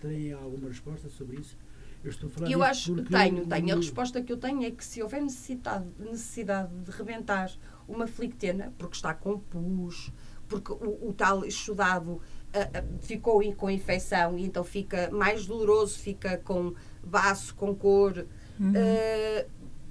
Tem 0.00 0.32
alguma 0.32 0.68
resposta 0.68 1.10
sobre 1.10 1.36
isso? 1.40 1.58
Eu 2.02 2.10
estou 2.10 2.28
a 2.28 2.32
falar 2.32 2.50
Eu 2.50 2.62
acho 2.64 2.90
que 2.94 3.02
porque 3.02 3.16
tenho, 3.16 3.46
tenho. 3.46 3.72
A 3.74 3.76
resposta 3.76 4.20
que 4.22 4.32
eu 4.32 4.36
tenho 4.36 4.64
é 4.64 4.70
que 4.72 4.84
se 4.84 5.00
houver 5.02 5.22
necessidade, 5.22 5.86
necessidade 6.00 6.74
de 6.84 6.90
rebentar 6.90 7.52
uma 7.86 8.08
flictena, 8.08 8.72
porque 8.76 8.96
está 8.96 9.14
com 9.14 9.38
pus, 9.38 10.10
porque 10.52 10.72
o, 10.72 11.08
o 11.08 11.12
tal 11.12 11.44
estudado 11.44 12.20
ah, 12.52 12.68
ah, 12.74 12.84
ficou 13.00 13.40
com 13.54 13.70
infecção 13.70 14.38
e 14.38 14.44
então 14.44 14.62
fica 14.62 15.10
mais 15.10 15.46
doloroso, 15.46 15.98
fica 15.98 16.36
com 16.38 16.74
baço, 17.02 17.54
com 17.54 17.74
cor, 17.74 18.26
Uhum. 18.60 18.72
ah, 18.76 19.46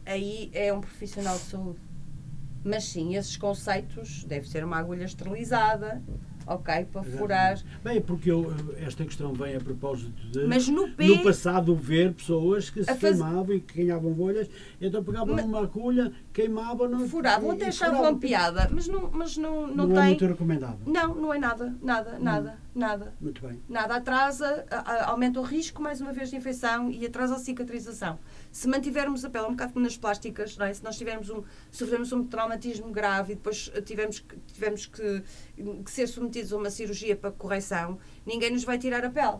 aí 0.06 0.50
é 0.54 0.72
um 0.72 0.80
profissional 0.80 1.36
de 1.36 1.44
saúde. 1.44 1.80
Mas 2.64 2.84
sim, 2.86 3.16
esses 3.16 3.36
conceitos, 3.38 4.24
deve 4.24 4.48
ser 4.48 4.64
uma 4.64 4.78
agulha 4.78 5.04
esterilizada, 5.04 6.02
ok, 6.48 6.86
para 6.92 7.04
furar. 7.04 7.60
Bem, 7.84 8.02
porque 8.02 8.32
eu, 8.32 8.54
esta 8.78 9.04
questão 9.06 9.34
vem 9.34 9.56
a 9.56 9.60
propósito 9.60 10.12
de 10.32 10.46
Mas 10.46 10.68
no 10.68 10.90
pé. 10.90 11.08
no 11.08 11.24
passado 11.24 11.76
ver 11.76 12.14
pessoas 12.14 12.70
que 12.70 12.80
se 12.84 12.86
faz- 12.88 13.00
queimavam 13.18 13.54
e 13.56 13.60
que 13.60 13.84
ganhavam 13.84 14.12
bolhas, 14.14 14.50
então 14.80 15.04
pegavam 15.04 15.36
Mas- 15.36 15.46
numa 15.46 15.62
agulha, 15.62 16.12
queimavam 16.34 16.88
não 16.90 17.08
Furavam, 17.08 17.52
até 17.52 17.68
achavam 17.68 18.18
piada, 18.18 18.70
mas 18.72 18.88
não, 18.88 19.10
mas 19.12 19.38
não, 19.38 19.68
não, 19.68 19.88
Não, 19.88 19.96
é 19.98 20.00
tem. 20.00 20.06
muito 20.10 20.26
recomendável. 20.26 20.80
Não, 20.86 21.16
não 21.16 21.34
é 21.34 21.40
nada, 21.40 21.74
nada, 21.82 22.18
nada, 22.20 22.58
nada. 22.74 23.14
Muito 23.20 23.46
bem. 23.46 23.60
Nada 23.68 23.96
atrasa, 23.96 24.66
aumenta 25.06 25.40
o 25.40 25.44
risco, 25.44 25.82
mais 25.82 26.00
uma 26.02 26.14
vez, 26.14 26.30
de 26.30 26.36
infecção 26.38 26.90
e 26.92 27.06
atrasa 27.06 27.36
a 27.36 27.40
cicatrização. 27.40 28.18
Se 28.52 28.68
mantivermos 28.68 29.24
a 29.24 29.30
pele 29.30 29.46
um 29.46 29.52
bocado 29.52 29.74
como 29.74 29.86
nas 29.86 29.96
plásticas, 29.96 30.58
é? 30.60 30.74
se 30.74 30.84
nós 30.84 30.98
tivermos 30.98 31.30
um, 31.30 31.44
sofremos 31.72 32.12
um 32.12 32.26
traumatismo 32.26 32.92
grave 32.92 33.34
e 33.34 33.36
depois 33.36 33.72
eh, 33.74 33.82
tivemos, 33.82 34.20
que, 34.20 34.36
tivemos 34.54 34.86
que, 34.86 35.24
que 35.86 35.92
ser 35.92 36.08
submetidos 36.08 36.52
a 36.52 36.58
uma 36.58 36.70
cirurgia 36.70 37.16
para 37.16 37.32
correção, 37.32 37.98
ninguém 38.26 38.52
nos 38.52 38.64
vai 38.64 38.78
tirar 38.78 39.06
a 39.06 39.10
pele. 39.10 39.38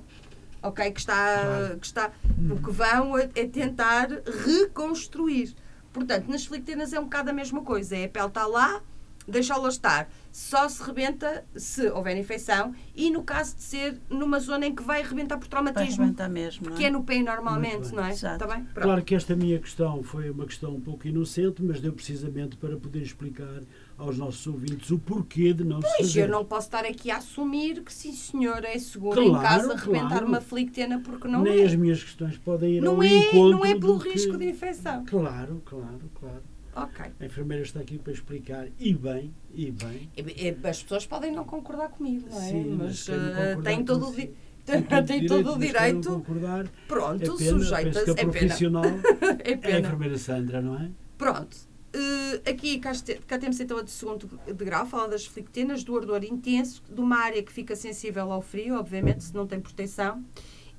Ok? 0.64 0.92
Que 0.92 1.00
está. 1.00 1.76
Que 1.80 1.86
está 1.86 2.12
o 2.52 2.62
que 2.62 2.72
vão 2.72 3.18
é, 3.18 3.30
é 3.36 3.48
tentar 3.48 4.08
reconstruir. 4.46 5.56
Portanto, 5.92 6.28
nas 6.28 6.46
flictenas 6.46 6.94
é 6.94 7.00
um 7.00 7.04
bocado 7.04 7.32
a 7.32 7.34
mesma 7.34 7.62
coisa. 7.64 7.98
É 7.98 8.06
a 8.06 8.10
pele 8.10 8.28
está 8.28 8.46
lá, 8.46 8.82
deixá-la 9.28 9.70
estar. 9.70 10.08
Só 10.32 10.68
se 10.70 10.82
rebenta 10.82 11.44
se 11.56 11.90
houver 11.90 12.16
infecção 12.18 12.74
e 12.96 13.10
no 13.12 13.22
caso 13.24 13.56
de 13.58 13.64
ser 13.64 14.00
numa 14.10 14.40
zona 14.40 14.66
em 14.68 14.74
que 14.74 14.82
vai 14.82 15.02
rebentar 15.04 15.38
por 15.38 15.48
Vai 15.50 15.50
traumatismo, 15.50 16.04
arrebentar 16.04 16.30
mesmo, 16.30 16.70
não 16.70 16.76
que 16.78 16.86
é 16.86 16.88
é? 16.88 16.90
no 16.90 17.04
pé 17.04 17.22
normalmente, 17.22 17.94
não 17.94 18.06
é? 18.06 18.12
Exato. 18.12 18.46
Pronto. 18.48 18.74
Claro 18.74 19.04
que 19.04 19.14
esta 19.14 19.36
minha 19.36 19.60
questão 19.60 20.02
foi 20.02 20.30
uma 20.30 20.46
questão 20.46 20.74
um 20.74 20.80
pouco 20.80 21.06
inocente, 21.08 21.62
mas 21.62 21.82
deu 21.82 21.92
precisamente 21.92 22.56
para 22.56 22.78
poder 22.78 23.02
explicar 23.02 23.62
aos 23.98 24.18
nossos 24.18 24.48
ouvintes 24.48 24.90
o 24.90 24.98
porquê 24.98 25.54
de 25.54 25.64
não 25.66 25.82
se 25.82 25.88
Pois, 25.98 26.16
eu 26.16 26.28
não 26.30 26.46
posso 26.46 26.68
estar 26.68 26.86
aqui 26.86 27.12
a 27.12 27.18
assumir 27.18 27.82
que 27.84 27.94
sim, 27.94 28.14
senhor, 28.14 28.64
é 28.64 28.80
seguro 28.80 29.22
Claro, 29.22 29.38
em 29.38 29.42
casa 29.42 29.76
rebentar 29.76 30.10
claro. 30.10 30.28
uma 30.28 30.42
flictena 30.42 31.00
porque 31.02 31.28
não 31.28 31.42
Nem 31.44 31.60
é. 31.62 31.66
as 31.66 31.76
minhas 31.76 32.02
questões 32.02 32.38
podem 32.38 32.78
ir 32.78 32.82
Não 32.82 32.96
ao 32.96 33.04
é, 33.04 33.08
encontro 33.08 33.50
não 33.52 33.66
é 33.66 33.76
pelo 33.76 33.98
do 33.98 34.00
que- 34.04 34.10
risco 34.10 34.38
de 34.38 34.50
infecção. 34.50 35.04
Claro, 35.06 35.62
claro, 35.66 36.10
claro. 36.20 36.42
Ok. 36.76 37.06
A 37.20 37.26
enfermeira 37.26 37.64
está 37.64 37.80
aqui 37.82 37.98
para 37.98 38.14
explicar 38.14 38.68
e 38.80 38.94
bem, 38.94 39.34
e 39.54 39.72
bem. 39.72 40.10
E- 40.16 40.48
e 40.48 40.68
As 40.68 40.82
pessoas 40.84 41.06
podem 41.06 41.32
não 41.32 41.44
concordar 41.44 41.90
comigo, 41.90 42.28
não 42.30 42.42
é? 42.42 42.50
Sim, 42.50 42.76
mas 42.78 43.08
mas 43.08 43.08
não 43.10 43.16
eh, 43.44 43.58
tem 43.64 43.84
todo 43.86 44.04
o 44.04 44.06
consigo- 44.08 44.28
di- 44.34 44.52
Tem 44.66 44.84
todo 44.84 45.06
tem 45.08 45.26
todo 45.26 45.54
o 45.54 45.60
direito. 45.60 46.10
concordar, 46.10 46.68
Pronto, 46.88 47.16
é 47.16 47.26
pena, 47.26 47.38
penso 47.38 47.50
sujeita-se. 47.60 48.06
que 48.06 48.12
a 48.12 48.14
É 48.14 48.28
pena. 48.28 48.56
É 49.44 49.72
é 49.72 49.76
a 49.76 49.80
enfermeira 49.80 50.18
Sandra, 50.18 50.62
não 50.62 50.76
é? 50.80 50.90
Pronto. 51.18 51.58
Eh, 51.94 52.50
aqui 52.50 52.80
cá, 52.80 52.92
cá 53.28 53.38
temos 53.38 53.60
então 53.60 53.78
a 53.78 53.82
de 53.82 53.92
segundo 53.92 54.30
de 54.46 54.54
grau, 54.66 54.86
fala 54.86 55.10
das 55.10 55.26
flictenas, 55.26 55.84
do 55.84 55.98
ardor 55.98 56.24
intenso, 56.24 56.82
de 56.90 57.02
uma 57.02 57.18
área 57.18 57.44
que 57.44 57.52
fica 57.52 57.76
sensível 57.76 58.32
ao 58.32 58.42
frio, 58.42 58.76
obviamente, 58.76 59.26
se 59.26 59.34
não 59.34 59.46
tem 59.46 59.60
proteção, 59.60 60.24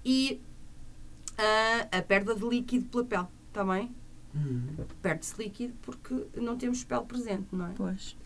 e 0.03 0.41
ah, 1.37 1.89
a 1.99 2.03
perda 2.03 2.35
de 2.35 2.45
líquido 2.49 2.87
pela 2.87 3.05
pele, 3.05 3.27
está 3.49 3.65
bem? 3.65 3.91
Hum. 4.35 4.63
Perde-se 5.03 5.35
líquido 5.43 5.75
porque 5.83 6.27
não 6.37 6.57
temos 6.57 6.83
pele 6.85 7.05
presente, 7.05 7.49
não 7.53 7.67
é? 7.67 7.73
Pois. 7.77 8.17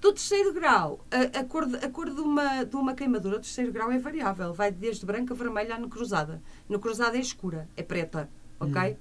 Do 0.00 0.12
terceiro 0.12 0.52
grau, 0.52 1.04
a, 1.10 1.40
a 1.40 1.44
cor, 1.44 1.66
de, 1.66 1.76
a 1.76 1.88
cor 1.88 2.10
de, 2.14 2.20
uma, 2.20 2.64
de 2.64 2.76
uma 2.76 2.94
queimadura 2.94 3.38
do 3.38 3.42
terceiro 3.42 3.72
grau 3.72 3.90
é 3.90 3.98
variável. 3.98 4.52
Vai 4.52 4.70
desde 4.70 5.06
branca 5.06 5.32
a 5.32 5.36
vermelha 5.36 5.76
a 5.76 5.78
necrosada. 5.78 6.42
Necrosada 6.68 7.16
é 7.16 7.20
escura, 7.20 7.66
é 7.76 7.82
preta, 7.82 8.28
ok? 8.60 8.96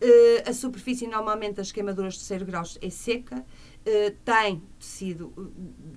Eh, 0.00 0.44
a 0.46 0.52
superfície 0.52 1.06
normalmente 1.06 1.54
das 1.56 1.72
queimaduras 1.72 2.14
de 2.14 2.18
terceiro 2.18 2.44
grau 2.44 2.64
é 2.82 2.90
seca. 2.90 3.42
eh, 3.86 4.14
tem 4.24 4.62
tecido, 4.78 5.32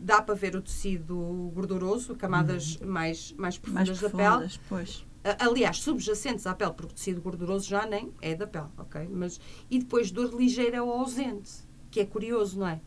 dá 0.02 0.22
para 0.22 0.36
ver 0.36 0.56
o 0.56 0.62
tecido 0.62 1.16
gorduroso, 1.54 2.16
camadas 2.16 2.78
mais, 2.78 3.32
mais 3.34 3.60
Mais 3.68 3.90
profundas 3.90 4.00
da 4.02 4.10
pele. 4.10 4.24
profundas, 4.24 4.60
pois. 4.70 5.06
Aliás, 5.40 5.78
subjacentes 5.82 6.46
à 6.48 6.54
pele, 6.54 6.74
porque 6.74 6.92
o 6.92 6.96
tecido 6.96 7.22
gorduroso 7.22 7.68
já 7.68 7.86
nem 7.86 8.12
é 8.22 8.36
da 8.36 8.46
pele, 8.48 8.68
ok? 8.78 9.08
Mas, 9.12 9.40
e 9.70 9.80
depois 9.80 10.12
dor 10.12 10.34
ligeira 10.34 10.84
ou 10.84 10.92
ausente, 10.92 11.52
que 11.92 12.00
é 12.00 12.06
curioso, 12.06 12.60
não 12.60 12.68
é? 12.68 12.80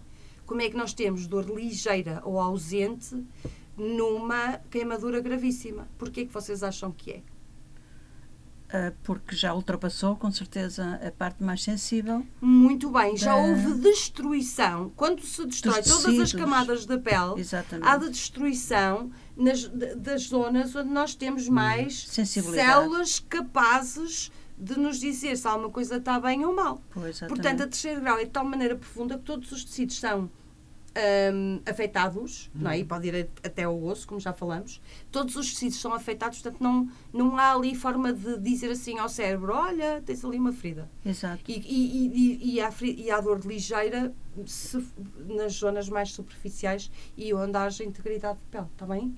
Como 0.46 0.60
é 0.62 0.68
que 0.68 0.76
nós 0.76 0.92
temos 0.92 1.26
dor 1.26 1.44
ligeira 1.48 2.20
ou 2.24 2.38
ausente 2.40 3.24
numa 3.76 4.58
queimadura 4.70 5.20
gravíssima? 5.20 5.88
Porquê 5.98 6.26
que 6.26 6.32
vocês 6.32 6.62
acham 6.62 6.90
que 6.90 7.10
é? 7.12 7.22
Ah, 8.72 8.92
porque 9.02 9.34
já 9.34 9.52
ultrapassou, 9.52 10.14
com 10.14 10.30
certeza, 10.30 11.00
a 11.04 11.10
parte 11.10 11.42
mais 11.42 11.60
sensível. 11.62 12.24
Muito 12.40 12.88
bem, 12.90 13.16
já 13.16 13.34
Da- 13.34 13.40
houve 13.42 13.74
destruição. 13.80 14.92
Quando 14.94 15.22
se 15.22 15.44
destrói 15.44 15.82
todas 15.82 16.18
as 16.20 16.32
camadas 16.32 16.86
da 16.86 16.96
pele, 16.96 17.40
Exatamente. 17.40 17.88
há 17.88 17.96
de 17.96 18.10
destruição 18.10 19.10
nas, 19.40 19.64
das 19.96 20.22
zonas 20.24 20.74
onde 20.76 20.90
nós 20.90 21.14
temos 21.14 21.48
mais 21.48 22.06
Sensibilidade. 22.08 22.68
células 22.68 23.18
capazes 23.20 24.30
de 24.56 24.78
nos 24.78 25.00
dizer 25.00 25.36
se 25.36 25.46
alguma 25.48 25.70
coisa 25.70 25.96
está 25.96 26.20
bem 26.20 26.44
ou 26.44 26.54
mal. 26.54 26.82
Pois. 26.90 27.18
Portanto, 27.20 27.62
a 27.62 27.66
terceiro 27.66 28.00
grau 28.02 28.18
é 28.18 28.24
de 28.24 28.30
tal 28.30 28.44
maneira 28.44 28.76
profunda 28.76 29.16
que 29.16 29.24
todos 29.24 29.50
os 29.52 29.64
tecidos 29.64 29.98
são 29.98 30.30
hum, 31.32 31.60
afetados, 31.64 32.50
não 32.54 32.70
é? 32.70 32.78
E 32.80 32.84
pode 32.84 33.08
ir 33.08 33.30
até 33.42 33.62
ao 33.64 33.82
osso, 33.82 34.06
como 34.06 34.20
já 34.20 34.32
falamos. 34.32 34.80
Todos 35.10 35.34
os 35.36 35.50
tecidos 35.52 35.80
são 35.80 35.94
afetados, 35.94 36.40
portanto, 36.42 36.60
não, 36.62 36.88
não 37.12 37.38
há 37.38 37.54
ali 37.54 37.74
forma 37.74 38.12
de 38.12 38.38
dizer 38.38 38.70
assim 38.70 38.98
ao 38.98 39.08
cérebro: 39.08 39.54
olha, 39.54 40.02
tens 40.04 40.22
ali 40.24 40.38
uma 40.38 40.52
ferida. 40.52 40.90
Exato. 41.06 41.42
E, 41.48 41.54
e, 41.54 42.06
e, 42.42 42.54
e, 42.56 42.60
há, 42.60 42.70
e 42.82 43.10
há 43.10 43.20
dor 43.20 43.40
ligeira 43.46 44.12
se- 44.46 44.84
nas 45.26 45.54
zonas 45.54 45.88
mais 45.88 46.12
superficiais 46.12 46.90
e 47.16 47.32
onde 47.32 47.56
haja 47.56 47.82
integridade 47.84 48.38
de 48.38 48.44
pele, 48.50 48.66
está 48.72 48.84
bem? 48.86 49.16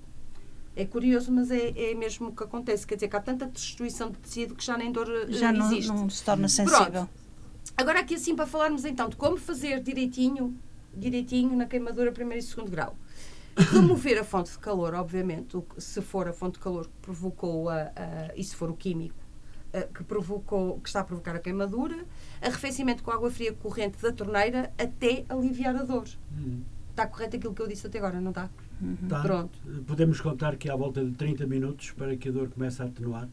É 0.74 0.84
curioso, 0.86 1.30
mas 1.30 1.50
é, 1.50 1.70
é 1.90 1.94
mesmo 1.94 2.28
o 2.28 2.34
que 2.34 2.42
acontece. 2.44 2.86
Quer 2.86 2.94
dizer 2.94 3.08
que 3.08 3.16
há 3.16 3.20
tanta 3.20 3.46
destruição 3.46 4.10
de 4.10 4.18
tecido 4.18 4.54
que 4.54 4.64
já 4.64 4.76
nem 4.78 4.90
dor 4.90 5.06
eh, 5.10 5.26
Já 5.32 5.52
não, 5.52 5.66
existe. 5.66 5.88
não 5.88 6.08
se 6.08 6.24
torna 6.24 6.48
sensível. 6.48 7.08
Agora 7.76 8.00
aqui 8.00 8.14
assim 8.14 8.34
para 8.34 8.46
falarmos 8.46 8.84
então 8.84 9.08
de 9.08 9.16
como 9.16 9.36
fazer 9.36 9.80
direitinho, 9.82 10.56
direitinho 10.94 11.56
na 11.56 11.66
queimadura 11.66 12.10
primeiro 12.12 12.42
e 12.42 12.46
segundo 12.46 12.70
grau. 12.70 12.96
Remover 13.56 14.18
a 14.18 14.24
fonte 14.24 14.50
de 14.52 14.58
calor, 14.58 14.94
obviamente, 14.94 15.58
se 15.76 16.00
for 16.00 16.26
a 16.26 16.32
fonte 16.32 16.54
de 16.54 16.60
calor 16.60 16.86
que 16.86 16.92
provocou 17.02 17.68
a, 17.68 17.82
a- 17.94 18.30
e 18.34 18.42
se 18.42 18.56
for 18.56 18.70
o 18.70 18.74
químico 18.76 19.14
eh, 19.74 19.86
que 19.94 20.02
provocou, 20.04 20.80
que 20.80 20.88
está 20.88 21.00
a 21.00 21.04
provocar 21.04 21.36
a 21.36 21.38
queimadura, 21.38 22.02
arrefecimento 22.40 23.02
com 23.02 23.10
água 23.10 23.30
fria 23.30 23.52
corrente 23.52 24.00
da 24.00 24.10
torneira 24.10 24.72
até 24.78 25.26
aliviar 25.28 25.76
a 25.76 25.82
dor. 25.82 26.08
Hum. 26.34 26.62
Está 26.90 27.06
correto 27.06 27.36
aquilo 27.36 27.52
que 27.54 27.60
eu 27.60 27.68
disse 27.68 27.86
até 27.86 27.98
agora, 27.98 28.20
não 28.22 28.30
está? 28.30 28.48
Uhum. 28.82 29.08
Tá. 29.08 29.20
Pronto. 29.22 29.58
Podemos 29.86 30.20
contar 30.20 30.56
que 30.56 30.68
há 30.68 30.74
volta 30.76 31.04
de 31.04 31.12
30 31.12 31.46
minutos 31.46 31.92
para 31.92 32.16
que 32.16 32.28
a 32.28 32.32
dor 32.32 32.48
comece 32.50 32.82
a 32.82 32.86
atenuar. 32.86 33.28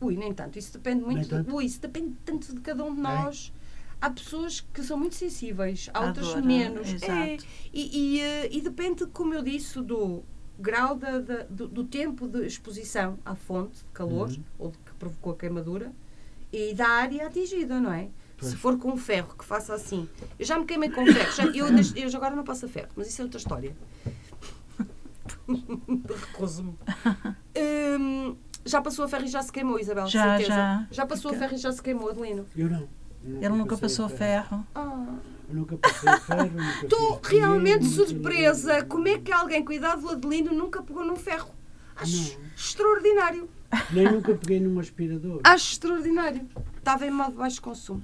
Ui, 0.00 0.16
nem 0.16 0.32
tanto. 0.32 0.58
Isso 0.58 0.72
depende 0.72 1.04
muito. 1.04 1.42
De- 1.42 1.52
ui, 1.52 1.64
isso 1.64 1.80
depende 1.80 2.14
tanto 2.24 2.54
de 2.54 2.60
cada 2.60 2.82
um 2.84 2.94
de 2.94 3.00
nós. 3.00 3.52
Há 4.00 4.10
pessoas 4.10 4.60
que 4.60 4.82
são 4.82 4.98
muito 4.98 5.14
sensíveis, 5.14 5.88
há 5.94 5.98
À 5.98 6.06
outras 6.08 6.34
menos. 6.44 6.92
exato. 6.92 7.12
É, 7.12 7.36
e, 7.72 8.16
e, 8.16 8.20
eh, 8.20 8.48
e 8.52 8.60
depende, 8.60 9.06
como 9.06 9.32
eu 9.34 9.42
disse, 9.42 9.80
do 9.80 10.22
grau 10.58 10.94
da, 10.94 11.18
da- 11.20 11.42
do, 11.44 11.66
do 11.68 11.84
tempo 11.84 12.28
de 12.28 12.44
exposição 12.46 13.18
à 13.24 13.34
fonte 13.34 13.78
de 13.78 13.84
calor, 13.94 14.28
Uhum. 14.30 14.42
ou 14.58 14.70
de 14.70 14.78
que 14.78 14.92
provocou 14.98 15.32
a 15.32 15.36
queimadura, 15.36 15.92
e 16.52 16.74
da 16.74 16.86
área 16.88 17.26
atingida, 17.26 17.80
não 17.80 17.92
é? 17.92 18.08
Pois. 18.36 18.50
Se 18.50 18.56
for 18.58 18.76
com 18.78 18.94
ferro, 18.96 19.34
que 19.38 19.44
faça 19.44 19.72
assim. 19.74 20.08
Eu 20.38 20.44
já 20.44 20.58
me 20.58 20.66
queimei 20.66 20.90
com 20.90 21.06
ferro, 21.06 21.32
já- 21.32 21.44
eu, 21.56 21.66
eu 21.96 22.16
agora 22.16 22.36
não 22.36 22.44
passo 22.44 22.66
a 22.66 22.68
ferro, 22.68 22.88
mas 22.96 23.08
isso 23.08 23.22
é 23.22 23.24
outra 23.24 23.38
história. 23.38 23.74
Recuso-me. 26.32 26.74
Hum, 27.56 28.36
já 28.64 28.80
passou 28.80 29.04
a 29.04 29.08
ferro 29.08 29.24
e 29.24 29.28
já 29.28 29.42
se 29.42 29.52
queimou, 29.52 29.78
Isabel, 29.78 30.06
Já, 30.06 30.36
certeza. 30.38 30.86
já. 30.90 31.06
passou 31.06 31.30
a 31.30 31.34
ferro 31.34 31.54
e 31.54 31.58
já 31.58 31.72
se 31.72 31.82
queimou, 31.82 32.10
Adelino. 32.10 32.46
Eu 32.56 32.68
não. 32.70 32.88
Eu 33.24 33.36
Ele 33.38 33.48
nunca 33.56 33.76
passou 33.76 34.04
a 34.04 34.08
ferro. 34.08 34.66
Eu 35.48 35.54
nunca 35.56 35.76
passei 35.78 36.08
a 36.08 36.20
ferro. 36.20 36.50
nunca 36.50 36.84
Estou 36.84 37.20
realmente 37.24 37.80
dinheiro, 37.80 37.96
nunca- 38.00 38.06
surpresa. 38.12 38.84
Como 38.84 39.08
é 39.08 39.18
que 39.18 39.32
alguém, 39.32 39.64
cuidado 39.64 40.02
do 40.02 40.10
Adelino, 40.10 40.52
nunca 40.52 40.82
pegou 40.82 41.04
num 41.04 41.16
ferro? 41.16 41.50
Acho 41.96 42.38
Não. 42.38 42.44
extraordinário. 42.56 43.48
Nem 43.92 44.10
nunca 44.12 44.34
peguei 44.34 44.60
num 44.60 44.78
aspirador. 44.78 45.40
Acho 45.44 45.72
extraordinário. 45.72 46.46
Estava 46.76 47.06
em 47.06 47.10
modo 47.10 47.30
de 47.32 47.36
baixo 47.38 47.62
consumo. 47.62 48.02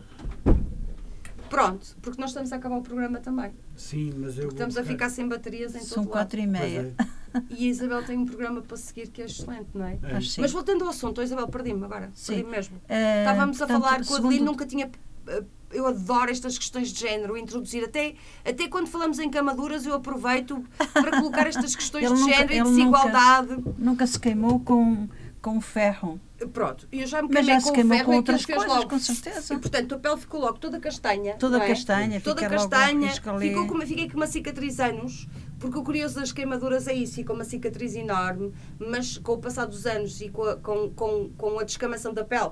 Pronto, 1.50 1.96
porque 2.00 2.20
nós 2.20 2.30
estamos 2.30 2.52
a 2.52 2.56
acabar 2.56 2.76
o 2.78 2.82
programa 2.82 3.18
também. 3.20 3.52
Sim, 3.76 4.12
mas 4.16 4.36
eu. 4.38 4.44
Porque 4.44 4.54
estamos 4.54 4.76
a 4.78 4.84
ficar 4.84 5.10
sem 5.10 5.28
baterias 5.28 5.74
em 5.74 5.80
São 5.80 5.88
todo 5.96 6.04
lado. 6.04 6.10
quatro 6.12 6.40
e 6.40 6.46
meia. 6.46 6.94
é. 6.98 7.42
E 7.50 7.66
a 7.66 7.68
Isabel 7.70 8.02
tem 8.04 8.16
um 8.18 8.24
programa 8.26 8.60
para 8.62 8.76
seguir 8.76 9.08
que 9.08 9.20
é 9.22 9.26
excelente, 9.26 9.68
não 9.74 9.84
é? 9.84 9.98
É. 10.02 10.16
Acho 10.16 10.28
sim. 10.30 10.40
Mas 10.40 10.50
voltando 10.52 10.82
ao 10.84 10.90
assunto, 10.90 11.20
a 11.20 11.24
Isabel, 11.24 11.46
perdi-me 11.48 11.84
agora. 11.84 12.10
Sim. 12.14 12.34
Perdi-me 12.34 12.50
mesmo. 12.50 12.80
Eh, 12.88 13.20
Estávamos 13.24 13.60
a 13.62 13.66
portanto, 13.66 13.82
falar 13.84 13.96
que 13.96 14.02
o 14.02 14.04
segundo- 14.06 14.26
Adelino 14.26 14.46
nunca 14.46 14.66
tinha. 14.66 14.90
eh, 15.26 15.44
Eu 15.72 15.86
adoro 15.86 16.28
estas 16.32 16.58
questões 16.58 16.88
de 16.92 16.98
género, 16.98 17.36
introduzir. 17.36 17.84
Até, 17.84 18.16
até 18.44 18.66
quando 18.66 18.88
falamos 18.88 19.20
em 19.20 19.30
camaduras, 19.30 19.86
eu 19.86 19.94
aproveito 19.94 20.64
para 20.92 21.12
colocar 21.20 21.46
estas 21.46 21.76
questões 21.76 22.08
de 22.12 22.20
nunca- 22.20 22.34
género 22.36 22.52
e 22.54 22.62
desigualdade. 22.64 23.56
Nunca 23.78 24.04
se 24.04 24.18
queimou 24.18 24.58
com, 24.58 25.08
com 25.40 25.60
ferro. 25.60 26.20
Pronto, 26.52 26.88
eu 26.90 27.06
já 27.06 27.20
me 27.22 27.28
Mas 27.28 27.44
queimei 27.46 27.60
já 27.60 27.68
com 27.68 27.74
se 27.74 27.88
ferro 27.88 28.04
com 28.04 28.16
outras 28.16 28.46
coisas, 28.46 28.66
logo. 28.66 28.88
com 28.88 28.98
certeza. 28.98 29.54
E, 29.54 29.58
portanto, 29.58 29.94
a 29.94 29.98
pele 29.98 30.16
ficou 30.16 30.40
logo 30.40 30.58
toda 30.58 30.80
castanha. 30.80 31.34
Toda 31.38 31.58
é? 31.58 31.66
castanha, 31.68 32.20
Toda 32.20 32.48
castanha. 32.48 33.10
Ficou 33.10 33.66
com 33.66 33.74
uma, 33.74 33.86
fiquei 33.86 34.08
com 34.08 34.16
uma 34.16 34.26
cicatriz 34.26 34.80
anos, 34.80 35.28
porque 35.58 35.78
o 35.78 35.82
curioso 35.82 36.14
das 36.18 36.32
queimaduras 36.32 36.86
é 36.86 36.94
isso, 36.94 37.14
fica 37.16 37.32
uma 37.32 37.44
cicatriz 37.44 37.94
enorme, 37.94 38.52
mas 38.78 39.18
com 39.18 39.32
o 39.32 39.38
passar 39.38 39.66
dos 39.66 39.86
anos 39.86 40.20
e 40.20 40.28
com 40.30 40.44
a, 40.44 40.56
com, 40.56 40.90
com, 40.90 41.30
com 41.36 41.58
a 41.58 41.64
descamação 41.64 42.14
da 42.14 42.24
pele 42.24 42.50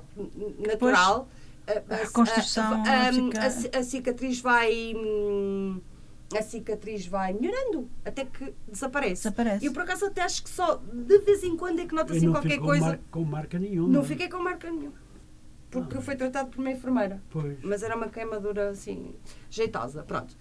natural, 0.66 1.28
a, 1.66 1.95
A 1.95 1.97
reconstrução 1.97 2.82
a, 2.84 3.78
a 3.78 3.82
cicatriz 3.82 4.41
vai. 4.41 4.95
hum, 4.97 5.80
A 6.37 6.43
cicatriz 6.43 7.07
vai 7.07 7.33
melhorando 7.33 7.89
até 8.05 8.24
que 8.24 8.53
desaparece. 8.70 9.22
Desaparece. 9.22 9.64
E 9.64 9.68
eu, 9.68 9.72
por 9.72 9.83
acaso, 9.83 10.05
até 10.07 10.20
acho 10.22 10.43
que 10.45 10.51
só 10.51 10.76
de 10.76 11.18
vez 11.20 11.43
em 11.43 11.57
quando 11.57 11.81
é 11.81 11.87
que 11.87 11.95
nota 11.95 12.12
assim 12.12 12.31
qualquer 12.31 12.59
coisa. 12.59 12.85
Mar- 12.87 13.01
com 13.11 13.24
marca 13.24 13.59
nenhuma. 13.59 13.89
Não 13.89 14.05
fiquei 14.05 14.29
com 14.29 14.39
marca 14.39 14.70
nenhuma. 14.70 14.93
Porque 15.70 15.97
Ah. 15.97 16.01
foi 16.03 16.16
tratado 16.16 16.51
por 16.51 16.61
uma 16.61 16.70
enfermeira. 16.70 17.22
Pois. 17.31 17.59
Mas 17.62 17.83
era 17.83 17.97
uma 17.97 18.09
queimadura 18.09 18.70
assim, 18.70 19.14
jeitosa. 19.51 20.03
Pronto. 20.03 20.37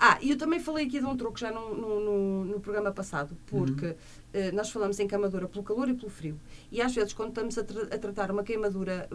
Ah, 0.00 0.18
e 0.20 0.30
eu 0.30 0.38
também 0.38 0.58
falei 0.60 0.86
aqui 0.86 0.98
de 1.00 1.04
um 1.06 1.16
truque 1.16 1.40
já 1.40 1.50
no, 1.52 1.74
no, 1.74 2.00
no- 2.00 2.44
no 2.44 2.60
programa 2.60 2.90
passado, 2.92 3.36
porque 3.46 3.86
Uhum. 3.86 3.94
eh, 4.32 4.52
nós 4.52 4.70
falamos 4.70 4.98
em 5.00 5.06
queimadura 5.08 5.48
pelo 5.48 5.64
calor 5.64 5.88
e 5.88 5.94
pelo 5.94 6.08
frio. 6.10 6.38
E 6.70 6.80
às 6.80 6.94
vezes, 6.94 7.12
quando 7.12 7.30
estamos 7.30 7.58
a, 7.58 7.64
tra- 7.64 7.82
a 7.94 7.98
tratar 7.98 8.30
uma 8.30 8.42
queimadura 8.44 9.08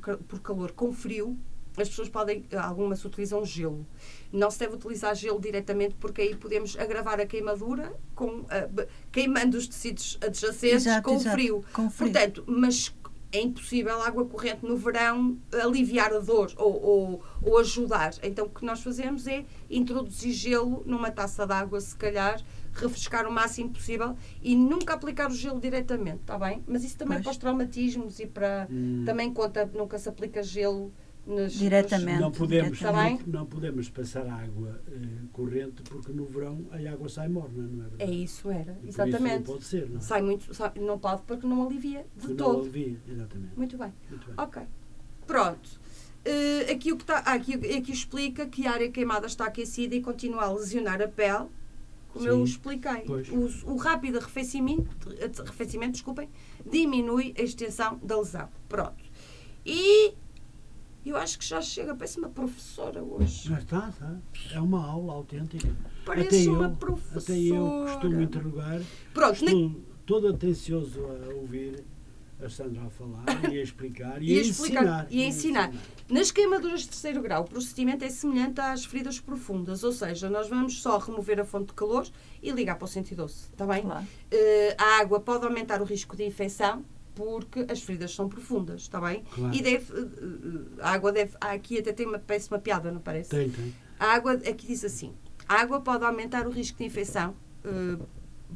ca- 0.00 0.16
por 0.18 0.40
calor 0.40 0.72
com 0.72 0.92
frio, 0.92 1.36
as 1.82 1.88
pessoas 1.88 2.08
podem, 2.08 2.44
algumas 2.56 3.04
utilizam 3.04 3.44
gelo. 3.44 3.86
Não 4.32 4.50
se 4.50 4.58
deve 4.58 4.74
utilizar 4.74 5.14
gelo 5.14 5.40
diretamente 5.40 5.94
porque 5.98 6.22
aí 6.22 6.34
podemos 6.34 6.78
agravar 6.78 7.20
a 7.20 7.26
queimadura 7.26 7.92
com, 8.14 8.40
uh, 8.40 8.86
queimando 9.10 9.56
os 9.56 9.66
tecidos 9.66 10.18
adjacentes 10.20 10.86
Exato, 10.86 11.08
com, 11.08 11.16
exato, 11.16 11.36
Frio. 11.36 11.64
com 11.72 11.90
frio. 11.90 12.12
Portanto, 12.12 12.44
mas 12.46 12.92
é 13.30 13.40
impossível 13.40 14.00
a 14.00 14.06
água 14.06 14.24
corrente 14.24 14.64
no 14.64 14.76
verão 14.76 15.36
aliviar 15.62 16.12
a 16.12 16.18
dor 16.18 16.50
ou, 16.56 16.82
ou, 16.82 17.22
ou 17.42 17.58
ajudar. 17.58 18.14
Então 18.22 18.46
o 18.46 18.48
que 18.48 18.64
nós 18.64 18.80
fazemos 18.80 19.26
é 19.26 19.44
introduzir 19.70 20.32
gelo 20.32 20.82
numa 20.86 21.10
taça 21.10 21.46
de 21.46 21.52
água, 21.52 21.80
se 21.80 21.94
calhar, 21.94 22.42
refrescar 22.72 23.26
o 23.26 23.32
máximo 23.32 23.70
possível 23.70 24.16
e 24.42 24.56
nunca 24.56 24.94
aplicar 24.94 25.30
o 25.30 25.34
gelo 25.34 25.60
diretamente, 25.60 26.20
está 26.20 26.38
bem? 26.38 26.62
Mas 26.66 26.84
isso 26.84 26.96
também 26.96 27.16
Pois. 27.16 27.24
para 27.24 27.32
os 27.32 27.36
traumatismos 27.36 28.18
e 28.18 28.26
para. 28.26 28.66
Hum. 28.70 29.02
Também 29.04 29.32
conta, 29.32 29.66
nunca 29.74 29.98
se 29.98 30.08
aplica 30.08 30.42
gelo 30.42 30.92
nas. 31.28 31.52
Diretamente. 31.52 32.20
Não 32.20 32.30
podemos, 32.32 32.72
Está 32.72 32.92
bem? 32.92 33.18
não, 33.26 33.40
não 33.40 33.46
podemos 33.46 33.88
passar 33.90 34.26
água 34.26 34.80
eh, 34.88 34.98
corrente 35.32 35.82
porque 35.82 36.10
no 36.12 36.24
verão 36.24 36.64
a 36.72 36.92
água 36.92 37.08
sai 37.08 37.28
morna, 37.28 37.62
não 37.70 37.82
é 37.84 37.86
É 37.86 37.90
verdade? 37.90 38.22
isso, 38.24 38.50
era. 38.50 38.72
E 38.72 38.74
por 38.82 38.88
Exatamente. 38.88 39.26
Isso 39.26 39.36
não 39.36 39.42
pode 39.42 39.64
ser, 39.64 39.90
não 39.90 39.98
é? 39.98 40.00
Sai 40.00 40.22
muito. 40.22 40.54
sai- 40.54 40.72
não 40.80 40.98
pode 40.98 41.22
porque 41.22 41.46
não 41.46 41.66
alivia 41.66 42.00
de 42.16 42.20
Porque 42.20 42.28
não 42.28 42.36
todo. 42.36 42.60
alivia, 42.62 42.96
exatamente. 43.08 43.52
Muito 43.56 43.78
bem. 43.78 43.92
Muito 44.10 44.26
bem. 44.26 44.34
Ok. 44.38 44.62
Pronto. 45.26 45.80
Eh, 46.24 46.72
aqui 46.72 46.92
o 46.92 46.96
que 46.96 47.02
está. 47.04 47.18
aqui, 47.18 47.54
aqui 47.54 47.92
explica 47.92 48.46
que 48.46 48.66
a 48.66 48.72
área 48.72 48.90
queimada 48.90 49.26
está 49.26 49.44
aquecida 49.46 49.94
e 49.94 50.00
continua 50.00 50.44
a 50.44 50.52
lesionar 50.52 51.00
a 51.00 51.08
pele, 51.08 51.46
como 52.12 52.26
eu 52.26 52.38
Sim, 52.38 52.42
expliquei. 52.44 53.02
pois. 53.06 53.28
O, 53.28 53.72
o 53.72 53.76
rápido 53.76 54.18
arrefecimento, 54.18 55.08
arrefecimento 55.40 55.92
desculpem, 55.92 56.28
diminui 56.70 57.34
a 57.38 57.42
extensão 57.42 57.98
da 58.02 58.18
lesão. 58.18 58.48
Pronto. 58.68 59.04
E 59.64 60.14
eu 61.10 61.16
acho 61.16 61.38
que 61.38 61.44
já 61.46 61.60
chega, 61.60 61.94
parece 61.94 62.18
uma 62.18 62.28
professora 62.28 63.02
hoje. 63.02 63.48
Já 63.48 63.58
está, 63.58 63.88
está. 63.88 64.16
É 64.52 64.60
uma 64.60 64.84
aula 64.84 65.12
autêntica. 65.14 65.68
Parece 66.04 66.42
até 66.42 66.50
uma 66.50 66.64
eu, 66.68 66.76
professora. 66.76 67.20
Até 67.20 67.38
eu 67.38 67.84
costumo 67.92 68.20
interrogar. 68.20 68.80
Pronto, 69.14 69.44
na- 69.44 69.50
Estou 69.50 69.80
todo 70.06 70.28
atencioso 70.28 71.00
a 71.04 71.34
ouvir 71.34 71.84
a 72.42 72.48
Sandra 72.48 72.82
a 72.86 72.90
falar 72.90 73.24
e 73.52 73.58
a 73.58 73.62
explicar 73.62 74.22
e, 74.22 74.32
E 74.32 74.38
a 74.38 74.42
explicar, 74.42 74.82
ensinar. 74.82 75.06
e 75.10 75.22
a 75.22 75.26
ensinar. 75.26 75.72
Nas 76.08 76.30
queimaduras 76.30 76.82
de 76.82 76.88
terceiro 76.88 77.20
grau, 77.20 77.42
o 77.42 77.48
procedimento 77.48 78.04
é 78.04 78.08
semelhante 78.08 78.60
às 78.60 78.84
feridas 78.84 79.18
profundas, 79.18 79.82
ou 79.82 79.90
seja, 79.92 80.30
nós 80.30 80.48
vamos 80.48 80.80
só 80.80 80.98
remover 80.98 81.40
a 81.40 81.44
fonte 81.44 81.66
de 81.68 81.72
calor 81.74 82.06
e 82.42 82.50
ligar 82.52 82.76
para 82.76 82.84
o 82.84 82.88
112, 82.88 83.34
está 83.52 83.66
bem? 83.66 83.82
Claro. 83.82 84.06
Eh, 84.30 84.76
a 84.78 85.00
água 85.00 85.18
pode 85.20 85.44
aumentar 85.44 85.82
o 85.82 85.84
risco 85.84 86.16
de 86.16 86.24
infecção 86.24 86.84
porque 87.18 87.66
as 87.68 87.82
feridas 87.82 88.14
são 88.14 88.28
profundas, 88.28 88.82
está 88.82 89.00
bem? 89.00 89.24
Claro. 89.34 89.52
E 89.52 89.60
deve, 89.60 89.92
eh, 89.92 89.98
eh, 89.98 90.82
a 90.82 90.92
água 90.92 91.10
deve, 91.10 91.36
aqui 91.40 91.80
até 91.80 91.92
tem 91.92 92.06
uma, 92.06 92.20
parece 92.20 92.48
uma 92.48 92.60
piada, 92.60 92.92
não 92.92 93.00
parece? 93.00 93.30
Tem, 93.30 93.50
tem. 93.50 93.74
A 93.98 94.14
água, 94.14 94.34
aqui 94.34 94.68
diz 94.68 94.84
assim, 94.84 95.12
a 95.48 95.56
água 95.56 95.80
pode 95.80 96.04
aumentar 96.04 96.46
o 96.46 96.50
risco 96.50 96.78
de 96.78 96.84
infecção 96.84 97.34
eh, 97.64 97.98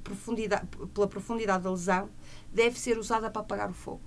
profundidade, 0.04 0.64
pela 0.94 1.08
profundidade 1.08 1.64
da 1.64 1.72
lesão, 1.72 2.08
deve 2.54 2.78
ser 2.78 2.98
usada 2.98 3.28
para 3.28 3.42
apagar 3.42 3.68
o 3.68 3.74
fogo. 3.74 4.00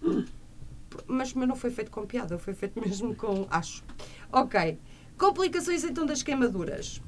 mas, 1.08 1.34
mas 1.34 1.48
não 1.48 1.56
foi 1.56 1.72
feito 1.72 1.90
com 1.90 2.06
piada, 2.06 2.38
foi 2.38 2.54
feito 2.54 2.80
mesmo 2.80 3.12
com 3.16 3.48
acho. 3.50 3.82
Ok. 4.30 4.78
Complicações 5.18 5.82
então 5.82 6.06
das 6.06 6.22
queimaduras. 6.22 7.02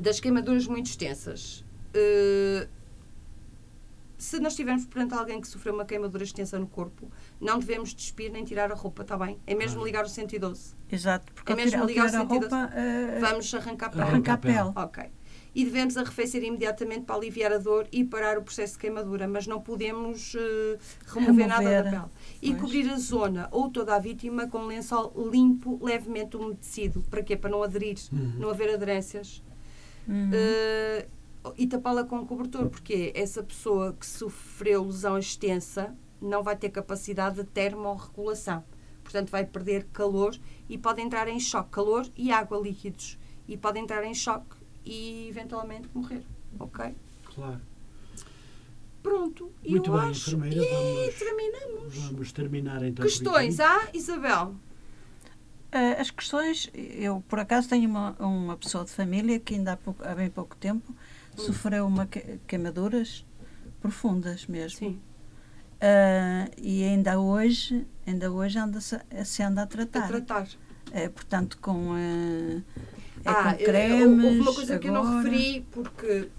Das 0.00 0.18
queimaduras 0.18 0.66
muito 0.66 0.86
extensas. 0.86 1.64
Eh, 1.94 2.66
se 4.18 4.38
nós 4.40 4.52
estivermos 4.52 4.86
perante 4.86 5.14
alguém 5.14 5.40
que 5.40 5.46
sofreu 5.48 5.74
uma 5.74 5.84
queimadura 5.84 6.24
extensa 6.24 6.58
no 6.58 6.66
corpo, 6.66 7.10
não 7.40 7.58
devemos 7.58 7.94
despir 7.94 8.30
nem 8.32 8.44
tirar 8.44 8.70
a 8.72 8.74
roupa, 8.74 9.02
está 9.02 9.16
bem? 9.16 9.38
É 9.46 9.54
mesmo 9.54 9.84
ligar 9.84 10.04
o 10.04 10.08
112. 10.08 10.74
Exato, 10.90 11.32
porque 11.34 11.52
É 11.52 11.54
ao 11.54 11.56
mesmo 11.56 11.70
tirar, 11.70 11.82
ao 11.82 11.86
ligar 11.88 12.04
o 12.06 12.08
tirar 12.08 12.18
a 12.18 12.22
sentido- 12.22 12.42
roupa, 12.50 12.72
eh, 12.74 13.18
Vamos 13.20 13.54
arrancar 13.54 13.98
a 13.98 14.02
Arranca 14.02 14.32
a 14.32 14.38
pele. 14.38 14.54
pele. 14.54 14.72
Ok. 14.76 15.04
E 15.54 15.64
devemos 15.64 15.96
arrefecer 15.96 16.42
imediatamente 16.44 17.04
para 17.06 17.16
aliviar 17.16 17.50
a 17.50 17.56
dor 17.56 17.88
e 17.90 18.04
parar 18.04 18.36
o 18.36 18.42
processo 18.42 18.74
de 18.74 18.78
queimadura, 18.78 19.26
mas 19.26 19.46
não 19.46 19.58
podemos 19.60 20.34
eh, 20.34 20.78
remover, 21.06 21.46
nada 21.48 21.62
da 21.64 21.68
Remover, 21.70 21.90
pele. 21.90 22.12
E 22.42 22.50
pois. 22.50 22.60
cobrir 22.60 22.90
a 22.90 22.96
zona 22.98 23.48
ou 23.50 23.70
toda 23.70 23.94
a 23.94 23.98
vítima 23.98 24.46
com 24.48 24.58
um 24.58 24.66
lençol 24.66 25.12
limpo, 25.30 25.78
levemente 25.82 26.36
umedecido. 26.36 27.02
Para 27.10 27.22
quê? 27.22 27.36
Para 27.36 27.48
não 27.50 27.62
aderir, 27.62 27.96
Uhum. 28.12 28.34
não 28.38 28.50
haver 28.50 28.74
aderências. 28.74 29.42
uhum. 30.06 30.30
Eh, 30.32 31.08
e 31.56 31.66
tapá-la 31.66 32.04
com 32.04 32.16
um 32.18 32.26
cobertor, 32.26 32.68
porque 32.68 33.12
essa 33.14 33.42
pessoa 33.42 33.92
que 33.92 34.06
sofreu 34.06 34.84
lesão 34.84 35.18
extensa 35.18 35.94
não 36.20 36.42
vai 36.42 36.56
ter 36.56 36.70
capacidade 36.70 37.36
de 37.36 37.44
termorregulação. 37.44 38.64
Portanto, 39.02 39.30
vai 39.30 39.44
perder 39.44 39.84
calor 39.92 40.36
e 40.68 40.76
pode 40.76 41.00
entrar 41.00 41.28
em 41.28 41.38
choque. 41.38 41.70
Calor 41.70 42.06
e 42.16 42.32
água 42.32 42.58
líquidos. 42.58 43.18
E 43.46 43.56
pode 43.56 43.78
entrar 43.78 44.02
em 44.04 44.14
choque 44.14 44.56
e 44.84 45.28
eventualmente 45.28 45.88
morrer. 45.94 46.22
Ok? 46.58 46.94
Claro. 47.34 47.60
Pronto. 49.02 49.52
Muito 49.64 49.90
eu 49.90 50.00
bem, 50.00 50.10
acho... 50.10 50.30
enfermeira, 50.30 50.56
E 50.56 50.68
vamos- 50.68 51.14
terminamos. 51.18 51.94
Vamos 51.98 52.32
terminar 52.32 52.82
então. 52.82 53.04
Questões, 53.04 53.60
ah, 53.60 53.88
Isabel? 53.94 54.56
Eh, 55.72 56.00
As 56.00 56.10
questões, 56.10 56.70
eu 56.74 57.22
por 57.28 57.38
acaso 57.40 57.68
tenho 57.68 57.88
uma, 57.88 58.12
uma 58.18 58.56
pessoa 58.56 58.84
de 58.84 58.90
família 58.90 59.38
que 59.38 59.54
ainda 59.54 59.72
há, 59.72 59.76
pouco- 59.76 60.06
há 60.06 60.14
bem 60.14 60.30
pouco 60.30 60.56
tempo 60.56 60.92
Hum. 60.92 61.42
sofreu 61.42 61.86
uma 61.86 62.06
que- 62.06 62.38
queimaduras 62.46 63.24
profundas 63.80 64.46
mesmo. 64.46 64.78
Sim. 64.78 65.00
Eh, 65.80 66.50
e 66.56 66.84
ainda 66.84 67.18
hoje, 67.20 67.86
ainda 68.06 68.30
hoje 68.32 68.58
anda 68.58 68.80
-se, 68.80 68.98
se 69.24 69.42
anda 69.42 69.60
a 69.62 69.64
A 69.64 69.66
tratar. 69.66 70.08
tratar. 70.08 70.48
É, 70.92 71.08
portanto, 71.08 71.58
com, 71.60 71.94
eh, 71.96 72.62
é 73.24 73.28
Ah, 73.28 73.52
com 73.54 73.64
cremes. 73.64 74.24
houve 74.24 74.40
uma 74.40 74.54
coisa 74.54 74.78
que 74.78 74.88
eu 74.88 74.92
não 74.92 75.02
agora. 75.02 75.28
referi, 75.28 75.66
porque 75.72 76.30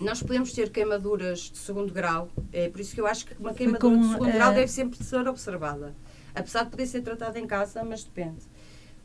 nós 0.00 0.20
podemos 0.22 0.52
ter 0.52 0.68
queimaduras 0.70 1.38
de 1.50 1.56
segundo 1.58 1.92
grau, 1.94 2.28
é 2.52 2.68
por 2.68 2.80
isso 2.80 2.92
que 2.94 3.00
eu 3.00 3.06
acho 3.06 3.24
que 3.24 3.34
uma 3.40 3.54
queimadura 3.54 3.94
com, 3.94 4.00
de 4.02 4.08
segundo 4.12 4.28
eh, 4.28 4.32
grau 4.32 4.52
deve 4.52 4.68
sempre 4.68 5.02
ser 5.02 5.26
observada. 5.28 5.94
Apesar 6.34 6.64
de 6.64 6.70
poder 6.70 6.86
ser 6.86 7.02
tratada 7.02 7.38
em 7.38 7.46
casa, 7.46 7.84
mas 7.84 8.04
depende. 8.04 8.42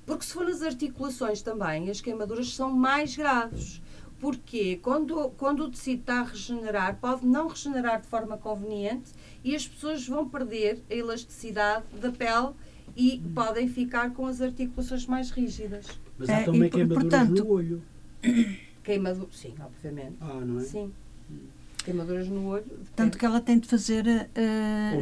Porque 0.05 0.23
se 0.23 0.34
for 0.34 0.45
nas 0.45 0.61
articulações 0.61 1.41
também, 1.41 1.89
as 1.89 1.99
queimaduras 1.99 2.53
são 2.53 2.71
mais 2.71 3.15
graves. 3.15 3.82
Porque 4.19 4.78
quando, 4.78 5.30
quando 5.38 5.63
o 5.65 5.69
tecido 5.69 5.99
está 6.01 6.21
a 6.21 6.23
regenerar, 6.23 6.97
pode 6.99 7.25
não 7.25 7.47
regenerar 7.47 8.01
de 8.01 8.07
forma 8.07 8.36
conveniente 8.38 9.11
e 9.43 9.55
as 9.55 9.67
pessoas 9.67 10.07
vão 10.07 10.28
perder 10.28 10.82
a 10.89 10.93
elasticidade 10.95 11.86
da 12.01 12.11
pele 12.11 12.49
e 12.95 13.21
podem 13.36 13.67
ficar 13.67 14.11
com 14.13 14.25
as 14.25 14.41
articulações 14.41 15.05
mais 15.05 15.30
rígidas. 15.30 15.86
Mas 16.17 16.30
há 16.30 16.39
É, 16.39 16.43
também 16.45 16.63
e, 16.63 16.69
por- 16.69 16.78
queimaduras 16.78 17.11
portanto- 17.11 17.43
no 17.43 17.49
olho. 17.51 17.84
Queimadura, 18.84 19.28
sim, 19.32 19.53
obviamente. 19.59 20.15
Ah, 20.21 20.39
não 20.43 20.59
é? 20.59 20.63
Sim. 20.63 20.91
Queimaduras 21.88 22.27
no 22.27 22.47
olho. 22.47 22.63
depende. 22.65 22.89
Tanto 22.97 23.17
que 23.17 23.25
ela 23.25 23.39
tem 23.39 23.57
de 23.57 23.65
fazer, 23.67 24.03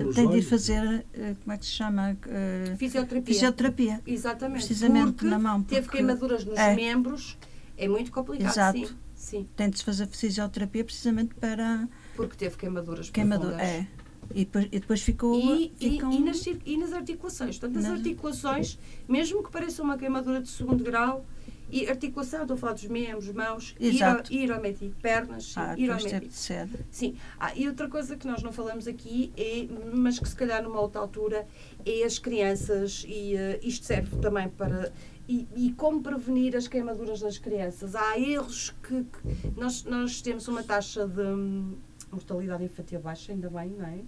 nos 0.03 0.15
tem 0.15 0.29
de 0.29 0.37
ir 0.37 0.41
fazer, 0.43 1.03
eh, 1.15 1.35
como 1.41 1.53
é 1.53 1.57
que 1.57 1.65
se 1.65 1.71
chama? 1.71 2.15
Eh, 2.27 2.75
Fisioterapia. 2.77 3.33
fisioterapia. 3.33 4.01
Exatamente. 4.05 4.65
Precisamente 4.67 5.11
porque 5.13 5.25
na 5.25 5.39
mão, 5.39 5.63
Teve 5.63 5.81
porque- 5.81 5.97
queimaduras 5.97 6.45
nos 6.45 6.57
é. 6.59 6.75
membros. 6.75 7.37
É 7.75 7.87
muito 7.87 8.11
complicado, 8.11 8.51
Exato. 8.51 8.77
sim. 8.77 8.87
Sim. 9.15 9.47
Tem 9.55 9.67
de 9.67 9.79
se 9.79 9.83
fazer 9.83 10.05
fisioterapia 10.07 10.83
precisamente 10.85 11.33
para 11.33 11.87
Porque 12.15 12.35
teve 12.37 12.55
queimaduras 12.55 13.09
queimadura. 13.09 13.55
profundas. 13.55 13.75
É. 13.81 13.87
E 14.33 14.39
depois, 14.45 14.65
e 14.65 14.79
depois 14.79 15.01
ficou. 15.01 15.39
E, 15.39 15.73
e- 15.79 15.89
ficam- 15.91 16.11
e 16.11 16.19
nas, 16.19 16.37
cir- 16.37 16.61
e 16.65 16.77
nas 16.77 16.93
articulações. 16.93 17.57
Portanto, 17.57 17.79
as 17.79 17.83
Nas- 17.89 17.97
articulações, 17.99 18.77
mesmo 19.09 19.43
que 19.43 19.51
pareça 19.51 19.81
uma 19.81 19.97
queimadura 19.97 20.39
de 20.41 20.49
segundo 20.49 20.83
grau, 20.83 21.25
e 21.69 21.87
articulação, 21.87 22.41
estou 22.43 22.55
a 22.55 22.57
falar 22.57 22.73
dos 22.73 22.85
membros, 22.85 23.27
mãos, 23.31 23.75
Exato. 23.79 24.31
iro- 24.31 24.53
iromético, 24.53 24.95
pernas, 25.01 25.45
sim, 25.45 25.53
Ah, 25.59 25.75
de 25.75 26.33
ser. 26.33 26.69
Sim. 26.91 27.17
Ah, 27.39 27.51
e 27.55 27.67
outra 27.67 27.87
coisa 27.89 28.15
que 28.15 28.27
nós 28.27 28.41
não 28.43 28.51
falamos 28.53 28.87
aqui, 28.87 29.33
é, 29.35 29.67
mas 29.93 30.19
que 30.19 30.27
se 30.29 30.35
calhar 30.35 30.61
numa 30.63 30.79
outra 30.79 31.01
altura, 31.01 31.47
é 31.85 32.03
as 32.03 32.19
crianças, 32.19 33.03
e 33.07 33.35
eh, 33.35 33.59
isto 33.63 33.85
serve 33.85 34.17
também 34.17 34.47
para. 34.49 34.91
E, 35.27 35.47
e 35.55 35.73
como 35.73 36.03
prevenir 36.03 36.55
as 36.55 36.67
queimaduras 36.67 37.21
nas 37.21 37.37
crianças? 37.39 37.95
Há 37.95 38.19
erros 38.19 38.73
que. 38.83 39.03
que- 39.03 39.51
nós, 39.59 39.83
nós 39.83 40.21
temos 40.21 40.47
uma 40.47 40.61
taxa 40.63 41.07
de 41.07 41.19
hum, 41.21 41.75
mortalidade 42.11 42.63
infantil 42.63 42.99
baixa, 42.99 43.31
ainda 43.31 43.49
bem, 43.49 43.69
não 43.71 43.85
é? 43.87 43.99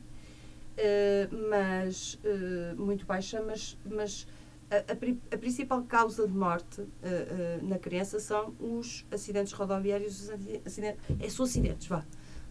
Eh, 0.77 1.27
mas. 1.49 2.19
eh, 2.23 2.75
muito 2.77 3.05
baixa, 3.05 3.41
mas. 3.41 3.75
mas 3.89 4.27
a, 4.69 4.91
a 4.91 4.95
pri- 4.95 5.19
a 5.31 5.37
principal 5.37 5.83
causa 5.83 6.27
de 6.27 6.33
morte 6.33 6.81
eh, 7.01 7.07
eh, 7.29 7.59
na 7.63 7.77
criança 7.79 8.19
são 8.19 8.53
os 8.59 9.05
acidentes 9.11 9.53
rodoviários, 9.53 10.21
os 10.23 10.29
aci- 10.29 10.61
acidentes, 10.65 11.01
é 11.19 11.29
só 11.29 11.43
acidentes, 11.43 11.87
vá 11.87 12.03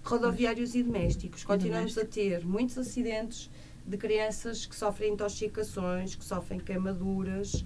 rodoviários 0.04 0.74
e 0.76 0.82
domésticos. 0.84 1.42
Continuamos 1.44 1.98
a 1.98 2.04
ter 2.04 2.44
muitos 2.46 2.78
acidentes 2.78 3.50
de 3.84 3.96
crianças 3.96 4.64
que 4.64 4.74
sofrem 4.76 5.12
intoxicações, 5.12 6.14
que 6.14 6.24
sofrem 6.24 6.60
queimaduras, 6.60 7.64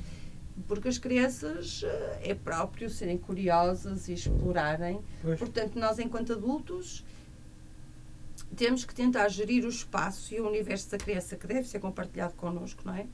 porque 0.67 0.89
as 0.89 0.99
crianças 0.99 1.83
eh, 1.85 2.21
é 2.31 2.35
próprio 2.35 2.89
serem 2.91 3.19
curiosas 3.19 4.09
e 4.09 4.15
explorarem. 4.15 5.01
Pois. 5.23 5.39
Portanto, 5.39 5.79
nós, 5.79 5.99
enquanto 5.99 6.33
adultos, 6.33 7.05
temos 8.57 8.85
que 8.85 8.95
tentar 8.95 9.29
gerir 9.29 9.65
o 9.65 9.69
espaço 9.69 10.35
e 10.35 10.41
o 10.41 10.49
universo 10.49 10.91
da 10.91 10.99
criança 10.99 11.37
que 11.37 11.47
deve 11.47 11.69
ser 11.69 11.79
compartilhado 11.79 12.35
connosco, 12.35 12.83
não 12.85 12.95
é? 12.95 13.07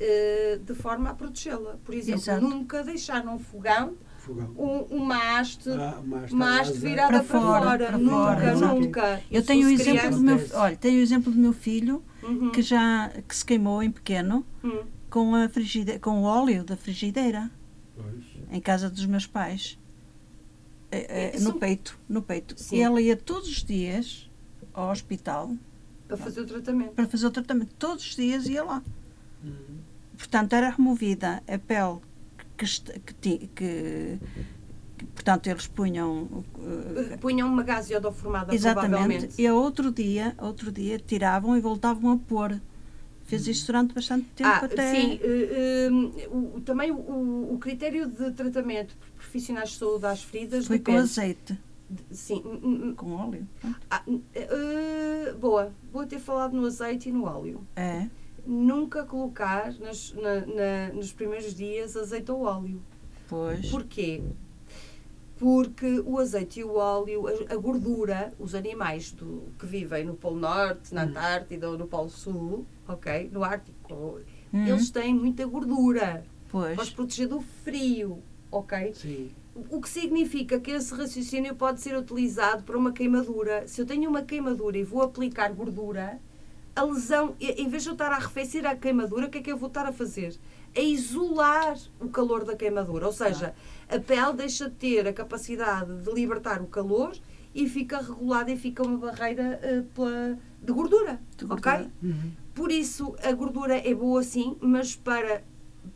Uh, 0.00 0.58
de 0.60 0.72
forma 0.74 1.10
a 1.10 1.14
protegê-la. 1.14 1.76
Por 1.84 1.94
exemplo, 1.94 2.22
Exato. 2.22 2.40
nunca 2.40 2.82
deixar 2.82 3.22
num 3.22 3.38
fogão 3.38 3.92
Fogão. 4.16 4.50
um, 4.56 4.96
uma 4.96 5.38
haste, 5.38 5.68
Ah, 5.68 6.00
uma 6.02 6.20
haste 6.20 6.32
uma 6.34 6.58
haste 6.60 6.70
asa. 6.72 6.80
virada 6.80 7.08
Para 7.08 7.22
para, 7.24 7.40
fora, 7.40 7.64
fora. 7.66 7.86
para 7.88 7.98
Nunca, 7.98 8.10
fora, 8.16 8.52
exato. 8.52 8.80
nunca. 8.80 9.22
Eu 9.30 9.44
tenho 9.44 9.66
o 9.66 9.70
exemplo 9.70 9.92
criança- 10.00 10.16
do 10.16 10.22
meu, 10.22 10.46
olha, 10.54 10.76
tenho 10.76 10.98
o 11.00 11.02
exemplo 11.02 11.30
do 11.30 11.38
meu 11.38 11.52
filho 11.52 12.02
Uhum. 12.22 12.50
que 12.50 12.62
já 12.62 13.10
que 13.28 13.36
se 13.36 13.44
queimou 13.44 13.82
em 13.82 13.90
pequeno 13.90 14.42
Hum. 14.64 14.84
com 15.10 15.34
a 15.34 15.48
frigide, 15.50 15.98
com 15.98 16.22
o 16.22 16.24
óleo 16.24 16.64
da 16.64 16.78
frigideira 16.78 17.50
Pois. 17.94 18.24
em 18.50 18.60
casa 18.60 18.88
dos 18.88 19.04
meus 19.04 19.26
pais. 19.26 19.78
Eh, 20.90 21.32
eh, 21.36 21.40
no 21.40 21.52
peito, 21.58 21.98
no 22.08 22.22
peito. 22.22 22.54
Sim. 22.58 22.76
E 22.76 22.80
ela 22.80 23.00
ia 23.02 23.16
todos 23.16 23.48
os 23.50 23.62
dias 23.62 24.30
ao 24.72 24.90
hospital 24.90 25.54
Para 26.08 26.16
fazer 26.16 26.40
o 26.40 26.46
tratamento. 26.46 26.92
para 26.92 27.06
fazer 27.06 27.26
o 27.26 27.30
tratamento. 27.30 27.74
Todos 27.78 28.06
os 28.06 28.16
dias 28.16 28.46
ia 28.48 28.64
lá. 28.64 28.82
Hum. 29.44 29.52
Portanto, 30.20 30.52
era 30.52 30.68
removida 30.68 31.42
a 31.48 31.58
pele 31.58 31.98
que, 32.58 32.66
que, 33.22 33.46
que- 33.48 34.18
portanto, 35.14 35.46
eles 35.46 35.66
punham 35.66 36.28
eh, 37.10 37.16
Punham 37.16 37.48
uma 37.48 37.62
gase 37.62 37.94
iodoformada, 37.94 38.54
exatamente 38.54 39.40
e 39.40 39.46
a 39.46 39.54
outro 39.54 39.90
dia, 39.90 40.34
outro 40.38 40.70
dia 40.70 40.98
tiravam 40.98 41.56
e 41.56 41.60
voltavam 41.60 42.12
a 42.12 42.18
pôr. 42.18 42.60
Fez 43.24 43.46
isto 43.48 43.66
durante 43.68 43.94
bastante 43.94 44.26
tempo 44.36 44.50
Ah, 44.50 44.58
até. 44.64 44.92
sim. 44.94 45.18
eh, 45.22 45.88
eh, 45.88 46.28
o- 46.30 46.60
também 46.60 46.90
o, 46.90 47.54
o 47.54 47.58
critério 47.58 48.06
de 48.06 48.30
tratamento 48.32 48.94
por 48.98 49.08
profissionais 49.22 49.70
de 49.70 49.76
saúde 49.78 50.04
às 50.04 50.22
feridas 50.22 50.66
Foi 50.66 50.78
com 50.78 50.92
depende. 50.92 50.98
azeite, 51.10 51.58
de- 51.88 52.16
Sim. 52.16 52.92
com 52.96 53.12
óleo. 53.12 53.46
ah, 53.90 54.02
boa. 55.40 55.72
Vou 55.92 56.04
ter 56.06 56.18
falado 56.18 56.52
no 56.54 56.66
azeite 56.66 57.08
e 57.08 57.12
no 57.12 57.24
óleo. 57.24 57.66
É, 57.76 58.06
Nunca 58.46 59.04
colocar 59.04 59.72
nas- 59.78 60.12
na- 60.14 60.46
na- 60.46 60.92
nos 60.94 61.12
primeiros 61.12 61.54
dias 61.54 61.96
azeite 61.96 62.30
ou 62.30 62.42
óleo. 62.42 62.82
pois. 63.28 63.70
Porquê? 63.70 64.22
Porque 65.38 66.00
o 66.04 66.18
azeite 66.18 66.60
e 66.60 66.64
o 66.64 66.74
óleo, 66.76 67.26
a, 67.26 67.54
a 67.54 67.56
gordura, 67.56 68.32
os 68.38 68.54
animais 68.54 69.10
do, 69.12 69.44
que 69.58 69.64
vivem 69.64 70.04
no 70.04 70.14
Polo 70.14 70.38
Norte, 70.38 70.92
na 70.94 71.04
Antártida 71.04 71.70
ou 71.70 71.78
no 71.78 71.86
Polo 71.86 72.10
Sul, 72.10 72.66
ok? 72.86 73.30
No 73.32 73.42
Ártico, 73.42 74.20
Hum, 74.52 74.66
eles 74.66 74.90
têm 74.90 75.14
muita 75.14 75.46
gordura 75.46 76.24
para 76.50 76.58
os 76.72 76.76
pois. 76.76 76.90
proteger 76.90 77.28
do 77.28 77.40
frio, 77.40 78.18
ok? 78.50 78.92
Sim. 78.94 79.30
O 79.70 79.80
que 79.80 79.88
significa 79.88 80.58
que 80.58 80.72
esse 80.72 80.92
raciocínio 80.92 81.54
pode 81.54 81.80
ser 81.80 81.96
utilizado 81.96 82.64
para 82.64 82.76
uma 82.76 82.92
queimadura. 82.92 83.66
Se 83.68 83.80
eu 83.80 83.86
tenho 83.86 84.10
uma 84.10 84.22
queimadura 84.22 84.76
e 84.76 84.82
vou 84.82 85.02
aplicar 85.02 85.52
gordura, 85.52 86.18
a 86.80 86.84
lesão, 86.84 87.34
em 87.40 87.68
vez 87.68 87.82
de 87.82 87.88
eu 87.90 87.92
estar 87.92 88.10
a 88.12 88.16
arrefecer 88.16 88.66
a 88.66 88.74
queimadura, 88.74 89.26
o 89.26 89.30
que 89.30 89.38
é 89.38 89.42
que 89.42 89.52
eu 89.52 89.56
vou 89.56 89.68
estar 89.68 89.86
a 89.86 89.92
fazer? 89.92 90.34
A 90.76 90.80
isolar 90.80 91.76
o 92.00 92.08
calor 92.08 92.44
da 92.44 92.56
queimadura. 92.56 93.06
Ou 93.06 93.12
seja, 93.12 93.54
a 93.88 93.98
pele 93.98 94.32
deixa 94.34 94.68
de 94.68 94.76
ter 94.76 95.06
a 95.06 95.12
capacidade 95.12 95.92
de 96.02 96.10
libertar 96.12 96.62
o 96.62 96.66
calor 96.66 97.12
e 97.54 97.68
fica 97.68 97.98
regulada 98.00 98.50
e 98.50 98.56
fica 98.56 98.82
uma 98.82 98.96
barreira 98.96 99.58
eh, 99.62 99.82
pela- 99.94 100.38
de 100.62 100.72
gordura. 100.72 101.20
De 101.36 101.44
ok? 101.44 101.56
gordura. 101.72 101.90
Uhum. 102.02 102.30
Por 102.54 102.70
isso, 102.70 103.14
a 103.22 103.32
gordura 103.32 103.76
é 103.76 103.94
boa 103.94 104.22
sim, 104.22 104.56
mas 104.60 104.94
para 104.94 105.42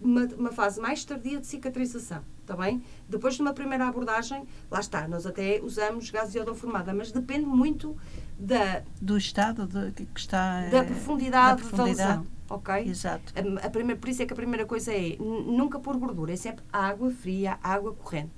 uma, 0.01 0.25
uma 0.37 0.53
fase 0.53 0.81
mais 0.81 1.05
tardia 1.05 1.39
de 1.41 1.47
cicatrização, 1.47 2.23
está 2.41 2.57
bem? 2.57 2.83
Depois 3.09 3.35
de 3.35 3.43
uma 3.43 3.53
primeira 3.53 3.87
abordagem, 3.87 4.45
lá 4.71 4.81
está, 4.81 5.07
nós 5.07 5.25
até 5.27 5.61
usamos 5.63 6.11
gás 6.11 6.35
iodoformada, 6.35 6.93
mas 6.93 7.13
depende 7.13 7.47
muito 7.47 7.97
da, 8.39 8.83
Do 9.01 9.17
estado 9.17 9.67
de, 9.67 9.93
que 10.07 10.21
está. 10.21 10.69
da 10.69 10.79
eh, 10.79 10.83
profundidade 10.85 11.63
da 11.63 11.69
da, 11.69 11.69
profundidade. 11.77 12.09
lesão, 12.19 12.27
ok? 12.51 12.75
Exato. 12.89 13.33
A, 13.63 13.67
a 13.67 13.71
primeira, 13.71 14.01
por 14.01 14.09
isso 14.09 14.23
é 14.23 14.27
que 14.27 14.33
a 14.33 14.37
primeira 14.37 14.67
coisa 14.67 14.93
é 14.93 15.17
nunca 15.19 15.79
pôr 15.79 15.97
gordura, 15.97 16.33
é 16.33 16.37
sempre 16.37 16.65
água 16.73 17.11
fria, 17.11 17.59
água 17.63 17.93
corrente, 17.95 18.33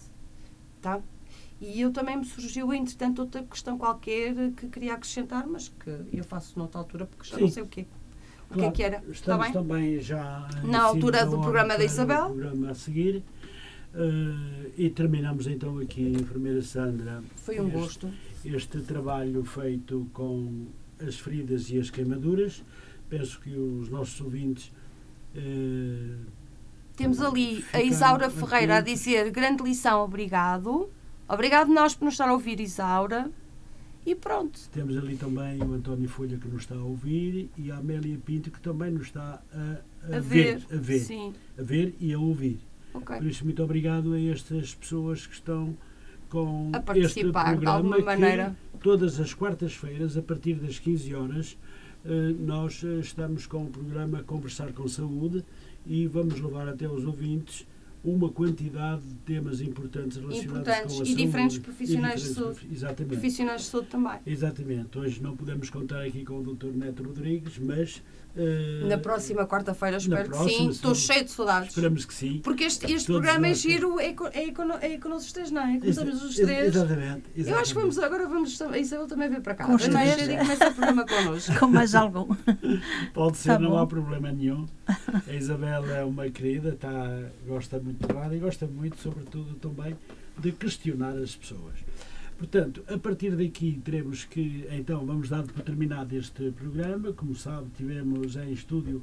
tá? 0.82 1.00
E 1.60 1.80
eu 1.80 1.90
também 1.90 2.16
me 2.18 2.24
surgiu, 2.26 2.72
entretanto, 2.74 3.20
outra 3.20 3.42
questão 3.42 3.78
qualquer 3.78 4.34
que 4.52 4.68
queria 4.68 4.92
acrescentar, 4.94 5.46
mas 5.46 5.68
que 5.68 5.90
eu 6.12 6.22
faço 6.24 6.58
noutra 6.58 6.78
altura 6.80 7.06
porque 7.06 7.28
já 7.30 7.38
não 7.38 7.46
Sim. 7.48 7.52
sei 7.54 7.62
o 7.62 7.66
quê. 7.66 7.86
O 8.50 8.54
Claro, 8.54 8.60
que 8.60 8.66
é 8.66 8.70
que 8.70 8.82
era? 8.94 8.96
Está 9.10 9.12
Estamos 9.12 9.44
bem? 9.46 9.52
também 9.54 10.00
já 10.00 10.48
Na 10.62 10.82
altura 10.82 11.20
da 11.20 11.24
do 11.24 11.40
programa 11.40 11.76
da 11.76 11.84
Isabel. 11.84 12.26
Programa 12.26 12.70
a 12.70 12.74
seguir. 12.74 13.24
Eh, 13.94 14.70
e 14.76 14.90
terminamos 14.90 15.46
então 15.46 15.78
aqui, 15.78 16.02
enfermeira 16.12 16.60
Sandra, 16.62 17.22
Foi 17.36 17.58
um 17.58 17.66
este- 17.68 17.78
gosto. 17.78 18.10
Este 18.54 18.80
trabalho 18.80 19.44
feito 19.44 20.08
com 20.12 20.66
as 21.06 21.18
feridas 21.18 21.70
e 21.70 21.78
as 21.78 21.90
queimaduras. 21.90 22.62
Penso 23.08 23.40
que 23.40 23.50
os 23.50 23.88
nossos 23.88 24.20
ouvintes 24.20 24.72
eh, 25.34 26.16
Temos 26.96 27.20
ali 27.20 27.64
a 27.72 27.82
Isaura 27.82 28.30
Ferreira 28.30 28.78
a 28.78 28.80
dizer 28.80 29.30
grande 29.30 29.62
lição, 29.62 30.02
obrigado. 30.02 30.88
Obrigado 31.28 31.72
nós 31.72 31.94
por 31.94 32.04
nos 32.06 32.14
estar 32.14 32.28
a 32.28 32.32
ouvir, 32.32 32.58
Isaura. 32.60 33.30
E 34.04 34.14
pronto. 34.14 34.56
temos 34.72 34.96
ali 34.96 35.16
também 35.16 35.60
o 35.60 35.74
António 35.74 36.08
Folha 36.08 36.38
que 36.38 36.46
nos 36.46 36.62
está 36.62 36.76
a 36.76 36.82
ouvir 36.82 37.50
e 37.58 37.72
a 37.72 37.78
Amélia 37.78 38.16
Pinto 38.24 38.52
que 38.52 38.60
também 38.60 38.88
nos 38.92 39.08
está 39.08 39.42
a, 39.52 40.12
a 40.12 40.16
A 40.18 40.20
ver, 40.20 40.58
ver. 40.60 40.66
a 40.70 40.80
ver, 40.80 40.98
Sim. 41.00 41.34
a 41.58 41.62
ver 41.62 41.94
e 42.00 42.12
a 42.14 42.18
ouvir. 42.18 42.60
Ok. 42.94 43.16
Por 43.16 43.26
isso, 43.26 43.44
muito 43.44 43.60
obrigado 43.64 44.12
a 44.12 44.20
estas 44.20 44.74
pessoas 44.76 45.26
que 45.26 45.34
estão 45.34 45.76
com 46.28 46.70
A 46.72 46.78
este 46.78 46.84
participar 46.86 47.44
de 47.44 47.50
programa 47.52 47.76
alguma 47.76 47.96
que 47.96 48.02
maneira. 48.02 48.56
todas 48.80 49.20
as 49.20 49.32
quartas-feiras, 49.34 50.16
a 50.16 50.22
partir 50.22 50.54
das 50.54 50.78
15 50.78 51.14
horas, 51.14 51.58
eh, 52.04 52.34
nós 52.38 52.82
eh, 52.84 52.98
estamos 53.00 53.46
com 53.46 53.64
o 53.64 53.66
programa 53.66 54.22
Conversar 54.22 54.72
com 54.72 54.86
Saúde 54.88 55.44
e 55.86 56.06
vamos 56.06 56.40
levar 56.40 56.68
até 56.68 56.86
aos 56.86 57.04
ouvintes 57.04 57.66
uma 58.06 58.30
quantidade 58.30 59.02
de 59.02 59.14
temas 59.16 59.60
importantes 59.60 60.16
relacionados 60.16 60.44
Importantes 60.60 60.94
com 60.94 61.00
a 61.00 61.02
e 61.02 61.06
saúde. 61.08 61.24
diferentes 61.26 61.56
e 61.56 61.60
profissionais 61.60 62.20
de 62.22 62.28
diferentes 62.28 62.42
saúde. 62.44 62.60
profi- 62.60 62.74
Exatamente. 62.74 63.12
Profissionais 63.12 63.60
de 63.62 63.66
saúde 63.66 63.86
também. 63.88 64.18
Exatamente. 64.26 64.98
Hoje 64.98 65.22
não 65.22 65.36
podemos 65.36 65.68
contar 65.70 66.02
aqui 66.02 66.24
com 66.24 66.38
o 66.38 66.42
Dr. 66.54 66.68
Neto 66.74 67.02
Rodrigues, 67.02 67.58
mas 67.58 68.02
eh, 68.38 68.84
Na 68.86 68.98
próxima 68.98 69.46
quarta-feira, 69.46 69.96
espero 69.96 70.24
que 70.24 70.28
próxima, 70.28 70.50
sim. 70.50 70.68
Estou 70.68 70.94
sim. 70.94 71.12
cheio 71.12 71.24
de 71.24 71.30
saudades. 71.30 71.68
esperamos 71.70 72.04
que 72.04 72.12
sim. 72.14 72.40
Porque 72.44 72.64
este, 72.64 72.84
este 72.92 73.06
Todos 73.06 73.22
programa 73.22 73.48
é 73.48 73.54
sim. 73.54 73.70
giro, 73.70 73.98
é, 73.98 74.12
co- 74.12 74.28
é, 74.32 74.50
cono- 74.52 74.74
é 74.80 74.98
com 74.98 75.08
nós 75.08 75.32
três, 75.32 75.50
não 75.50 75.62
é? 75.62 75.80
Começamos 75.80 76.22
os 76.22 76.34
três. 76.36 76.66
Exatamente. 76.76 77.22
Eu 77.34 77.56
acho 77.58 77.72
que 77.72 77.80
vamos, 77.80 77.96
exatamente. 77.96 78.04
agora 78.24 78.28
vamos. 78.28 78.60
A 78.62 78.78
Isabel 78.78 79.06
também 79.06 79.28
vir 79.30 79.40
para 79.40 79.54
cá. 79.54 79.64
Com 79.64 79.74
os 79.74 79.82
Vem 79.86 79.92
cedo 80.16 80.30
e 80.32 80.36
começa 80.36 80.68
o 80.68 80.74
programa 80.74 81.06
connosco. 81.06 81.52
Com 81.58 81.66
mais 81.68 81.94
algum. 81.94 82.28
Pode 83.14 83.38
ser, 83.38 83.48
Tá 83.48 83.58
não 83.58 83.76
há 83.78 83.86
problema 83.86 84.30
nenhum. 84.30 84.66
A 85.26 85.32
Isabel 85.32 85.90
é 85.96 86.04
uma 86.04 86.28
querida, 86.28 86.76
tá, 86.78 86.90
gosta 87.46 87.80
muito 87.80 87.95
e 88.34 88.38
gosta 88.38 88.66
muito, 88.66 88.98
sobretudo, 89.00 89.54
também 89.54 89.96
de 90.38 90.52
questionar 90.52 91.16
as 91.16 91.34
pessoas. 91.34 91.74
Portanto, 92.38 92.82
a 92.88 92.98
partir 92.98 93.34
daqui 93.34 93.80
teremos 93.82 94.24
que, 94.24 94.66
então, 94.70 95.06
vamos 95.06 95.28
dar 95.30 95.42
por 95.42 95.62
terminado 95.62 96.14
este 96.14 96.50
programa. 96.50 97.12
Como 97.12 97.34
sabe, 97.34 97.68
tivemos 97.76 98.36
em 98.36 98.52
estúdio 98.52 99.02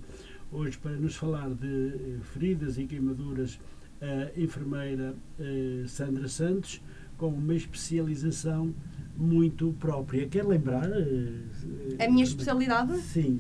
hoje 0.52 0.78
para 0.78 0.91
nos 0.91 1.16
falar 1.16 1.50
de 1.50 1.88
eh, 1.88 2.18
feridas 2.34 2.78
e 2.78 2.86
queimaduras 2.86 3.60
a 4.00 4.39
enfermeira 4.39 5.16
eh, 5.39 5.84
Sandra 5.88 6.28
Santos, 6.28 6.80
com 7.18 7.30
uma 7.30 7.56
especialização 7.56 8.72
muito 9.18 9.74
própria. 9.80 10.28
Quer 10.28 10.46
lembrar? 10.46 10.88
eh, 10.91 12.06
A 12.06 12.12
minha 12.12 12.24
especialidade? 12.24 12.98
Sim. 13.00 13.39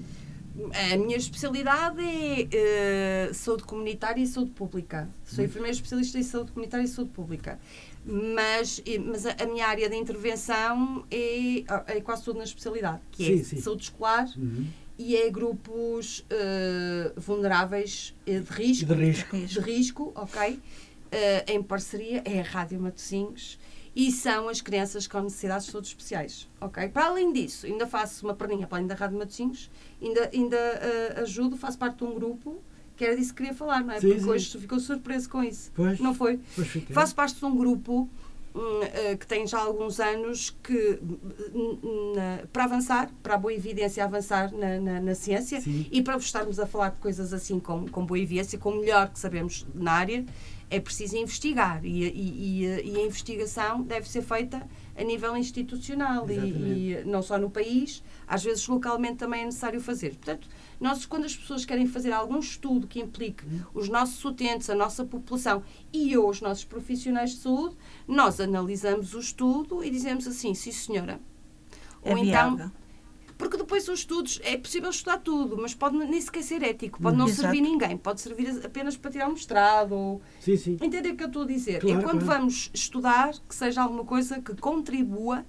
A 0.93 0.97
minha 0.97 1.17
especialidade 1.17 1.99
é 2.01 2.47
eh, 2.51 3.33
saúde 3.33 3.63
comunitária 3.63 4.21
e 4.21 4.27
saúde 4.27 4.51
pública. 4.51 5.09
Sou 5.25 5.43
enfermeira 5.43 5.75
especialista 5.75 6.19
em 6.19 6.23
saúde 6.23 6.51
comunitária 6.51 6.83
e 6.83 6.87
saúde 6.87 7.09
pública. 7.11 7.59
Mas, 8.05 8.83
mas 9.05 9.25
a, 9.25 9.45
minha 9.47 9.65
área 9.67 9.89
de 9.89 9.95
intervenção 9.95 11.05
é, 11.09 11.63
é 11.97 12.01
quase 12.01 12.23
tudo 12.23 12.37
na 12.37 12.43
especialidade, 12.43 12.99
que 13.11 13.23
é 13.23 13.37
Sim, 13.37 13.43
sim. 13.43 13.61
saúde 13.61 13.83
escolar 13.83 14.27
Uhum. 14.37 14.67
e 14.99 15.15
é 15.15 15.29
grupos 15.31 16.23
eh, 16.29 17.13
vulneráveis 17.17 18.13
eh, 18.27 18.39
de 18.39 18.51
risco. 18.51 18.85
De 18.93 18.93
risco. 19.05 19.37
de 19.37 19.59
risco, 19.59 20.11
ok? 20.15 20.59
Eh, 21.11 21.45
em 21.53 21.63
parceria 21.63 22.21
é 22.25 22.41
a 22.41 22.43
Rádio 22.43 22.79
Matosinhos 22.79 23.57
e 23.95 24.11
são 24.11 24.49
as 24.49 24.59
crianças 24.61 25.05
com 25.07 25.21
necessidades 25.21 25.65
de 25.67 25.71
saúde 25.71 25.87
especiais, 25.87 26.49
ok? 26.59 26.87
Para 26.89 27.05
além 27.05 27.31
disso, 27.31 27.65
ainda 27.65 27.85
faço 27.85 28.25
uma 28.25 28.33
perninha 28.33 28.65
para 28.65 28.77
além 28.79 28.87
da 28.87 28.95
Rádio 28.95 29.17
Matosinhos, 29.17 29.69
ainda, 30.01 30.29
ainda 30.33 30.55
eh, 30.57 31.19
ajudo, 31.21 31.55
faço 31.55 31.77
parte 31.77 31.97
de 31.97 32.03
um 32.03 32.13
grupo 32.15 32.59
que 32.95 33.05
era 33.05 33.15
disso 33.15 33.31
que 33.33 33.37
queria 33.41 33.53
falar, 33.55 33.83
não 33.83 33.93
é? 33.93 33.99
Sim, 33.99 34.07
Porque 34.07 34.21
sim. 34.23 34.29
hoje 34.29 34.57
ficou 34.59 34.79
surpreso 34.79 35.29
com 35.29 35.43
isso. 35.43 35.71
Pois, 35.75 35.99
Não 35.99 36.13
foi? 36.13 36.39
pois 36.55 36.67
fiquei. 36.67 36.93
Faço 36.93 37.13
parte 37.15 37.35
de 37.39 37.45
um 37.45 37.55
grupo 37.55 38.07
hum, 38.55 38.59
eh, 38.83 39.15
que 39.15 39.25
tem 39.25 39.47
já 39.47 39.59
alguns 39.59 39.99
anos 39.99 40.55
que, 40.63 40.99
hum, 41.53 42.13
na- 42.15 42.43
para 42.51 42.65
avançar, 42.65 43.09
para 43.21 43.33
a 43.35 43.37
boa 43.37 43.53
evidência 43.53 44.03
avançar 44.03 44.51
na, 44.53 44.79
na- 44.79 45.01
na 45.01 45.15
ciência, 45.15 45.59
Sim. 45.61 45.87
e 45.91 46.01
para 46.01 46.17
estarmos 46.17 46.59
a 46.59 46.65
falar 46.67 46.89
de 46.89 46.97
coisas 46.99 47.33
assim 47.33 47.59
com, 47.59 47.87
com 47.87 48.05
boa 48.05 48.19
evidência, 48.19 48.57
com 48.59 48.69
o 48.71 48.79
melhor 48.79 49.09
que 49.09 49.19
sabemos 49.19 49.65
na 49.73 49.91
área, 49.93 50.25
é 50.75 50.79
preciso 50.79 51.15
investigar. 51.17 51.85
E, 51.85 52.03
a- 52.05 52.07
e- 52.07 52.61
e 52.63 52.97
a- 52.97 53.05
investigação 53.05 53.81
deve 53.83 54.09
ser 54.09 54.21
feita 54.23 54.67
a 54.95 55.03
nível 55.03 55.35
institucional 55.37 56.29
e, 56.29 56.33
e, 56.99 57.03
não 57.05 57.21
só 57.21 57.37
no 57.37 57.49
país, 57.49 58.03
às 58.27 58.43
vezes 58.43 58.67
localmente 58.67 59.15
também 59.17 59.41
é 59.41 59.45
necessário 59.45 59.79
fazer. 59.79 60.11
Portanto, 60.15 60.47
nós, 60.79 61.05
quando 61.05 61.25
as 61.25 61.35
pessoas 61.35 61.63
querem 61.65 61.85
fazer 61.87 62.11
algum 62.11 62.39
estudo 62.39 62.87
que 62.87 62.99
implique 62.99 63.45
hum. 63.45 63.61
os 63.73 63.87
nossos 63.87 64.23
utentes, 64.25 64.69
a 64.69 64.75
nossa 64.75 65.05
população 65.05 65.63
e 65.91 66.17
os 66.17 66.41
nossos 66.41 66.63
profissionais 66.63 67.31
de 67.31 67.37
saúde, 67.37 67.75
nós 68.07 68.39
analisamos 68.39 69.13
o 69.13 69.19
estudo 69.19 69.83
e 69.83 69.89
dizemos 69.91 70.27
assim, 70.27 70.53
sim 70.55 70.71
senhora. 70.71 71.19
É 72.03 72.11
Ou 72.11 72.17
então, 72.17 72.71
depois 73.63 73.87
os 73.87 73.99
estudos, 73.99 74.39
é 74.43 74.57
possível 74.57 74.89
estudar 74.89 75.17
tudo, 75.17 75.57
mas 75.59 75.73
pode 75.73 75.97
nem 75.97 76.21
sequer 76.21 76.43
ser 76.43 76.63
ético, 76.63 77.01
pode 77.01 77.17
não 77.17 77.27
Exato. 77.27 77.41
servir 77.41 77.61
ninguém, 77.61 77.97
pode 77.97 78.21
servir 78.21 78.49
apenas 78.63 78.95
para 78.95 79.11
tirar 79.11 79.27
um 79.27 79.33
mestrado. 79.33 79.93
Ou... 79.93 80.21
Sim, 80.39 80.57
sim. 80.57 80.77
Entender 80.81 81.11
o 81.11 81.17
que 81.17 81.23
eu 81.23 81.27
estou 81.27 81.43
a 81.43 81.47
dizer? 81.47 81.79
Claro, 81.79 81.99
e 81.99 82.03
quando 82.03 82.23
claro. 82.23 82.39
vamos 82.41 82.69
estudar, 82.73 83.33
que 83.47 83.55
seja 83.55 83.81
alguma 83.81 84.05
coisa 84.05 84.41
que 84.41 84.55
contribua 84.55 85.45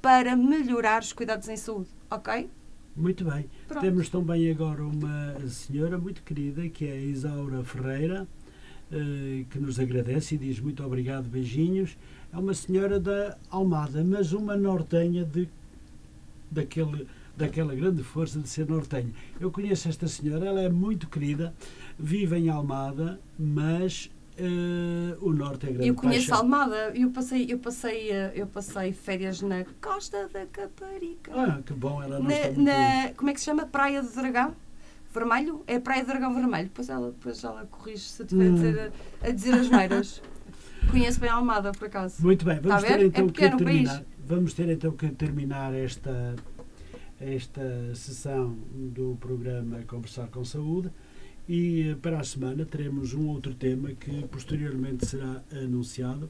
para 0.00 0.36
melhorar 0.36 1.02
os 1.02 1.12
cuidados 1.12 1.48
em 1.48 1.56
saúde, 1.56 1.88
ok? 2.10 2.48
Muito 2.96 3.24
bem. 3.24 3.46
Pronto. 3.66 3.82
Temos 3.82 4.08
também 4.08 4.50
agora 4.50 4.84
uma 4.84 5.36
senhora 5.48 5.98
muito 5.98 6.22
querida, 6.22 6.68
que 6.68 6.86
é 6.86 6.92
a 6.92 7.00
Isaura 7.00 7.64
Ferreira, 7.64 8.28
eh, 8.92 9.44
que 9.50 9.58
nos 9.58 9.80
agradece 9.80 10.36
e 10.36 10.38
diz 10.38 10.60
muito 10.60 10.84
obrigado, 10.84 11.24
beijinhos. 11.24 11.96
É 12.32 12.38
uma 12.38 12.54
senhora 12.54 13.00
da 13.00 13.36
Almada, 13.50 14.04
mas 14.04 14.32
uma 14.32 14.56
nortenha 14.56 15.24
de, 15.24 15.48
daquele 16.50 17.06
daquela 17.36 17.74
grande 17.74 18.02
força 18.02 18.38
de 18.38 18.48
ser 18.48 18.68
nortenha. 18.68 19.12
Eu 19.40 19.50
conheço 19.50 19.88
esta 19.88 20.06
senhora, 20.06 20.46
ela 20.46 20.60
é 20.60 20.68
muito 20.68 21.08
querida, 21.08 21.54
vive 21.98 22.36
em 22.36 22.48
Almada, 22.48 23.20
mas 23.38 24.10
uh, 24.38 25.26
o 25.26 25.32
norte 25.32 25.66
é 25.66 25.72
grande 25.72 25.88
Eu 25.88 25.94
conheço 25.94 26.28
paixão. 26.28 26.44
Almada, 26.44 26.92
eu 26.94 27.10
passei, 27.10 27.46
eu, 27.48 27.58
passei, 27.58 28.10
eh, 28.10 28.32
eu 28.34 28.46
passei 28.46 28.92
férias 28.92 29.40
na 29.42 29.64
Costa 29.80 30.28
da 30.28 30.46
Caparica. 30.46 31.32
Ah, 31.34 31.60
que 31.64 31.72
bom, 31.72 32.02
ela 32.02 32.18
não 32.18 32.26
na, 32.26 32.34
está 32.34 32.46
muito... 32.46 32.62
na, 32.62 33.12
Como 33.16 33.30
é 33.30 33.34
que 33.34 33.40
se 33.40 33.46
chama? 33.46 33.66
Praia 33.66 34.02
do 34.02 34.10
Dragão? 34.10 34.54
Vermelho? 35.12 35.62
É 35.66 35.78
Praia 35.78 36.02
do 36.02 36.08
Dragão 36.08 36.34
Vermelho. 36.34 36.64
Depois 36.64 36.88
ela, 36.88 37.10
depois 37.10 37.42
ela 37.44 37.66
corrige 37.66 38.02
se 38.02 38.22
eu 38.22 38.26
estiver 38.26 38.50
hum. 38.50 38.52
a, 38.52 38.56
dizer, 38.56 38.92
a 39.22 39.30
dizer 39.30 39.54
as 39.54 39.70
neiras. 39.70 40.22
Conheço 40.90 41.18
bem 41.18 41.30
a 41.30 41.34
Almada, 41.34 41.72
por 41.72 41.86
acaso. 41.86 42.22
Muito 42.22 42.44
bem, 42.44 42.60
vamos 42.60 42.82
ter 42.82 43.00
então 43.02 43.26
é 43.26 43.28
que 43.28 43.40
terminar. 43.40 43.94
País. 43.94 44.14
Vamos 44.26 44.54
ter 44.54 44.68
então 44.70 44.92
que 44.92 45.08
terminar 45.08 45.74
esta 45.74 46.34
esta 47.24 47.94
sessão 47.94 48.56
do 48.74 49.16
programa 49.18 49.82
Conversar 49.86 50.28
com 50.28 50.44
Saúde 50.44 50.90
e 51.48 51.88
eh, 51.88 51.94
para 51.94 52.20
a 52.20 52.24
semana 52.24 52.66
teremos 52.66 53.14
um 53.14 53.28
outro 53.28 53.54
tema 53.54 53.92
que 53.92 54.26
posteriormente 54.28 55.06
será 55.06 55.42
anunciado 55.50 56.28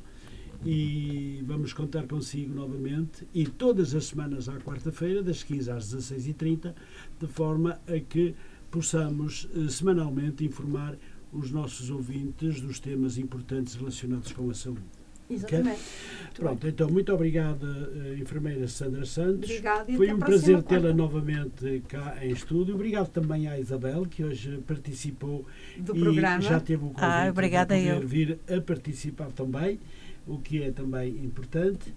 e 0.64 1.42
vamos 1.45 1.72
contar 1.72 2.07
consigo 2.07 2.55
novamente 2.55 3.26
e 3.34 3.45
todas 3.45 3.95
as 3.95 4.07
semanas 4.07 4.49
à 4.49 4.57
quarta-feira 4.61 5.20
das 5.22 5.42
15 5.42 5.70
às 5.70 5.92
16h30 5.92 6.72
de 7.18 7.26
forma 7.26 7.80
a 7.88 7.99
que 7.99 8.34
possamos 8.70 9.49
eh, 9.55 9.68
semanalmente 9.68 10.45
informar 10.45 10.97
os 11.32 11.51
nossos 11.51 11.90
ouvintes 11.90 12.61
dos 12.61 12.78
temas 12.78 13.18
importantes 13.18 13.74
relacionados 13.74 14.32
com 14.32 14.49
a 14.49 14.55
saúde. 14.55 15.03
Exatamente. 15.29 15.68
Okay? 15.70 16.14
Pronto, 16.35 16.66
então 16.66 16.89
muito 16.89 17.12
obrigada, 17.12 17.64
uh, 17.64 18.14
enfermeira 18.20 18.66
Sandra 18.66 19.07
Santos. 19.07 19.49
Obrigada 19.49 19.93
Foi 19.93 20.12
um 20.12 20.18
prazer 20.18 20.62
tê-la 20.64 20.93
novamente 20.93 21.83
cá 21.89 22.18
em 22.22 22.33
estúdio. 22.33 22.75
Obrigado 22.75 23.09
também 23.09 23.47
à 23.47 23.59
Isabel, 23.59 24.05
que 24.05 24.25
hoje 24.25 24.59
participou 24.66 25.47
do 25.77 25.97
e 25.97 26.01
programa. 26.01 26.41
já 26.41 26.59
teve 26.59 26.85
o 26.85 26.89
convite 26.89 27.05
ah, 27.05 27.29
obrigada 27.31 27.77
de 27.77 27.87
eu. 27.87 28.01
vir 28.01 28.39
a 28.49 28.61
participar 28.61 29.29
também, 29.29 29.79
o 30.27 30.39
que 30.39 30.62
é 30.62 30.72
também 30.72 31.11
importante. 31.25 31.95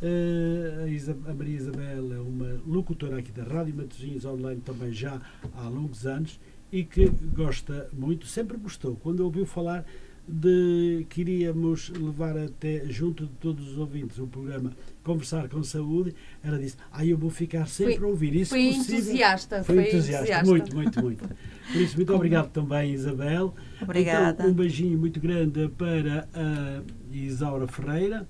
Uh, 0.00 0.84
a, 0.84 0.88
Isa, 0.88 1.16
a, 1.26 1.34
Maria 1.34 1.56
Isabel 1.56 2.14
é 2.14 2.20
uma 2.20 2.60
locutora 2.66 3.18
aqui 3.18 3.32
da 3.32 3.42
Rádio 3.42 3.74
Matosinhos 3.74 4.24
Online 4.24 4.60
também 4.62 4.92
já 4.92 5.20
há 5.54 5.68
longos 5.68 6.06
anos 6.06 6.40
e 6.72 6.84
que 6.84 7.10
gosta 7.34 7.88
muito, 7.92 8.26
sempre 8.26 8.56
gostou. 8.56 8.96
Quando 8.96 9.20
ouviu 9.20 9.44
falar 9.44 9.84
de 10.30 11.06
que 11.08 11.20
iríamos 11.22 11.90
levar 11.90 12.36
até 12.38 12.84
junto 12.86 13.26
de 13.26 13.32
todos 13.40 13.72
os 13.72 13.78
ouvintes 13.78 14.18
o 14.18 14.26
programa 14.26 14.72
Conversar 15.02 15.48
com 15.48 15.62
Saúde, 15.62 16.14
ela 16.44 16.58
disse: 16.58 16.76
Ah, 16.92 17.04
eu 17.04 17.16
vou 17.16 17.30
ficar 17.30 17.66
sempre 17.66 17.96
foi, 17.96 18.06
a 18.06 18.08
ouvir 18.08 18.34
isso. 18.34 18.50
Foi 18.50 18.66
possível. 18.66 18.96
entusiasta. 18.98 19.64
Foi, 19.64 19.74
foi 19.74 19.88
entusiasta. 19.88 20.24
entusiasta. 20.24 20.50
Muito, 20.50 20.74
muito, 20.76 21.02
muito. 21.02 21.28
Por 21.72 21.80
isso, 21.80 21.96
muito 21.96 22.14
obrigado 22.14 22.50
também, 22.50 22.92
Isabel. 22.92 23.54
Obrigada. 23.80 24.42
Então, 24.42 24.50
um 24.50 24.54
beijinho 24.54 24.98
muito 24.98 25.18
grande 25.18 25.68
para 25.76 26.28
a 26.34 26.82
Isaura 27.12 27.66
Ferreira. 27.66 28.28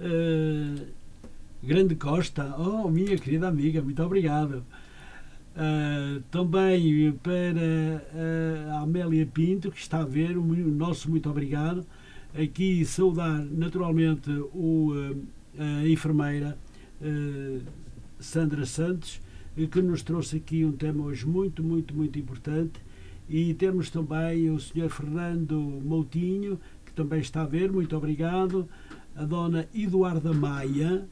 Uh, 0.00 0.86
Grande 1.62 1.96
Costa, 1.96 2.54
oh, 2.58 2.88
minha 2.88 3.16
querida 3.18 3.48
amiga, 3.48 3.82
muito 3.82 4.00
obrigado. 4.02 4.64
Uh, 5.56 6.20
também 6.30 7.12
para 7.22 8.76
a 8.76 8.80
Amélia 8.82 9.24
Pinto, 9.24 9.70
que 9.70 9.80
está 9.80 10.00
a 10.00 10.04
ver, 10.04 10.36
o 10.36 10.44
nosso 10.44 11.10
muito 11.10 11.30
obrigado. 11.30 11.86
Aqui 12.34 12.84
saudar 12.84 13.42
naturalmente 13.42 14.30
o, 14.52 14.92
uh, 14.92 15.26
a 15.58 15.88
enfermeira 15.88 16.58
Sandra 18.18 18.66
Santos, 18.66 19.20
que 19.70 19.80
nos 19.80 20.02
trouxe 20.02 20.36
aqui 20.36 20.62
um 20.62 20.72
tema 20.72 21.04
hoje 21.04 21.26
muito, 21.26 21.62
muito, 21.62 21.94
muito 21.94 22.18
importante. 22.18 22.78
E 23.28 23.54
temos 23.54 23.88
também 23.88 24.50
o 24.50 24.60
Sr. 24.60 24.90
Fernando 24.90 25.58
Moutinho, 25.58 26.60
que 26.84 26.92
também 26.92 27.20
está 27.20 27.42
a 27.42 27.46
ver, 27.46 27.72
muito 27.72 27.96
obrigado. 27.96 28.68
A 29.14 29.24
Dona 29.24 29.66
Eduarda 29.74 30.34
Maia, 30.34 31.08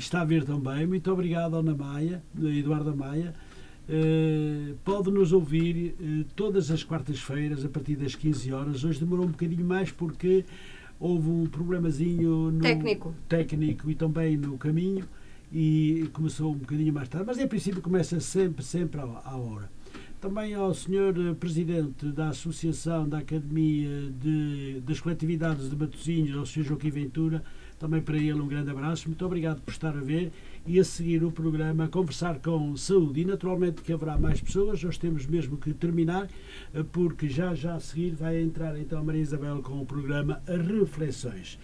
está 0.00 0.22
a 0.22 0.24
ver 0.24 0.44
também. 0.44 0.86
Muito 0.86 1.10
obrigado, 1.10 1.54
Ana 1.54 1.74
Maia, 1.74 2.22
Eduarda 2.40 2.94
Maia. 2.94 3.34
Uh, 3.88 4.76
pode 4.84 5.10
nos 5.10 5.32
ouvir 5.32 5.94
uh, 5.98 6.24
todas 6.36 6.70
as 6.70 6.84
quartas-feiras 6.84 7.64
a 7.64 7.68
partir 7.68 7.96
das 7.96 8.14
15 8.14 8.52
horas. 8.52 8.84
Hoje 8.84 9.00
demorou 9.00 9.24
um 9.24 9.30
bocadinho 9.30 9.64
mais 9.64 9.90
porque 9.90 10.44
houve 11.00 11.28
um 11.28 11.46
problemazinho 11.46 12.50
no 12.50 12.60
técnico, 12.60 13.14
técnico 13.28 13.90
e 13.90 13.94
também 13.94 14.36
no 14.36 14.58
caminho 14.58 15.04
e 15.52 16.08
começou 16.12 16.52
um 16.52 16.58
bocadinho 16.58 16.92
mais 16.92 17.08
tarde, 17.08 17.26
mas 17.26 17.38
em 17.38 17.46
princípio 17.46 17.80
começa 17.80 18.20
sempre, 18.20 18.62
sempre 18.62 19.00
à, 19.00 19.04
à 19.04 19.36
hora. 19.36 19.70
Também 20.20 20.52
ao 20.52 20.74
Sr. 20.74 21.30
Eh, 21.30 21.34
Presidente 21.34 22.06
da 22.06 22.30
Associação 22.30 23.08
da 23.08 23.18
Academia 23.18 24.10
de, 24.20 24.80
das 24.80 25.00
Coletividades 25.00 25.70
de 25.70 25.76
Matosinhos, 25.76 26.36
ao 26.36 26.44
Sr. 26.44 26.64
Joaquim 26.64 26.90
Ventura, 26.90 27.42
também 27.78 28.02
para 28.02 28.16
ele 28.16 28.40
um 28.40 28.48
grande 28.48 28.70
abraço. 28.70 29.08
Muito 29.08 29.24
obrigado 29.24 29.60
por 29.62 29.70
estar 29.70 29.96
a 29.96 30.00
ver 30.00 30.32
e 30.66 30.78
a 30.78 30.84
seguir 30.84 31.24
o 31.24 31.30
programa 31.30 31.88
Conversar 31.88 32.40
com 32.40 32.76
Saúde. 32.76 33.20
E 33.20 33.24
naturalmente 33.24 33.82
que 33.82 33.92
haverá 33.92 34.18
mais 34.18 34.40
pessoas, 34.40 34.82
nós 34.82 34.98
temos 34.98 35.26
mesmo 35.26 35.56
que 35.56 35.72
terminar, 35.72 36.28
eh, 36.74 36.84
porque 36.92 37.28
já 37.28 37.54
já 37.54 37.74
a 37.74 37.80
seguir 37.80 38.14
vai 38.14 38.40
entrar 38.40 38.78
então 38.78 39.04
Maria 39.04 39.22
Isabel 39.22 39.62
com 39.62 39.80
o 39.80 39.86
programa 39.86 40.42
Reflexões. 40.46 41.58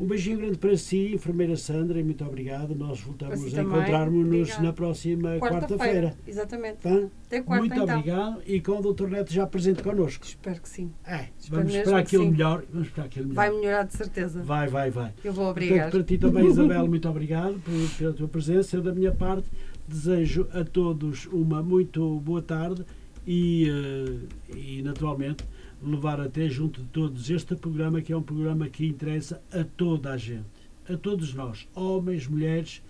Um 0.00 0.06
beijinho 0.06 0.38
grande 0.38 0.58
para 0.58 0.76
si, 0.76 1.12
enfermeira 1.12 1.56
Sandra, 1.56 1.98
e 1.98 2.04
muito 2.04 2.24
obrigado. 2.24 2.72
Nós 2.72 3.00
voltamos 3.00 3.52
a 3.52 3.62
encontrar-nos 3.62 4.56
na 4.60 4.72
próxima 4.72 5.38
quarta-feira. 5.38 6.10
Quarta 6.10 6.30
Exatamente. 6.30 6.76
Tá? 6.76 7.08
Até 7.26 7.42
quarta, 7.42 7.60
muito 7.60 7.82
então. 7.82 7.98
obrigado 7.98 8.42
e 8.46 8.60
com 8.60 8.78
o 8.78 8.92
Dr. 8.92 9.08
Neto 9.08 9.32
já 9.32 9.44
presente 9.44 9.82
connosco. 9.82 10.24
Espero 10.24 10.62
que 10.62 10.68
sim. 10.68 10.92
É, 11.04 11.26
vamos 11.50 11.74
esperar 11.74 11.98
aquilo 11.98 12.30
melhor. 12.30 12.62
Vamos 12.72 12.86
esperar 12.86 13.06
aquilo 13.06 13.26
melhor. 13.26 13.36
Vai 13.36 13.50
melhorar 13.50 13.82
de 13.82 13.96
certeza. 13.96 14.40
Vai, 14.40 14.68
vai, 14.68 14.88
vai. 14.88 15.12
Eu 15.24 15.32
vou 15.32 15.50
obrigar. 15.50 15.90
Portanto, 15.90 15.90
para 15.90 16.02
ti 16.04 16.18
também, 16.18 16.46
Isabel, 16.48 16.86
muito 16.86 17.08
obrigado 17.08 17.60
pela 17.98 18.12
tua 18.12 18.28
presença. 18.28 18.76
Eu, 18.76 18.82
da 18.82 18.94
minha 18.94 19.10
parte, 19.10 19.48
desejo 19.88 20.46
a 20.52 20.62
todos 20.62 21.26
uma 21.26 21.60
muito 21.60 22.20
boa 22.20 22.40
tarde 22.40 22.84
e, 23.26 23.68
uh, 23.68 24.56
e 24.56 24.80
naturalmente, 24.82 25.44
levar 25.82 26.20
até 26.20 26.48
junto 26.48 26.82
de 26.82 26.88
todos 26.88 27.30
este 27.30 27.54
programa, 27.54 28.00
que 28.00 28.12
é 28.12 28.16
um 28.16 28.22
programa 28.22 28.68
que 28.68 28.86
interessa 28.86 29.42
a 29.52 29.64
toda 29.64 30.12
a 30.12 30.16
gente, 30.16 30.46
a 30.88 30.96
todos 30.96 31.32
nós, 31.34 31.68
homens, 31.74 32.26
mulheres 32.26 32.82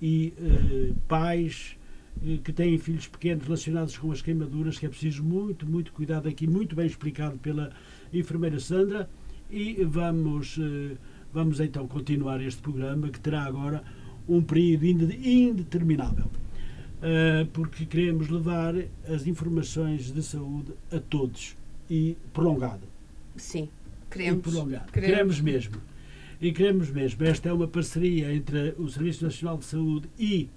e 0.00 0.32
uh, 0.38 0.94
pais 1.08 1.76
uh, 2.18 2.38
que 2.38 2.52
têm 2.52 2.78
filhos 2.78 3.08
pequenos 3.08 3.44
relacionados 3.44 3.96
com 3.96 4.12
as 4.12 4.22
queimaduras, 4.22 4.78
que 4.78 4.86
é 4.86 4.88
preciso 4.88 5.22
muito, 5.22 5.66
muito 5.66 5.92
cuidado 5.92 6.28
aqui, 6.28 6.46
muito 6.46 6.76
bem 6.76 6.86
explicado 6.86 7.36
pela 7.38 7.72
enfermeira 8.12 8.60
Sandra. 8.60 9.08
E 9.50 9.84
vamos, 9.84 10.56
uh, 10.58 10.96
vamos 11.32 11.60
então 11.60 11.86
continuar 11.88 12.40
este 12.40 12.60
programa 12.62 13.08
que 13.08 13.20
terá 13.20 13.44
agora 13.44 13.82
um 14.28 14.42
período 14.42 15.12
indeterminável. 15.12 16.28
porque 17.52 17.86
queremos 17.86 18.28
levar 18.28 18.74
as 19.08 19.24
informações 19.26 20.10
de 20.10 20.20
saúde 20.20 20.72
a 20.90 20.98
todos 20.98 21.56
e 21.90 22.16
prolongado. 22.32 22.86
Sim, 23.36 23.68
queremos. 24.10 24.38
E 24.38 24.42
prolongado. 24.42 24.92
Queremos. 24.92 25.14
queremos 25.14 25.40
mesmo. 25.40 25.76
E 26.40 26.52
queremos 26.52 26.90
mesmo. 26.90 27.24
Esta 27.24 27.48
é 27.48 27.52
uma 27.52 27.66
parceria 27.66 28.32
entre 28.34 28.74
o 28.78 28.88
Serviço 28.88 29.24
Nacional 29.24 29.58
de 29.58 29.64
Saúde 29.64 30.08
e 30.18 30.50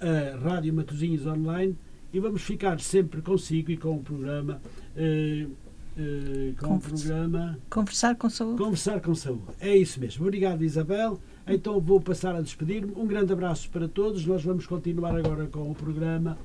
a 0.00 0.36
Rádio 0.38 0.72
Matosinhos 0.72 1.26
Online 1.26 1.76
e 2.12 2.20
vamos 2.20 2.42
ficar 2.42 2.80
sempre 2.80 3.20
consigo 3.20 3.70
e 3.70 3.76
com 3.76 3.96
o 3.96 4.02
programa. 4.02 4.60
Uh, 4.96 5.50
uh, 5.98 6.54
com 6.56 6.68
Conversa. 6.68 6.94
o 6.94 6.98
programa. 6.98 7.58
Conversar 7.68 8.16
com 8.16 8.30
saúde. 8.30 8.58
Conversar 8.58 9.00
com 9.00 9.14
saúde. 9.14 9.42
É 9.60 9.76
isso 9.76 10.00
mesmo. 10.00 10.24
Obrigado, 10.24 10.64
Isabel. 10.64 11.20
Então 11.46 11.80
vou 11.80 12.00
passar 12.00 12.34
a 12.34 12.40
despedir-me. 12.40 12.92
Um 12.96 13.06
grande 13.06 13.32
abraço 13.32 13.68
para 13.70 13.88
todos. 13.88 14.24
Nós 14.26 14.42
vamos 14.42 14.66
continuar 14.66 15.16
agora 15.16 15.46
com 15.46 15.70
o 15.70 15.74
programa 15.74 16.38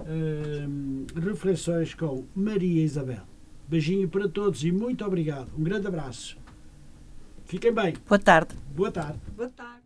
uh, 0.00 1.20
Reflexões 1.20 1.94
com 1.94 2.24
Maria 2.34 2.82
Isabel. 2.82 3.33
Beijinho 3.68 4.08
para 4.08 4.28
todos 4.28 4.64
e 4.64 4.72
muito 4.72 5.04
obrigado. 5.04 5.50
Um 5.58 5.62
grande 5.62 5.86
abraço. 5.86 6.36
Fiquem 7.46 7.72
bem. 7.72 7.94
Boa 8.08 8.18
tarde. 8.18 8.54
Boa 8.74 8.90
tarde. 8.90 9.18
Boa 9.36 9.48
tarde. 9.48 9.83